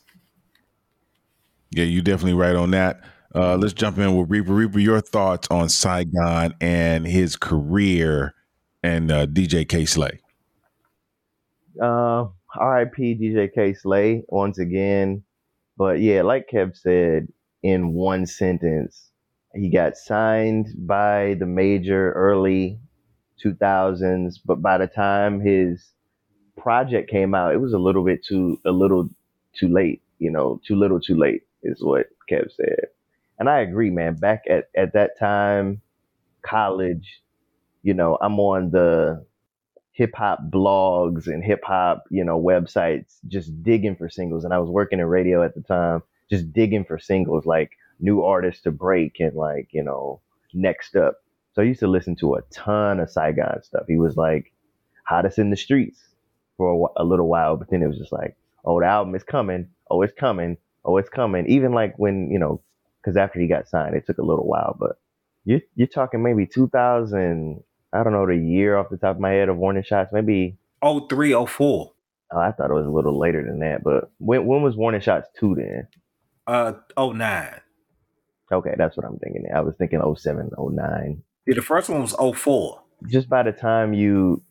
Yeah, 1.71 1.85
you 1.85 2.01
definitely 2.01 2.33
right 2.33 2.55
on 2.55 2.71
that. 2.71 3.01
Uh, 3.33 3.55
let's 3.55 3.73
jump 3.73 3.97
in 3.97 4.17
with 4.17 4.29
Reaper. 4.29 4.53
Reaper, 4.53 4.79
your 4.79 4.99
thoughts 4.99 5.47
on 5.49 5.69
Saigon 5.69 6.53
and 6.59 7.07
his 7.07 7.37
career 7.37 8.33
and 8.83 9.11
uh, 9.11 9.25
DJ 9.25 9.67
K 9.67 9.85
Slay. 9.85 10.19
Uh, 11.81 12.25
R.I.P. 12.57 13.15
DJ 13.21 13.53
K 13.53 13.73
Slay 13.73 14.23
once 14.29 14.59
again. 14.59 15.23
But 15.77 15.99
yeah, 16.01 16.21
like 16.23 16.47
Kev 16.51 16.77
said, 16.77 17.27
in 17.63 17.93
one 17.93 18.25
sentence, 18.25 19.11
he 19.55 19.69
got 19.69 19.97
signed 19.97 20.67
by 20.77 21.35
the 21.39 21.45
major 21.45 22.11
early 22.13 22.79
2000s, 23.43 24.39
but 24.45 24.61
by 24.61 24.77
the 24.77 24.87
time 24.87 25.39
his 25.41 25.91
project 26.57 27.09
came 27.09 27.33
out, 27.35 27.53
it 27.53 27.61
was 27.61 27.73
a 27.73 27.79
little 27.79 28.03
bit 28.03 28.23
too 28.25 28.59
a 28.65 28.71
little 28.71 29.09
too 29.53 29.69
late. 29.69 30.01
You 30.19 30.31
know, 30.31 30.61
too 30.67 30.75
little, 30.75 30.99
too 30.99 31.17
late 31.17 31.43
is 31.63 31.83
what 31.83 32.07
Kev 32.29 32.51
said, 32.55 32.87
and 33.39 33.49
I 33.49 33.59
agree, 33.61 33.89
man. 33.89 34.15
Back 34.15 34.43
at 34.49 34.65
at 34.75 34.93
that 34.93 35.17
time, 35.19 35.81
college, 36.45 37.21
you 37.83 37.93
know, 37.93 38.17
I'm 38.21 38.39
on 38.39 38.71
the 38.71 39.25
hip 40.01 40.15
hop 40.15 40.39
blogs 40.49 41.27
and 41.27 41.43
hip 41.43 41.61
hop, 41.63 42.05
you 42.09 42.23
know, 42.23 42.41
websites, 42.41 43.19
just 43.27 43.61
digging 43.61 43.95
for 43.95 44.09
singles. 44.09 44.43
And 44.43 44.51
I 44.51 44.57
was 44.57 44.67
working 44.67 44.99
in 44.99 45.05
radio 45.05 45.43
at 45.43 45.53
the 45.53 45.61
time, 45.61 46.01
just 46.27 46.51
digging 46.51 46.85
for 46.85 46.97
singles, 46.97 47.45
like 47.45 47.73
new 47.99 48.23
artists 48.23 48.63
to 48.63 48.71
break 48.71 49.19
and 49.19 49.35
like, 49.35 49.67
you 49.69 49.83
know, 49.83 50.19
next 50.55 50.95
up. 50.95 51.17
So 51.53 51.61
I 51.61 51.65
used 51.65 51.81
to 51.81 51.87
listen 51.87 52.15
to 52.15 52.33
a 52.33 52.41
ton 52.51 52.99
of 52.99 53.11
Saigon 53.11 53.61
stuff. 53.61 53.83
He 53.87 53.97
was 53.97 54.17
like 54.17 54.51
hottest 55.05 55.37
in 55.37 55.51
the 55.51 55.55
streets 55.55 56.01
for 56.57 56.89
a, 56.97 57.03
a 57.03 57.05
little 57.05 57.27
while, 57.27 57.55
but 57.55 57.69
then 57.69 57.83
it 57.83 57.87
was 57.87 57.99
just 57.99 58.11
like, 58.11 58.35
oh, 58.65 58.79
the 58.79 58.87
album 58.87 59.13
is 59.13 59.21
coming. 59.21 59.69
Oh, 59.91 60.01
it's 60.01 60.19
coming. 60.19 60.57
Oh, 60.83 60.97
it's 60.97 61.09
coming. 61.09 61.45
Even 61.45 61.73
like 61.73 61.93
when, 61.99 62.31
you 62.31 62.39
know, 62.39 62.59
because 63.03 63.17
after 63.17 63.39
he 63.39 63.45
got 63.45 63.67
signed, 63.67 63.95
it 63.95 64.07
took 64.07 64.17
a 64.17 64.25
little 64.25 64.47
while, 64.47 64.75
but 64.79 64.97
you 65.45 65.61
you're 65.75 65.87
talking 65.87 66.23
maybe 66.23 66.47
2000. 66.47 67.63
I 67.93 68.03
don't 68.03 68.13
know 68.13 68.25
the 68.25 68.37
year 68.37 68.77
off 68.77 68.89
the 68.89 68.95
top 68.97 69.17
of 69.17 69.21
my 69.21 69.31
head 69.31 69.49
of 69.49 69.57
Warning 69.57 69.83
Shots. 69.83 70.11
Maybe 70.13 70.57
Oh 70.81 71.05
three, 71.07 71.33
oh 71.33 71.45
four. 71.45 71.91
oh, 72.31 72.39
I 72.39 72.51
thought 72.51 72.71
it 72.71 72.73
was 72.73 72.85
a 72.87 72.91
little 72.91 73.17
later 73.19 73.43
than 73.43 73.59
that. 73.59 73.83
But 73.83 74.09
when 74.19 74.45
when 74.45 74.61
was 74.61 74.75
Warning 74.77 75.01
Shots 75.01 75.27
two 75.37 75.55
then? 75.55 75.87
Uh 76.47 76.73
oh 76.97 77.11
nine. 77.11 77.59
Okay, 78.51 78.73
that's 78.77 78.95
what 78.97 79.05
I'm 79.05 79.17
thinking. 79.19 79.45
I 79.55 79.61
was 79.61 79.75
thinking 79.77 80.01
07, 80.15 80.49
09. 80.57 81.23
Yeah, 81.47 81.53
the 81.55 81.61
first 81.61 81.87
one 81.89 82.01
was 82.01 82.13
oh 82.19 82.33
four. 82.33 82.81
Just 83.07 83.29
by 83.29 83.43
the 83.43 83.51
time 83.53 83.93
you 83.93 84.41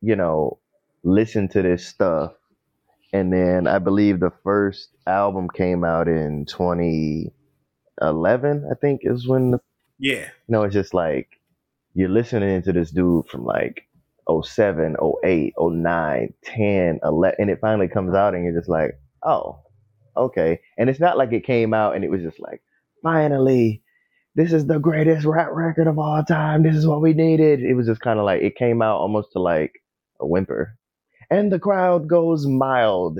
you 0.00 0.14
know 0.16 0.58
listen 1.02 1.48
to 1.48 1.62
this 1.62 1.86
stuff, 1.86 2.32
and 3.12 3.32
then 3.32 3.66
I 3.66 3.78
believe 3.78 4.20
the 4.20 4.32
first 4.44 4.90
album 5.06 5.48
came 5.54 5.82
out 5.84 6.06
in 6.08 6.44
2011. 6.46 8.68
I 8.70 8.74
think 8.80 9.00
is 9.04 9.26
when 9.26 9.50
the 9.52 9.60
Yeah. 9.98 10.20
you 10.26 10.30
know, 10.48 10.62
it's 10.62 10.74
just 10.74 10.94
like 10.94 11.28
you're 11.98 12.08
listening 12.08 12.62
to 12.62 12.72
this 12.72 12.92
dude 12.92 13.26
from 13.26 13.44
like 13.44 13.88
07, 14.30 14.94
08, 15.24 15.54
09, 15.58 16.34
10, 16.44 17.00
11, 17.02 17.36
and 17.40 17.50
it 17.50 17.58
finally 17.60 17.88
comes 17.88 18.14
out 18.14 18.36
and 18.36 18.44
you're 18.44 18.56
just 18.56 18.68
like, 18.68 18.92
oh, 19.24 19.58
okay. 20.16 20.60
And 20.78 20.88
it's 20.88 21.00
not 21.00 21.18
like 21.18 21.32
it 21.32 21.44
came 21.44 21.74
out 21.74 21.96
and 21.96 22.04
it 22.04 22.10
was 22.10 22.22
just 22.22 22.38
like, 22.38 22.62
finally, 23.02 23.82
this 24.36 24.52
is 24.52 24.64
the 24.66 24.78
greatest 24.78 25.26
rap 25.26 25.48
record 25.50 25.88
of 25.88 25.98
all 25.98 26.22
time. 26.22 26.62
This 26.62 26.76
is 26.76 26.86
what 26.86 27.00
we 27.00 27.14
needed. 27.14 27.64
It 27.64 27.74
was 27.74 27.88
just 27.88 28.00
kind 28.00 28.20
of 28.20 28.24
like, 28.24 28.42
it 28.42 28.54
came 28.54 28.80
out 28.80 29.00
almost 29.00 29.32
to 29.32 29.40
like 29.40 29.72
a 30.20 30.26
whimper. 30.26 30.76
And 31.30 31.50
the 31.50 31.58
crowd 31.58 32.06
goes 32.06 32.46
mild. 32.46 33.18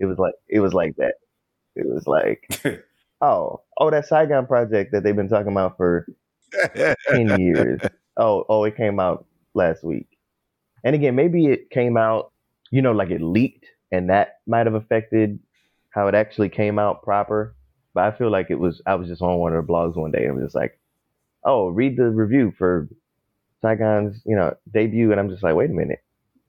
It 0.00 0.06
was 0.06 0.18
like, 0.18 0.34
it 0.48 0.58
was 0.58 0.74
like 0.74 0.96
that. 0.96 1.14
It 1.76 1.86
was 1.86 2.08
like, 2.08 2.82
oh, 3.20 3.60
oh, 3.78 3.90
that 3.92 4.08
Saigon 4.08 4.48
project 4.48 4.90
that 4.90 5.04
they've 5.04 5.14
been 5.14 5.28
talking 5.28 5.52
about 5.52 5.76
for 5.76 6.08
10 7.08 7.38
years. 7.40 7.80
Oh, 8.16 8.44
oh, 8.48 8.64
it 8.64 8.76
came 8.76 8.98
out 9.00 9.26
last 9.54 9.84
week. 9.84 10.08
And 10.84 10.94
again, 10.94 11.14
maybe 11.14 11.46
it 11.46 11.70
came 11.70 11.96
out, 11.96 12.32
you 12.70 12.80
know, 12.82 12.92
like 12.92 13.10
it 13.10 13.20
leaked, 13.20 13.66
and 13.90 14.10
that 14.10 14.40
might 14.46 14.66
have 14.66 14.74
affected 14.74 15.38
how 15.90 16.06
it 16.08 16.14
actually 16.14 16.48
came 16.48 16.78
out 16.78 17.02
proper. 17.02 17.54
But 17.94 18.04
I 18.04 18.16
feel 18.16 18.30
like 18.30 18.50
it 18.50 18.58
was. 18.58 18.82
I 18.86 18.94
was 18.94 19.08
just 19.08 19.22
on 19.22 19.38
one 19.38 19.54
of 19.54 19.66
the 19.66 19.72
blogs 19.72 19.96
one 19.96 20.10
day, 20.12 20.24
and 20.26 20.30
it 20.30 20.34
was 20.34 20.44
just 20.44 20.54
like, 20.54 20.78
"Oh, 21.44 21.68
read 21.68 21.96
the 21.96 22.10
review 22.10 22.52
for 22.56 22.88
Saigon's, 23.62 24.20
you 24.26 24.36
know, 24.36 24.54
debut," 24.72 25.10
and 25.12 25.20
I'm 25.20 25.30
just 25.30 25.42
like, 25.42 25.54
"Wait 25.54 25.70
a 25.70 25.72
minute, 25.72 26.02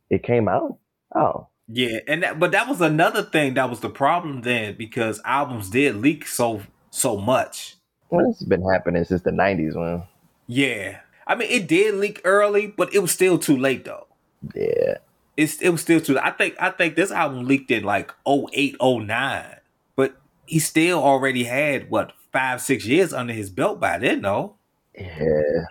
it 0.10 0.24
came 0.24 0.48
out? 0.48 0.78
Oh, 1.16 1.48
Yeah, 1.70 2.00
and 2.08 2.22
that, 2.24 2.40
but 2.40 2.52
that 2.52 2.68
was 2.68 2.82
another 2.82 3.24
thing 3.24 3.54
that 3.56 3.70
was 3.70 3.80
the 3.80 3.90
problem 3.90 4.42
then 4.42 4.76
because 4.78 5.22
albums 5.26 5.70
did 5.70 5.96
leak 5.96 6.28
so 6.28 6.62
so 6.92 7.18
much. 7.18 7.76
well, 8.10 8.28
this 8.28 8.40
has 8.40 8.48
been 8.48 8.64
happening 8.70 9.04
since 9.06 9.22
the 9.22 9.32
'90s, 9.32 9.76
man. 9.76 10.04
Yeah, 10.48 11.00
I 11.28 11.36
mean 11.36 11.50
it 11.52 11.68
did 11.68 11.96
leak 11.96 12.22
early, 12.24 12.68
but 12.68 12.94
it 12.94 13.00
was 13.00 13.12
still 13.12 13.38
too 13.38 13.58
late 13.58 13.86
though. 13.86 14.08
Yeah, 14.56 14.98
It's 15.36 15.62
it 15.62 15.70
was 15.70 15.82
still 15.82 16.00
too. 16.00 16.18
I 16.20 16.32
think 16.32 16.56
I 16.60 16.72
think 16.72 16.96
this 16.96 17.12
album 17.12 17.46
leaked 17.46 17.70
in 17.72 17.84
like 17.84 18.12
08, 18.28 18.78
09. 18.82 19.58
but 19.96 20.16
he 20.46 20.60
still 20.60 21.00
already 21.00 21.44
had 21.44 21.90
what 21.90 22.14
five 22.32 22.62
six 22.62 22.86
years 22.86 23.14
under 23.14 23.34
his 23.34 23.50
belt 23.50 23.80
by 23.80 23.98
then, 23.98 24.22
though. 24.22 24.56
yeah, 24.98 25.66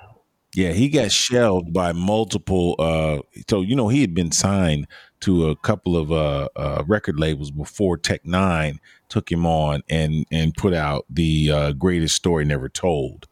Yeah, 0.54 0.72
he 0.72 0.88
got 0.88 1.12
shelved 1.12 1.72
by 1.72 1.92
multiple. 1.92 2.74
Uh, 2.78 3.20
so 3.48 3.62
you 3.62 3.74
know 3.76 3.88
he 3.88 4.00
had 4.00 4.14
been 4.14 4.32
signed 4.32 4.86
to 5.20 5.48
a 5.48 5.56
couple 5.56 5.96
of 5.96 6.12
uh, 6.12 6.48
uh, 6.56 6.84
record 6.86 7.18
labels 7.18 7.50
before 7.50 7.96
Tech 7.96 8.24
Nine 8.26 8.80
took 9.08 9.30
him 9.30 9.46
on 9.46 9.82
and 9.88 10.26
and 10.30 10.54
put 10.54 10.74
out 10.74 11.06
the 11.08 11.50
uh, 11.50 11.72
greatest 11.72 12.16
story 12.16 12.44
never 12.44 12.68
told. 12.68 13.26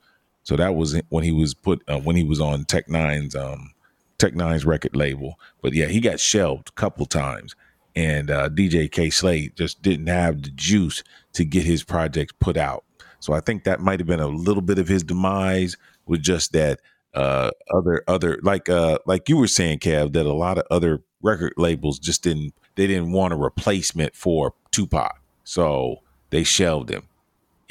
So 0.44 0.56
that 0.56 0.74
was 0.74 1.00
when 1.08 1.24
he 1.24 1.32
was 1.32 1.54
put 1.54 1.82
uh, 1.88 1.98
when 1.98 2.16
he 2.16 2.24
was 2.24 2.40
on 2.40 2.64
Tech 2.64 2.88
Nine's 2.88 3.34
um, 3.34 3.72
Tech 4.18 4.34
Nine's 4.34 4.64
record 4.64 4.94
label. 4.94 5.38
But 5.62 5.72
yeah, 5.72 5.86
he 5.86 6.00
got 6.00 6.20
shelved 6.20 6.68
a 6.68 6.72
couple 6.72 7.06
times, 7.06 7.56
and 7.96 8.30
uh, 8.30 8.48
DJ 8.50 8.90
K 8.90 9.10
Slay 9.10 9.48
just 9.56 9.82
didn't 9.82 10.06
have 10.06 10.42
the 10.42 10.50
juice 10.50 11.02
to 11.32 11.44
get 11.44 11.64
his 11.64 11.82
projects 11.82 12.34
put 12.38 12.56
out. 12.56 12.84
So 13.20 13.32
I 13.32 13.40
think 13.40 13.64
that 13.64 13.80
might 13.80 14.00
have 14.00 14.06
been 14.06 14.20
a 14.20 14.28
little 14.28 14.62
bit 14.62 14.78
of 14.78 14.86
his 14.86 15.02
demise 15.02 15.76
with 16.06 16.22
just 16.22 16.52
that 16.52 16.80
uh 17.14 17.50
other 17.72 18.02
other 18.08 18.38
like 18.42 18.68
uh 18.68 18.98
like 19.06 19.28
you 19.28 19.36
were 19.36 19.46
saying 19.46 19.78
Kev 19.78 20.12
that 20.12 20.26
a 20.26 20.32
lot 20.32 20.58
of 20.58 20.64
other 20.70 21.02
record 21.22 21.54
labels 21.56 21.98
just 21.98 22.22
didn't 22.24 22.52
they 22.74 22.86
didn't 22.86 23.12
want 23.12 23.32
a 23.32 23.36
replacement 23.36 24.16
for 24.16 24.52
Tupac 24.72 25.20
so 25.44 26.02
they 26.30 26.42
shelved 26.42 26.90
him 26.90 27.04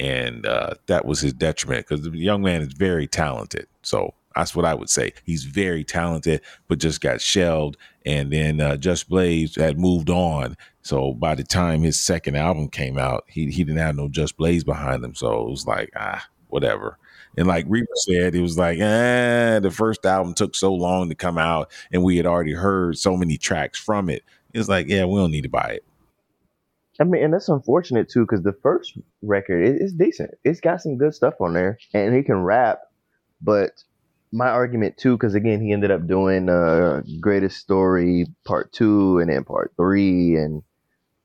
and 0.00 0.46
uh 0.46 0.74
that 0.86 1.04
was 1.04 1.20
his 1.20 1.32
detriment 1.32 1.86
because 1.86 2.04
the 2.04 2.16
young 2.16 2.42
man 2.42 2.62
is 2.62 2.72
very 2.72 3.06
talented. 3.06 3.66
So 3.82 4.14
that's 4.34 4.54
what 4.56 4.64
I 4.64 4.74
would 4.74 4.90
say. 4.90 5.12
He's 5.24 5.44
very 5.44 5.84
talented 5.84 6.40
but 6.68 6.78
just 6.78 7.00
got 7.00 7.20
shelved 7.20 7.76
and 8.04 8.32
then 8.32 8.60
uh 8.60 8.76
Just 8.76 9.08
Blaze 9.08 9.56
had 9.56 9.78
moved 9.78 10.10
on. 10.10 10.56
So 10.82 11.14
by 11.14 11.34
the 11.34 11.44
time 11.44 11.82
his 11.82 12.00
second 12.00 12.36
album 12.36 12.68
came 12.68 12.98
out 12.98 13.24
he 13.28 13.46
he 13.50 13.64
didn't 13.64 13.78
have 13.78 13.96
no 13.96 14.08
Just 14.08 14.36
Blaze 14.36 14.64
behind 14.64 15.04
him. 15.04 15.14
So 15.14 15.46
it 15.46 15.50
was 15.50 15.66
like 15.66 15.90
ah 15.96 16.24
whatever. 16.48 16.98
And 17.36 17.48
like 17.48 17.66
Reaper 17.68 17.86
said, 17.96 18.34
it 18.34 18.40
was 18.40 18.56
like, 18.56 18.78
eh, 18.78 19.58
the 19.58 19.70
first 19.70 20.06
album 20.06 20.34
took 20.34 20.54
so 20.54 20.72
long 20.72 21.08
to 21.08 21.14
come 21.16 21.36
out, 21.36 21.72
and 21.92 22.02
we 22.04 22.16
had 22.16 22.26
already 22.26 22.52
heard 22.52 22.96
so 22.96 23.16
many 23.16 23.36
tracks 23.36 23.76
from 23.78 24.08
it. 24.08 24.22
It's 24.52 24.68
like, 24.68 24.86
yeah, 24.88 25.04
we 25.04 25.18
don't 25.18 25.32
need 25.32 25.42
to 25.42 25.48
buy 25.48 25.70
it. 25.80 25.84
I 27.00 27.04
mean, 27.04 27.24
and 27.24 27.34
that's 27.34 27.48
unfortunate 27.48 28.08
too, 28.08 28.22
because 28.22 28.42
the 28.42 28.56
first 28.62 28.96
record 29.22 29.62
is 29.80 29.92
decent. 29.94 30.30
It's 30.44 30.60
got 30.60 30.80
some 30.80 30.96
good 30.96 31.14
stuff 31.14 31.34
on 31.40 31.54
there, 31.54 31.78
and 31.92 32.14
he 32.14 32.22
can 32.22 32.42
rap. 32.42 32.80
But 33.40 33.72
my 34.32 34.48
argument 34.48 34.96
too, 34.96 35.16
because 35.16 35.34
again, 35.34 35.60
he 35.60 35.72
ended 35.72 35.90
up 35.90 36.06
doing 36.06 36.48
uh, 36.48 37.02
Greatest 37.20 37.58
Story 37.58 38.26
Part 38.44 38.72
Two 38.72 39.18
and 39.18 39.30
then 39.30 39.44
Part 39.44 39.72
Three, 39.76 40.36
and 40.36 40.62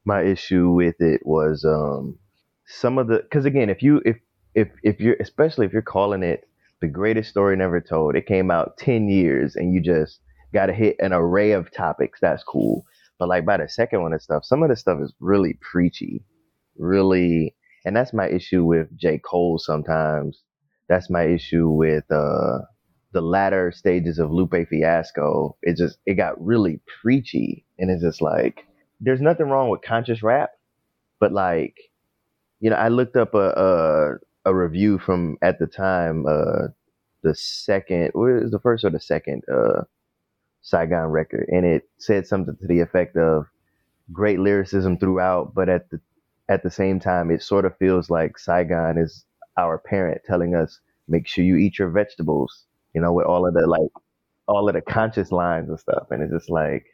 my 0.06 0.24
issue 0.24 0.72
with 0.72 1.00
it 1.00 1.22
was 1.26 1.64
um, 1.66 2.18
some 2.66 2.98
of 2.98 3.08
the 3.08 3.18
because 3.18 3.46
again, 3.46 3.70
if 3.70 3.84
you 3.84 4.02
if 4.06 4.18
if 4.56 4.70
if 4.84 5.00
you're 5.00 5.18
especially 5.20 5.66
if 5.66 5.74
you're 5.74 5.82
calling 5.82 6.24
it 6.24 6.48
the 6.82 6.88
greatest 6.88 7.30
story 7.30 7.56
never 7.58 7.82
told, 7.82 8.16
it 8.16 8.26
came 8.26 8.50
out 8.50 8.78
ten 8.78 9.08
years, 9.10 9.56
and 9.56 9.74
you 9.74 9.82
just 9.82 10.20
got 10.54 10.68
to 10.68 10.74
hit 10.74 10.96
an 11.00 11.14
array 11.14 11.52
of 11.52 11.72
topics. 11.72 12.20
That's 12.20 12.44
cool. 12.44 12.86
But 13.20 13.28
like 13.30 13.46
by 13.46 13.58
the 13.58 13.68
second 13.70 14.02
one 14.02 14.14
and 14.14 14.22
stuff, 14.22 14.46
some 14.46 14.64
of 14.64 14.70
the 14.70 14.78
stuff 14.78 15.00
is 15.04 15.14
really 15.20 15.60
preachy, 15.62 16.24
really, 16.78 17.56
and 17.86 17.96
that's 17.96 18.14
my 18.14 18.30
issue 18.30 18.64
with 18.64 18.88
J. 18.98 19.20
Cole 19.20 19.60
sometimes. 19.60 20.42
That's 20.88 21.10
my 21.10 21.24
issue 21.26 21.70
with 21.70 22.06
uh 22.12 22.60
the 23.12 23.22
latter 23.22 23.72
stages 23.72 24.20
of 24.20 24.32
Lupe 24.32 24.56
Fiasco. 24.70 25.58
It 25.62 25.78
just 25.78 25.98
it 26.06 26.16
got 26.16 26.44
really 26.44 26.82
preachy, 27.02 27.66
and 27.78 27.92
it's 27.92 28.04
just 28.04 28.22
like 28.22 28.64
there's 29.02 29.22
nothing 29.22 29.50
wrong 29.50 29.70
with 29.70 29.82
conscious 29.82 30.24
rap, 30.24 30.52
but 31.20 31.34
like 31.34 31.76
you 32.60 32.70
know, 32.70 32.76
I 32.78 32.88
looked 32.90 33.16
up 33.18 33.34
a 33.34 34.18
a, 34.46 34.52
a 34.52 34.56
review 34.56 34.98
from 35.00 35.38
at 35.42 35.60
the 35.60 35.68
time 35.68 36.26
uh 36.28 36.68
the 37.24 37.36
second, 37.36 38.12
what 38.14 38.32
is 38.44 38.52
the 38.52 38.60
first 38.60 38.86
or 38.86 38.90
the 38.92 39.00
second 39.00 39.44
uh 39.54 39.82
Saigon 40.62 41.08
record, 41.08 41.48
and 41.50 41.66
it 41.66 41.90
said 41.98 42.28
something 42.28 42.56
to 42.58 42.68
the 42.68 42.82
effect 42.82 43.16
of 43.18 43.46
great 44.12 44.40
lyricism 44.40 44.98
throughout, 44.98 45.54
but 45.54 45.70
at 45.70 45.90
the 45.90 46.00
at 46.50 46.64
the 46.64 46.72
same 46.72 47.00
time, 47.00 47.30
it 47.30 47.44
sort 47.44 47.66
of 47.66 47.78
feels 47.78 48.10
like 48.10 48.40
Saigon 48.40 48.98
is 48.98 49.24
our 49.58 49.78
parent 49.78 50.22
telling 50.26 50.56
us, 50.56 50.80
make 51.08 51.28
sure 51.28 51.44
you 51.44 51.58
eat 51.58 51.78
your 51.78 51.90
vegetables, 51.90 52.66
you 52.94 53.02
know, 53.02 53.14
with 53.14 53.26
all 53.26 53.48
of 53.48 53.54
the 53.54 53.68
like 53.68 53.92
all 54.48 54.68
of 54.68 54.74
the 54.74 54.82
conscious 54.82 55.32
lines 55.32 55.70
and 55.70 55.80
stuff, 55.80 56.08
and 56.10 56.24
it's 56.24 56.34
just 56.34 56.50
like, 56.50 56.88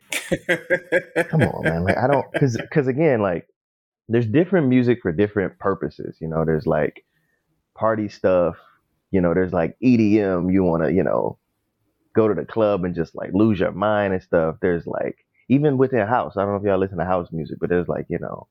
come 1.30 1.42
on, 1.42 1.64
man, 1.64 1.84
like 1.84 1.98
I 1.98 2.08
don't, 2.08 2.30
because 2.34 2.58
because 2.58 2.88
again, 2.88 3.22
like 3.22 3.48
there's 4.10 4.28
different 4.28 4.68
music 4.68 5.00
for 5.02 5.12
different 5.12 5.58
purposes, 5.58 6.18
you 6.20 6.28
know, 6.28 6.44
there's 6.46 6.68
like 6.68 7.06
party 7.76 8.10
stuff, 8.10 8.58
you 9.12 9.22
know, 9.22 9.34
there's 9.34 9.54
like 9.54 9.78
EDM, 9.82 10.52
you 10.52 10.64
want 10.64 10.84
to, 10.84 10.92
you 10.92 11.04
know, 11.04 11.38
go 12.16 12.28
to 12.28 12.34
the 12.36 12.46
club 12.46 12.86
and 12.86 12.96
just 12.96 13.16
like 13.16 13.32
lose 13.34 13.60
your 13.60 13.74
mind 13.74 14.14
and 14.14 14.24
stuff. 14.24 14.58
There's 14.62 14.88
like 14.88 15.18
even 15.50 15.78
within 15.78 16.08
house. 16.08 16.36
I 16.38 16.42
don't 16.42 16.52
know 16.52 16.58
if 16.58 16.64
y'all 16.64 16.80
listen 16.80 17.00
to 17.00 17.06
house 17.06 17.30
music, 17.32 17.58
but 17.62 17.70
there's 17.70 17.88
like 17.90 18.08
you 18.10 18.20
know, 18.20 18.48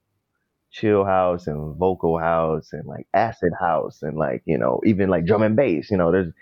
chill 0.73 1.05
house 1.05 1.47
and 1.49 1.77
vocal 1.77 2.19
house 2.19 2.71
and 2.73 2.87
like 2.87 3.07
acid 3.15 3.53
house 3.61 4.03
and 4.03 4.19
like 4.19 4.43
you 4.47 4.59
know 4.59 4.81
even 4.87 5.11
like 5.11 5.27
drum 5.27 5.43
and 5.43 5.57
bass. 5.57 5.91
You 5.91 5.99
know, 5.99 6.13
there's 6.13 6.33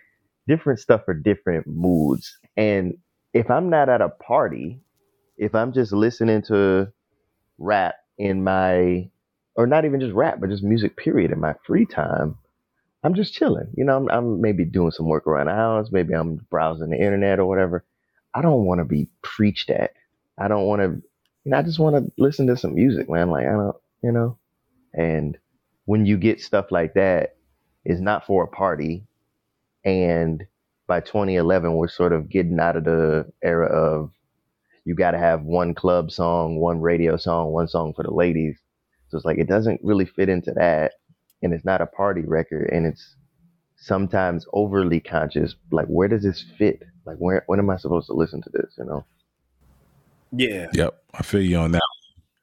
different 0.49 0.81
stuff 0.81 1.03
for 1.07 1.15
different 1.15 1.67
moods. 1.69 2.39
And 2.57 2.95
if 3.35 3.51
I'm 3.51 3.71
not 3.71 3.91
at 3.91 4.03
a 4.03 4.11
party, 4.11 4.81
if 5.39 5.55
I'm 5.55 5.73
just 5.73 5.93
listening 5.93 6.43
to 6.49 6.89
rap 7.59 7.97
in 8.19 8.45
my 8.45 9.09
or 9.57 9.67
not 9.67 9.85
even 9.85 10.01
just 10.01 10.15
rap, 10.15 10.39
but 10.41 10.51
just 10.51 10.65
music 10.65 10.97
period 10.97 11.33
in 11.33 11.41
my 11.41 11.55
free 11.67 11.87
time, 11.87 12.37
I'm 13.03 13.15
just 13.15 13.35
chilling. 13.35 13.69
You 13.77 13.85
know, 13.85 13.97
I'm, 13.97 14.11
I'm 14.11 14.41
maybe 14.41 14.65
doing 14.65 14.93
some 14.93 15.07
work 15.09 15.27
around 15.27 15.47
the 15.47 15.55
house. 15.55 15.89
Maybe 15.91 16.15
I'm 16.15 16.37
browsing 16.51 16.91
the 16.91 16.97
internet 16.97 17.39
or 17.39 17.47
whatever. 17.47 17.85
I 18.35 18.43
don't 18.43 18.65
want 18.65 18.81
to 18.81 18.85
be 18.85 19.09
preached 19.23 19.71
at. 19.71 19.93
I 20.39 20.49
don't 20.49 20.67
want 20.67 20.83
to, 20.83 21.03
you 21.45 21.51
know, 21.51 21.59
I 21.59 21.63
just 21.63 21.79
want 21.79 21.97
to 21.97 22.13
listen 22.17 22.47
to 22.47 22.57
some 22.57 22.75
music, 22.75 23.11
man. 23.11 23.31
Like, 23.31 23.47
I 23.47 23.53
don't, 23.53 23.77
you 24.03 24.13
know, 24.13 24.39
and 24.95 25.37
when 25.87 26.07
you 26.07 26.17
get 26.17 26.41
stuff 26.41 26.71
like 26.71 26.95
that, 26.95 27.37
it's 27.85 28.01
not 28.01 28.27
for 28.27 28.45
a 28.45 28.49
party. 28.49 29.05
And 29.85 30.45
by 30.87 31.01
2011, 31.01 31.75
we're 31.75 31.89
sort 31.89 32.13
of 32.13 32.29
getting 32.29 32.61
out 32.61 32.77
of 32.77 32.85
the 32.85 33.27
era 33.43 33.67
of 33.67 34.13
you 34.85 34.95
got 34.95 35.13
to 35.13 35.19
have 35.19 35.43
one 35.43 35.75
club 35.75 36.11
song, 36.11 36.59
one 36.59 36.81
radio 36.81 37.17
song, 37.17 37.53
one 37.53 37.69
song 37.69 37.93
for 37.95 38.03
the 38.05 38.13
ladies. 38.13 38.59
So 39.09 39.17
it's 39.17 39.25
like, 39.25 39.39
it 39.39 39.49
doesn't 39.49 39.81
really 39.83 40.07
fit 40.07 40.29
into 40.29 40.53
that 40.53 40.95
and 41.43 41.53
it's 41.53 41.65
not 41.65 41.81
a 41.81 41.87
party 41.87 42.23
record 42.23 42.69
and 42.73 42.87
it's 42.87 43.17
sometimes 43.77 44.47
overly 44.53 45.01
conscious 45.01 45.57
like 45.71 45.87
where 45.87 46.09
does 46.09 46.23
this 46.23 46.45
fit 46.57 46.83
like 47.05 47.17
where 47.17 47.43
when 47.47 47.59
am 47.59 47.71
i 47.71 47.77
supposed 47.77 48.07
to 48.07 48.13
listen 48.13 48.41
to 48.41 48.51
this 48.51 48.75
you 48.79 48.85
know 48.85 49.05
yeah. 50.33 50.69
Yep, 50.73 51.03
I 51.15 51.23
feel 51.23 51.43
you 51.43 51.59
on 51.59 51.73
that. 51.73 51.83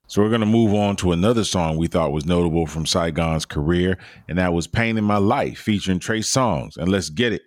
So 0.07 0.21
we're 0.21 0.29
gonna 0.29 0.45
move 0.45 0.73
on 0.73 0.95
to 0.97 1.11
another 1.11 1.43
song 1.43 1.77
we 1.77 1.87
thought 1.87 2.11
was 2.11 2.25
notable 2.25 2.65
from 2.65 2.85
Saigon's 2.85 3.45
career, 3.45 3.97
and 4.27 4.37
that 4.37 4.53
was 4.53 4.67
"Pain 4.67 4.97
in 4.97 5.03
My 5.03 5.17
Life" 5.17 5.59
featuring 5.59 5.99
Trey 5.99 6.19
Songz. 6.19 6.77
And 6.77 6.89
let's 6.89 7.09
get 7.09 7.33
it. 7.33 7.41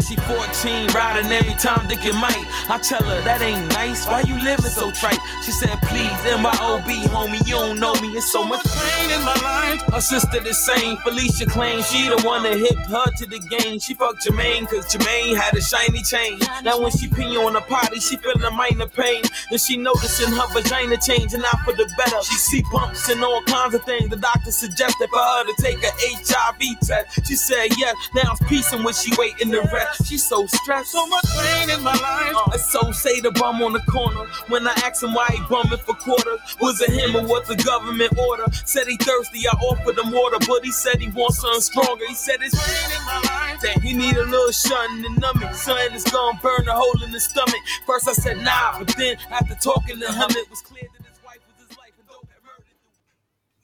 She 0.00 0.16
14, 0.16 0.88
riding 0.94 1.32
every 1.32 1.54
time 1.54 1.88
and 1.90 2.20
Mike. 2.20 2.46
I 2.70 2.78
tell 2.78 3.02
her 3.02 3.20
that 3.22 3.42
ain't 3.42 3.68
nice. 3.74 4.06
Why 4.06 4.20
you 4.22 4.38
living 4.42 4.70
so 4.70 4.90
trite? 4.92 5.18
She 5.44 5.50
said, 5.50 5.76
please, 5.82 6.14
MYOB, 6.24 6.86
homie, 7.10 7.44
you 7.46 7.56
don't 7.56 7.80
know 7.80 7.92
me. 8.00 8.08
It's 8.16 8.30
so 8.30 8.44
much 8.44 8.64
pain 8.64 9.10
in 9.10 9.24
my 9.24 9.34
life. 9.42 9.82
Her 9.92 10.00
sister 10.00 10.40
the 10.40 10.54
same. 10.54 10.96
Felicia 10.98 11.46
claims 11.46 11.90
she 11.90 12.08
the 12.08 12.20
one 12.22 12.44
that 12.44 12.56
hit 12.56 12.78
her 12.86 13.10
to 13.18 13.26
the 13.26 13.40
game. 13.58 13.80
She 13.80 13.94
fucked 13.94 14.24
Jermaine 14.24 14.68
cause 14.68 14.86
Jermaine 14.86 15.36
had 15.36 15.56
a 15.56 15.60
shiny 15.60 16.02
chain. 16.02 16.38
Now 16.62 16.80
when 16.80 16.92
she 16.92 17.08
pee 17.08 17.36
on 17.36 17.54
the 17.54 17.60
potty, 17.60 18.00
she 18.00 18.16
feeling 18.16 18.44
a 18.44 18.50
minor 18.50 18.86
pain. 18.86 19.22
And 19.50 19.60
she 19.60 19.76
noticing 19.76 20.32
her 20.32 20.46
vagina 20.54 20.96
changing 20.96 21.42
out 21.44 21.60
for 21.64 21.72
the 21.72 21.90
better. 21.98 22.22
She 22.22 22.36
see 22.36 22.62
bumps 22.72 23.08
and 23.08 23.22
all 23.24 23.42
kinds 23.42 23.74
of 23.74 23.82
things. 23.84 24.10
The 24.10 24.16
doctor 24.16 24.52
suggested 24.52 25.08
for 25.10 25.18
her 25.18 25.44
to 25.44 25.54
take 25.60 25.82
a 25.82 25.90
HIV 25.98 26.80
test. 26.80 27.26
She 27.26 27.34
said 27.34 27.68
yes. 27.76 27.96
Now 28.14 28.32
it's 28.32 28.42
piecing 28.48 28.84
when 28.84 28.94
she 28.94 29.12
waiting 29.18 29.50
the 29.50 29.62
rest. 29.72 29.87
She's 30.04 30.26
so 30.28 30.46
stressed. 30.46 30.92
So 30.92 31.06
much 31.06 31.24
pain 31.38 31.70
in 31.70 31.82
my 31.82 31.94
life. 31.94 32.34
Uh, 32.36 32.58
so 32.58 32.92
say 32.92 33.20
the 33.20 33.30
bum 33.32 33.62
on 33.62 33.72
the 33.72 33.80
corner. 33.80 34.26
When 34.48 34.66
I 34.66 34.72
asked 34.84 35.02
him 35.02 35.14
why 35.14 35.28
he 35.30 35.40
bumming 35.48 35.78
for 35.78 35.94
quarters, 35.94 36.40
was 36.60 36.80
it 36.80 36.90
him 36.90 37.16
or 37.16 37.26
what 37.26 37.46
the 37.46 37.56
government 37.56 38.16
order? 38.18 38.44
Said 38.64 38.86
he 38.88 38.96
thirsty, 38.96 39.46
I 39.46 39.52
offered 39.52 39.98
him 39.98 40.12
water, 40.12 40.38
but 40.46 40.64
he 40.64 40.70
said 40.70 41.00
he 41.00 41.08
wants 41.08 41.40
something 41.40 41.60
stronger. 41.60 42.06
He 42.08 42.14
said 42.14 42.36
it's 42.40 42.54
pain 42.56 42.98
in 42.98 43.04
my 43.06 43.16
life. 43.28 43.60
That 43.62 43.80
he 43.82 43.92
need 43.92 44.16
a 44.16 44.24
little 44.24 44.52
shunting 44.52 45.04
and 45.04 45.18
numbing. 45.20 45.52
Son, 45.52 45.76
it's 45.92 46.10
gonna 46.10 46.38
burn 46.42 46.68
a 46.68 46.72
hole 46.72 47.02
in 47.02 47.10
the 47.12 47.20
stomach. 47.20 47.60
First 47.86 48.08
I 48.08 48.12
said 48.12 48.38
nah, 48.38 48.78
but 48.78 48.88
then 48.96 49.16
after 49.30 49.54
talking 49.56 49.98
to 50.00 50.12
him, 50.12 50.30
it 50.30 50.50
was 50.50 50.60
clear 50.62 50.88
that 50.96 51.06
his 51.06 51.18
wife 51.24 51.38
was 51.48 51.68
his 51.68 51.76
life 51.78 51.92
and 51.98 52.06
dope 52.08 52.28
murdered. 52.44 52.66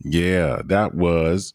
Yeah, 0.01 0.63
that 0.67 0.95
was 0.95 1.55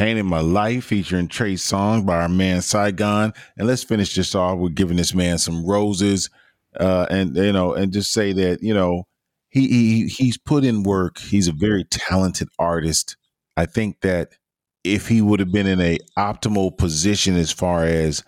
Pain 0.00 0.16
in 0.16 0.24
My 0.24 0.40
Life 0.40 0.84
featuring 0.84 1.28
Trey 1.28 1.56
Song 1.56 2.06
by 2.06 2.22
our 2.22 2.28
man 2.30 2.62
Saigon. 2.62 3.34
And 3.58 3.68
let's 3.68 3.84
finish 3.84 4.14
this 4.14 4.34
off 4.34 4.58
with 4.58 4.74
giving 4.74 4.96
this 4.96 5.14
man 5.14 5.36
some 5.36 5.62
roses. 5.62 6.30
Uh, 6.74 7.04
and 7.10 7.36
you 7.36 7.52
know, 7.52 7.74
and 7.74 7.92
just 7.92 8.10
say 8.10 8.32
that, 8.32 8.62
you 8.62 8.72
know, 8.72 9.04
he, 9.50 9.68
he 9.68 10.06
he's 10.06 10.38
put 10.38 10.64
in 10.64 10.84
work. 10.84 11.18
He's 11.18 11.48
a 11.48 11.52
very 11.52 11.84
talented 11.84 12.48
artist. 12.58 13.18
I 13.58 13.66
think 13.66 14.00
that 14.00 14.30
if 14.84 15.08
he 15.08 15.20
would 15.20 15.38
have 15.38 15.52
been 15.52 15.66
in 15.66 15.82
a 15.82 15.98
optimal 16.16 16.78
position 16.78 17.36
as 17.36 17.52
far 17.52 17.84
as 17.84 18.24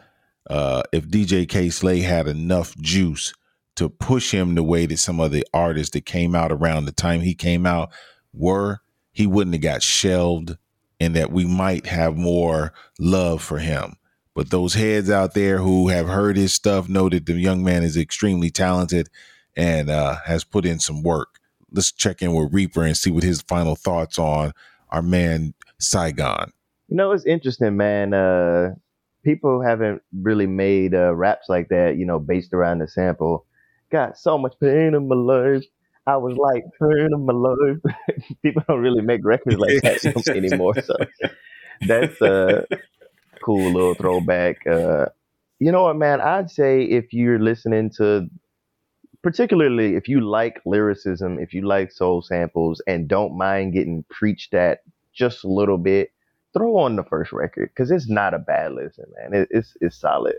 uh, 0.50 0.82
if 0.92 1.08
DJ 1.08 1.48
K 1.48 1.70
Slay 1.70 2.00
had 2.00 2.28
enough 2.28 2.76
juice 2.80 3.32
to 3.76 3.88
push 3.88 4.30
him 4.30 4.56
the 4.56 4.62
way 4.62 4.84
that 4.84 4.98
some 4.98 5.20
of 5.20 5.32
the 5.32 5.46
artists 5.54 5.94
that 5.94 6.04
came 6.04 6.34
out 6.34 6.52
around 6.52 6.84
the 6.84 6.92
time 6.92 7.22
he 7.22 7.34
came 7.34 7.64
out 7.64 7.90
were, 8.34 8.80
he 9.10 9.26
wouldn't 9.26 9.54
have 9.54 9.62
got 9.62 9.82
shelved 9.82 10.58
and 11.02 11.16
that 11.16 11.32
we 11.32 11.44
might 11.44 11.86
have 11.86 12.16
more 12.16 12.72
love 13.00 13.42
for 13.42 13.58
him. 13.58 13.96
But 14.36 14.50
those 14.50 14.74
heads 14.74 15.10
out 15.10 15.34
there 15.34 15.58
who 15.58 15.88
have 15.88 16.06
heard 16.06 16.36
his 16.36 16.54
stuff 16.54 16.88
know 16.88 17.08
that 17.08 17.26
the 17.26 17.34
young 17.34 17.64
man 17.64 17.82
is 17.82 17.96
extremely 17.96 18.50
talented 18.50 19.08
and 19.56 19.90
uh, 19.90 20.18
has 20.24 20.44
put 20.44 20.64
in 20.64 20.78
some 20.78 21.02
work. 21.02 21.40
Let's 21.72 21.90
check 21.90 22.22
in 22.22 22.32
with 22.34 22.54
Reaper 22.54 22.84
and 22.84 22.96
see 22.96 23.10
what 23.10 23.24
his 23.24 23.42
final 23.42 23.74
thoughts 23.74 24.16
on 24.16 24.52
our 24.90 25.02
man 25.02 25.54
Saigon. 25.80 26.52
You 26.86 26.96
know, 26.96 27.10
it's 27.10 27.26
interesting, 27.26 27.76
man. 27.76 28.14
Uh, 28.14 28.74
people 29.24 29.60
haven't 29.60 30.02
really 30.12 30.46
made 30.46 30.94
uh, 30.94 31.14
raps 31.14 31.48
like 31.48 31.68
that, 31.70 31.96
you 31.96 32.06
know, 32.06 32.20
based 32.20 32.52
around 32.54 32.78
the 32.78 32.86
sample. 32.86 33.44
Got 33.90 34.16
so 34.18 34.38
much 34.38 34.54
pain 34.60 34.94
in 34.94 35.08
my 35.08 35.16
life. 35.16 35.64
I 36.06 36.16
was 36.16 36.36
like, 36.36 36.64
in 36.80 37.26
my 37.26 37.32
life. 37.32 37.96
people 38.42 38.62
don't 38.68 38.80
really 38.80 39.02
make 39.02 39.24
records 39.24 39.56
like 39.56 39.82
that 39.82 40.28
anymore. 40.34 40.80
So 40.80 40.94
that's 41.86 42.20
a 42.20 42.66
cool 43.44 43.72
little 43.72 43.94
throwback. 43.94 44.66
Uh, 44.66 45.06
you 45.58 45.70
know 45.70 45.84
what, 45.84 45.96
man? 45.96 46.20
I'd 46.20 46.50
say 46.50 46.82
if 46.82 47.12
you're 47.12 47.38
listening 47.38 47.90
to, 47.98 48.28
particularly 49.22 49.94
if 49.94 50.08
you 50.08 50.20
like 50.20 50.60
lyricism, 50.66 51.38
if 51.38 51.54
you 51.54 51.62
like 51.66 51.92
soul 51.92 52.20
samples, 52.20 52.82
and 52.86 53.06
don't 53.06 53.38
mind 53.38 53.72
getting 53.72 54.04
preached 54.10 54.54
at 54.54 54.80
just 55.12 55.44
a 55.44 55.48
little 55.48 55.78
bit, 55.78 56.10
throw 56.52 56.78
on 56.78 56.96
the 56.96 57.04
first 57.04 57.32
record 57.32 57.70
because 57.70 57.90
it's 57.90 58.08
not 58.08 58.34
a 58.34 58.38
bad 58.38 58.72
listen, 58.72 59.04
man. 59.20 59.42
It, 59.42 59.48
it's 59.50 59.76
it's 59.80 59.96
solid. 59.96 60.36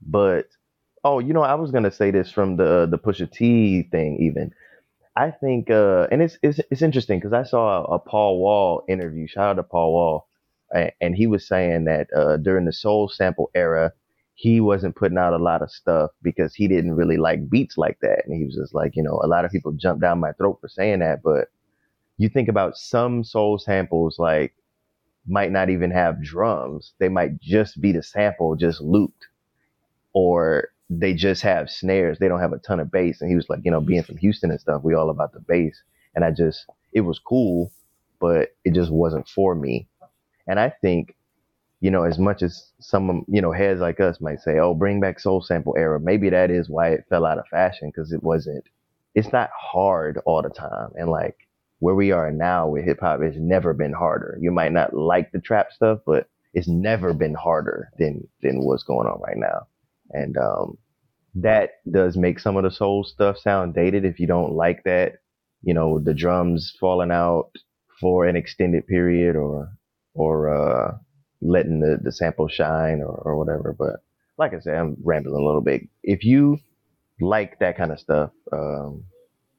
But 0.00 0.48
oh, 1.04 1.18
you 1.18 1.34
know, 1.34 1.42
I 1.42 1.54
was 1.54 1.70
gonna 1.70 1.90
say 1.90 2.10
this 2.10 2.30
from 2.30 2.56
the 2.56 2.86
the 2.90 2.98
Pusha 2.98 3.30
T 3.30 3.82
thing. 3.90 4.18
Even 4.20 4.52
I 5.16 5.30
think, 5.30 5.70
uh, 5.70 6.06
and 6.12 6.22
it's 6.22 6.38
it's 6.42 6.60
it's 6.70 6.82
interesting 6.82 7.18
because 7.20 7.32
I 7.32 7.42
saw 7.44 7.82
a, 7.84 7.94
a 7.96 7.98
Paul 7.98 8.38
Wall 8.40 8.84
interview. 8.88 9.26
Shout 9.26 9.50
out 9.50 9.54
to 9.54 9.62
Paul 9.62 9.92
Wall, 9.94 10.28
and, 10.74 10.92
and 11.00 11.16
he 11.16 11.26
was 11.26 11.46
saying 11.48 11.84
that 11.86 12.08
uh, 12.16 12.36
during 12.38 12.66
the 12.66 12.72
soul 12.72 13.08
sample 13.08 13.50
era, 13.54 13.92
he 14.34 14.60
wasn't 14.60 14.96
putting 14.96 15.18
out 15.18 15.32
a 15.32 15.38
lot 15.42 15.62
of 15.62 15.70
stuff 15.70 16.10
because 16.22 16.54
he 16.54 16.68
didn't 16.68 16.94
really 16.94 17.16
like 17.16 17.48
beats 17.50 17.78
like 17.78 17.98
that, 18.02 18.24
and 18.26 18.36
he 18.36 18.44
was 18.44 18.56
just 18.56 18.74
like, 18.74 18.94
you 18.94 19.02
know, 19.02 19.20
a 19.24 19.28
lot 19.28 19.44
of 19.46 19.50
people 19.50 19.72
jump 19.72 20.00
down 20.02 20.20
my 20.20 20.32
throat 20.32 20.58
for 20.60 20.68
saying 20.68 21.00
that, 21.00 21.22
but 21.22 21.48
you 22.18 22.28
think 22.28 22.48
about 22.48 22.76
some 22.76 23.24
soul 23.24 23.58
samples 23.58 24.18
like 24.18 24.54
might 25.26 25.52
not 25.52 25.70
even 25.70 25.90
have 25.90 26.22
drums. 26.22 26.94
They 26.98 27.08
might 27.08 27.40
just 27.40 27.80
be 27.80 27.92
the 27.92 28.02
sample 28.02 28.56
just 28.56 28.80
looped. 28.80 29.26
Or 30.14 30.70
they 30.90 31.14
just 31.14 31.42
have 31.42 31.70
snares. 31.70 32.18
They 32.18 32.28
don't 32.28 32.40
have 32.40 32.52
a 32.52 32.58
ton 32.58 32.80
of 32.80 32.90
bass. 32.90 33.20
And 33.20 33.30
he 33.30 33.36
was 33.36 33.48
like, 33.48 33.60
you 33.64 33.70
know, 33.70 33.80
being 33.80 34.02
from 34.02 34.18
Houston 34.18 34.50
and 34.50 34.60
stuff, 34.60 34.82
we 34.84 34.94
all 34.94 35.10
about 35.10 35.32
the 35.32 35.40
bass. 35.40 35.82
And 36.14 36.24
I 36.24 36.30
just 36.30 36.66
it 36.92 37.00
was 37.02 37.18
cool, 37.18 37.72
but 38.20 38.50
it 38.64 38.74
just 38.74 38.90
wasn't 38.92 39.28
for 39.28 39.54
me. 39.54 39.88
And 40.46 40.60
I 40.60 40.70
think, 40.70 41.16
you 41.80 41.90
know, 41.90 42.04
as 42.04 42.18
much 42.18 42.42
as 42.42 42.72
some 42.80 43.24
you 43.28 43.42
know, 43.42 43.52
heads 43.52 43.80
like 43.80 44.00
us 44.00 44.20
might 44.20 44.40
say, 44.40 44.58
Oh, 44.58 44.74
bring 44.74 45.00
back 45.00 45.20
soul 45.20 45.42
sample 45.42 45.74
era, 45.78 46.00
maybe 46.00 46.30
that 46.30 46.50
is 46.50 46.68
why 46.70 46.90
it 46.90 47.06
fell 47.08 47.26
out 47.26 47.38
of 47.38 47.46
fashion, 47.48 47.90
because 47.94 48.12
it 48.12 48.22
wasn't 48.22 48.64
it's 49.14 49.32
not 49.32 49.50
hard 49.58 50.18
all 50.26 50.42
the 50.42 50.50
time. 50.50 50.90
And 50.96 51.10
like 51.10 51.36
where 51.80 51.94
we 51.94 52.12
are 52.12 52.30
now 52.32 52.68
with 52.68 52.84
hip 52.84 53.00
hop, 53.00 53.20
it's 53.22 53.36
never 53.38 53.74
been 53.74 53.92
harder. 53.92 54.38
You 54.40 54.50
might 54.52 54.72
not 54.72 54.94
like 54.94 55.32
the 55.32 55.40
trap 55.40 55.72
stuff, 55.72 56.00
but 56.06 56.28
it's 56.54 56.68
never 56.68 57.12
been 57.14 57.34
harder 57.34 57.90
than 57.98 58.26
than 58.42 58.62
what's 58.64 58.82
going 58.84 59.08
on 59.08 59.20
right 59.20 59.36
now. 59.36 59.66
And 60.10 60.36
um, 60.36 60.78
that 61.34 61.70
does 61.90 62.16
make 62.16 62.38
some 62.38 62.56
of 62.56 62.64
the 62.64 62.70
soul 62.70 63.04
stuff 63.04 63.38
sound 63.38 63.74
dated 63.74 64.04
if 64.04 64.18
you 64.18 64.26
don't 64.26 64.52
like 64.54 64.84
that. 64.84 65.14
You 65.62 65.74
know, 65.74 65.98
the 65.98 66.14
drums 66.14 66.74
falling 66.78 67.10
out 67.10 67.50
for 68.00 68.26
an 68.26 68.36
extended 68.36 68.86
period 68.86 69.36
or 69.36 69.70
or 70.14 70.48
uh, 70.48 70.96
letting 71.42 71.80
the, 71.80 71.98
the 72.02 72.12
sample 72.12 72.48
shine 72.48 73.02
or, 73.02 73.14
or 73.14 73.36
whatever. 73.36 73.74
But 73.78 73.96
like 74.38 74.54
I 74.54 74.60
said, 74.60 74.76
I'm 74.76 74.96
rambling 75.02 75.40
a 75.40 75.44
little 75.44 75.60
bit. 75.60 75.82
If 76.02 76.24
you 76.24 76.58
like 77.20 77.58
that 77.58 77.76
kind 77.76 77.92
of 77.92 78.00
stuff, 78.00 78.30
um, 78.52 79.04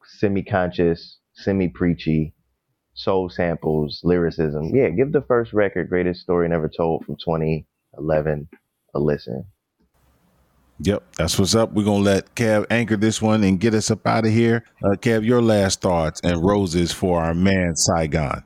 semi-conscious, 0.05 1.17
semi-preachy, 1.33 2.33
soul 2.93 3.29
samples, 3.29 4.01
lyricism, 4.03 4.71
yeah, 4.75 4.89
give 4.89 5.11
the 5.11 5.21
first 5.21 5.53
record, 5.53 5.89
Greatest 5.89 6.21
Story 6.21 6.47
Never 6.49 6.69
Told 6.69 7.05
from 7.05 7.15
2011, 7.17 8.47
a 8.95 8.99
listen. 8.99 9.45
Yep, 10.81 11.03
that's 11.17 11.39
what's 11.39 11.55
up. 11.55 11.73
We're 11.73 11.85
gonna 11.85 12.03
let 12.03 12.35
Kev 12.35 12.65
anchor 12.69 12.97
this 12.97 13.21
one 13.21 13.43
and 13.43 13.59
get 13.59 13.73
us 13.73 13.89
up 13.91 14.05
out 14.05 14.25
of 14.25 14.31
here. 14.31 14.63
Uh, 14.83 14.95
Kev, 14.95 15.25
your 15.25 15.41
last 15.41 15.81
thoughts 15.81 16.21
and 16.23 16.43
roses 16.43 16.91
for 16.93 17.21
our 17.21 17.33
man 17.33 17.75
Saigon. 17.75 18.43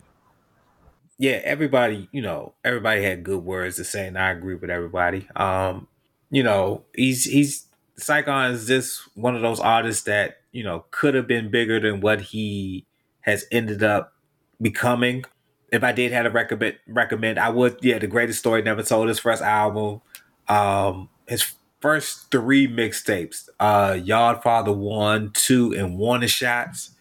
yeah, 1.17 1.39
everybody, 1.43 2.09
you 2.11 2.21
know, 2.21 2.53
everybody 2.65 3.03
had 3.03 3.23
good 3.23 3.43
words 3.43 3.75
to 3.77 3.83
say, 3.83 4.07
and 4.07 4.17
I 4.17 4.31
agree 4.31 4.55
with 4.55 4.71
everybody. 4.71 5.27
Um, 5.35 5.87
you 6.31 6.43
know, 6.43 6.83
he's 6.95 7.25
he's 7.25 7.67
Saigon 7.97 8.51
is 8.51 8.65
just 8.67 9.01
one 9.15 9.35
of 9.35 9.43
those 9.43 9.59
artists 9.59 10.03
that 10.05 10.37
you 10.51 10.63
know 10.63 10.85
could 10.91 11.13
have 11.15 11.27
been 11.27 11.51
bigger 11.51 11.79
than 11.79 12.01
what 12.01 12.21
he 12.21 12.87
has 13.21 13.45
ended 13.51 13.83
up 13.83 14.13
becoming. 14.61 15.25
If 15.71 15.83
I 15.83 15.91
did 15.91 16.11
have 16.11 16.25
to 16.25 16.31
recommend, 16.31 16.77
recommend, 16.87 17.39
I 17.39 17.49
would. 17.49 17.77
Yeah, 17.81 17.99
the 17.99 18.07
greatest 18.07 18.39
story 18.39 18.63
never 18.63 18.83
told. 18.83 19.07
His 19.09 19.19
first 19.19 19.43
album, 19.43 20.01
um, 20.49 21.09
his 21.27 21.53
first 21.81 22.31
three 22.31 22.67
mixtapes, 22.67 23.49
uh, 23.59 23.93
Yardfather 23.93 24.75
one, 24.75 25.31
two, 25.33 25.73
and 25.73 25.97
Warning 25.97 26.29
Shots. 26.29 26.91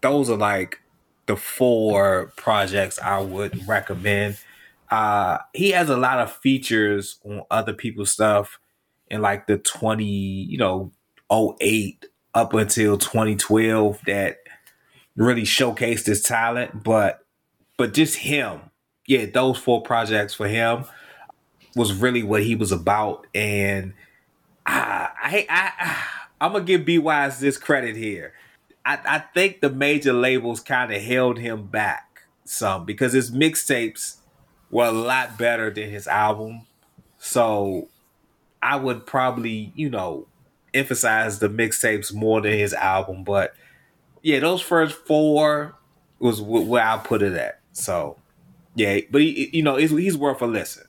Those 0.00 0.28
are 0.28 0.36
like 0.36 0.80
the 1.26 1.36
four 1.36 2.32
projects 2.36 2.98
I 2.98 3.20
would 3.20 3.66
recommend. 3.66 4.38
Uh, 4.90 5.38
he 5.54 5.70
has 5.70 5.88
a 5.88 5.96
lot 5.96 6.18
of 6.18 6.34
features 6.36 7.18
on 7.24 7.42
other 7.50 7.72
people's 7.72 8.10
stuff 8.10 8.58
in 9.08 9.22
like 9.22 9.46
the 9.46 9.56
20, 9.56 10.04
you 10.04 10.58
know, 10.58 10.92
08 11.32 12.06
up 12.34 12.52
until 12.52 12.98
2012 12.98 14.00
that 14.06 14.38
really 15.16 15.42
showcased 15.42 16.06
his 16.06 16.22
talent. 16.22 16.82
But 16.84 17.20
but 17.76 17.94
just 17.94 18.16
him, 18.16 18.60
yeah, 19.06 19.26
those 19.26 19.58
four 19.58 19.82
projects 19.82 20.34
for 20.34 20.46
him 20.46 20.84
was 21.74 21.92
really 21.92 22.22
what 22.22 22.42
he 22.42 22.54
was 22.54 22.70
about. 22.70 23.26
And 23.34 23.94
I 24.66 25.46
I, 25.48 25.72
I 25.78 26.04
I'm 26.40 26.52
gonna 26.52 26.64
give 26.64 26.84
B 26.84 26.98
Wise 26.98 27.40
this 27.40 27.56
credit 27.56 27.96
here. 27.96 28.32
I, 28.84 28.98
I 29.04 29.18
think 29.18 29.60
the 29.60 29.70
major 29.70 30.12
labels 30.12 30.60
kind 30.60 30.92
of 30.92 31.00
held 31.00 31.38
him 31.38 31.66
back 31.66 32.22
some 32.44 32.84
because 32.84 33.12
his 33.12 33.30
mixtapes 33.30 34.16
were 34.70 34.86
a 34.86 34.92
lot 34.92 35.38
better 35.38 35.70
than 35.70 35.88
his 35.90 36.06
album. 36.06 36.66
So 37.18 37.88
I 38.62 38.76
would 38.76 39.06
probably, 39.06 39.72
you 39.74 39.88
know, 39.88 40.26
emphasize 40.74 41.38
the 41.38 41.48
mixtapes 41.48 42.12
more 42.12 42.40
than 42.40 42.52
his 42.52 42.74
album. 42.74 43.24
But 43.24 43.54
yeah, 44.22 44.40
those 44.40 44.60
first 44.60 44.94
four 45.06 45.74
was 46.18 46.40
wh- 46.40 46.68
where 46.68 46.84
I 46.84 46.98
put 46.98 47.22
it 47.22 47.34
at. 47.34 47.60
So 47.72 48.18
yeah, 48.74 49.00
but 49.10 49.22
he, 49.22 49.50
you 49.52 49.62
know, 49.62 49.76
he's 49.76 50.16
worth 50.16 50.42
a 50.42 50.46
listen. 50.46 50.84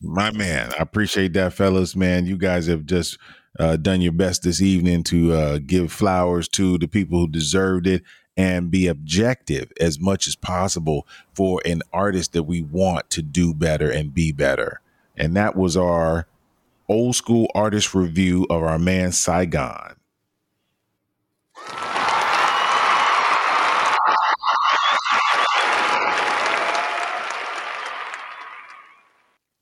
My 0.00 0.30
man, 0.30 0.72
I 0.78 0.82
appreciate 0.82 1.32
that, 1.32 1.54
fellas. 1.54 1.96
Man, 1.96 2.26
you 2.26 2.36
guys 2.36 2.66
have 2.68 2.86
just 2.86 3.18
uh, 3.58 3.76
done 3.76 4.00
your 4.00 4.12
best 4.12 4.44
this 4.44 4.62
evening 4.62 5.02
to 5.04 5.32
uh, 5.32 5.58
give 5.58 5.92
flowers 5.92 6.46
to 6.50 6.78
the 6.78 6.86
people 6.86 7.18
who 7.18 7.28
deserved 7.28 7.86
it 7.86 8.02
and 8.36 8.70
be 8.70 8.86
objective 8.86 9.72
as 9.80 9.98
much 9.98 10.28
as 10.28 10.36
possible 10.36 11.04
for 11.34 11.60
an 11.64 11.82
artist 11.92 12.32
that 12.32 12.44
we 12.44 12.62
want 12.62 13.10
to 13.10 13.22
do 13.22 13.52
better 13.52 13.90
and 13.90 14.14
be 14.14 14.30
better. 14.30 14.80
And 15.16 15.36
that 15.36 15.56
was 15.56 15.76
our 15.76 16.28
old 16.88 17.16
school 17.16 17.50
artist 17.52 17.92
review 17.92 18.46
of 18.48 18.62
our 18.62 18.78
man 18.78 19.10
Saigon. 19.10 19.97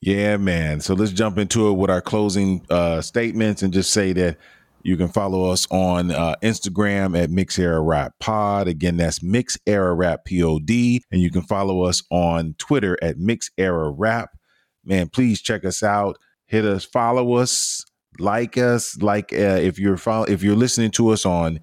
Yeah, 0.07 0.37
man. 0.37 0.79
So 0.83 0.95
let's 0.95 1.11
jump 1.11 1.37
into 1.37 1.67
it 1.67 1.73
with 1.73 1.91
our 1.91 2.01
closing 2.01 2.65
uh, 2.71 3.01
statements 3.01 3.65
and 3.65 3.73
just 3.73 3.91
say 3.91 4.13
that 4.13 4.37
you 4.85 4.97
can 4.97 5.09
follow 5.09 5.51
us 5.51 5.67
on 5.69 6.13
uh, 6.13 6.37
Instagram 6.45 7.21
at 7.21 7.29
Mix 7.29 7.59
Era 7.59 7.81
Rap 7.81 8.15
Pod. 8.21 8.69
Again, 8.69 8.99
that's 8.99 9.21
Mix 9.21 9.59
Era 9.67 9.93
Rap 9.95 10.25
Pod. 10.25 10.71
And 10.71 11.03
you 11.11 11.29
can 11.33 11.43
follow 11.43 11.83
us 11.83 12.05
on 12.13 12.55
Twitter 12.57 12.97
at 13.03 13.19
Mix 13.19 13.51
Era 13.59 13.91
Rap. 13.91 14.39
Man, 14.85 15.09
please 15.09 15.43
check 15.43 15.65
us 15.65 15.83
out. 15.83 16.19
Hit 16.47 16.65
us, 16.65 16.85
follow 16.85 17.35
us, 17.35 17.85
like 18.21 18.57
us. 18.57 19.03
Like 19.03 19.33
uh, 19.33 19.59
if 19.61 19.77
you're 19.77 19.97
follow, 19.97 20.27
if 20.27 20.41
you're 20.41 20.55
listening 20.55 20.93
to 20.93 21.09
us 21.09 21.27
on 21.27 21.59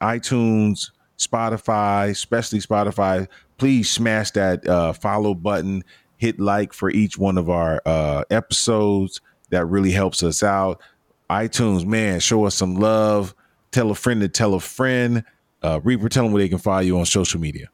iTunes, 0.00 0.92
Spotify, 1.18 2.08
especially 2.08 2.60
Spotify, 2.60 3.28
please 3.58 3.90
smash 3.90 4.30
that 4.30 4.66
uh, 4.66 4.94
follow 4.94 5.34
button. 5.34 5.84
Hit 6.22 6.38
like 6.38 6.72
for 6.72 6.88
each 6.88 7.18
one 7.18 7.36
of 7.36 7.50
our 7.50 7.82
uh, 7.84 8.22
episodes. 8.30 9.20
That 9.50 9.66
really 9.66 9.90
helps 9.90 10.22
us 10.22 10.42
out 10.42 10.80
iTunes, 11.32 11.86
man, 11.86 12.20
show 12.20 12.44
us 12.44 12.54
some 12.54 12.76
love. 12.76 13.34
Tell 13.70 13.90
a 13.90 13.94
friend 13.94 14.20
to 14.20 14.28
tell 14.28 14.52
a 14.52 14.60
friend. 14.60 15.24
Uh, 15.62 15.80
Reaper, 15.82 16.10
tell 16.10 16.24
them 16.24 16.32
where 16.32 16.42
they 16.42 16.48
can 16.48 16.58
follow 16.58 16.80
you 16.80 16.98
on 16.98 17.06
social 17.06 17.40
media. 17.40 17.68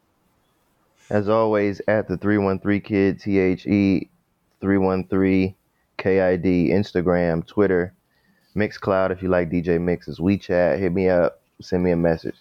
As 1.09 1.27
always, 1.27 1.81
at 1.89 2.07
the 2.07 2.15
313 2.15 2.81
Kid, 2.81 3.19
T 3.19 3.37
H 3.37 3.65
E 3.65 4.07
313 4.61 5.53
KID, 5.97 6.69
Instagram, 6.69 7.45
Twitter, 7.45 7.93
Mixcloud. 8.55 9.11
If 9.11 9.21
you 9.21 9.27
like 9.27 9.49
DJ 9.49 9.81
Mixes, 9.81 10.19
WeChat, 10.19 10.79
hit 10.79 10.93
me 10.93 11.09
up, 11.09 11.41
send 11.61 11.83
me 11.83 11.91
a 11.91 11.97
message. 11.97 12.35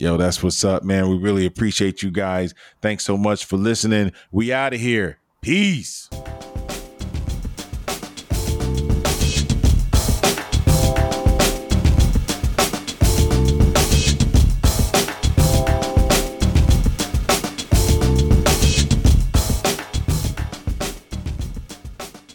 Yo, 0.00 0.16
that's 0.16 0.42
what's 0.42 0.64
up, 0.64 0.82
man. 0.82 1.10
We 1.10 1.18
really 1.18 1.44
appreciate 1.44 2.02
you 2.02 2.10
guys. 2.10 2.54
Thanks 2.80 3.04
so 3.04 3.18
much 3.18 3.44
for 3.44 3.58
listening. 3.58 4.12
We 4.32 4.50
out 4.50 4.72
of 4.72 4.80
here. 4.80 5.18
Peace. 5.42 6.08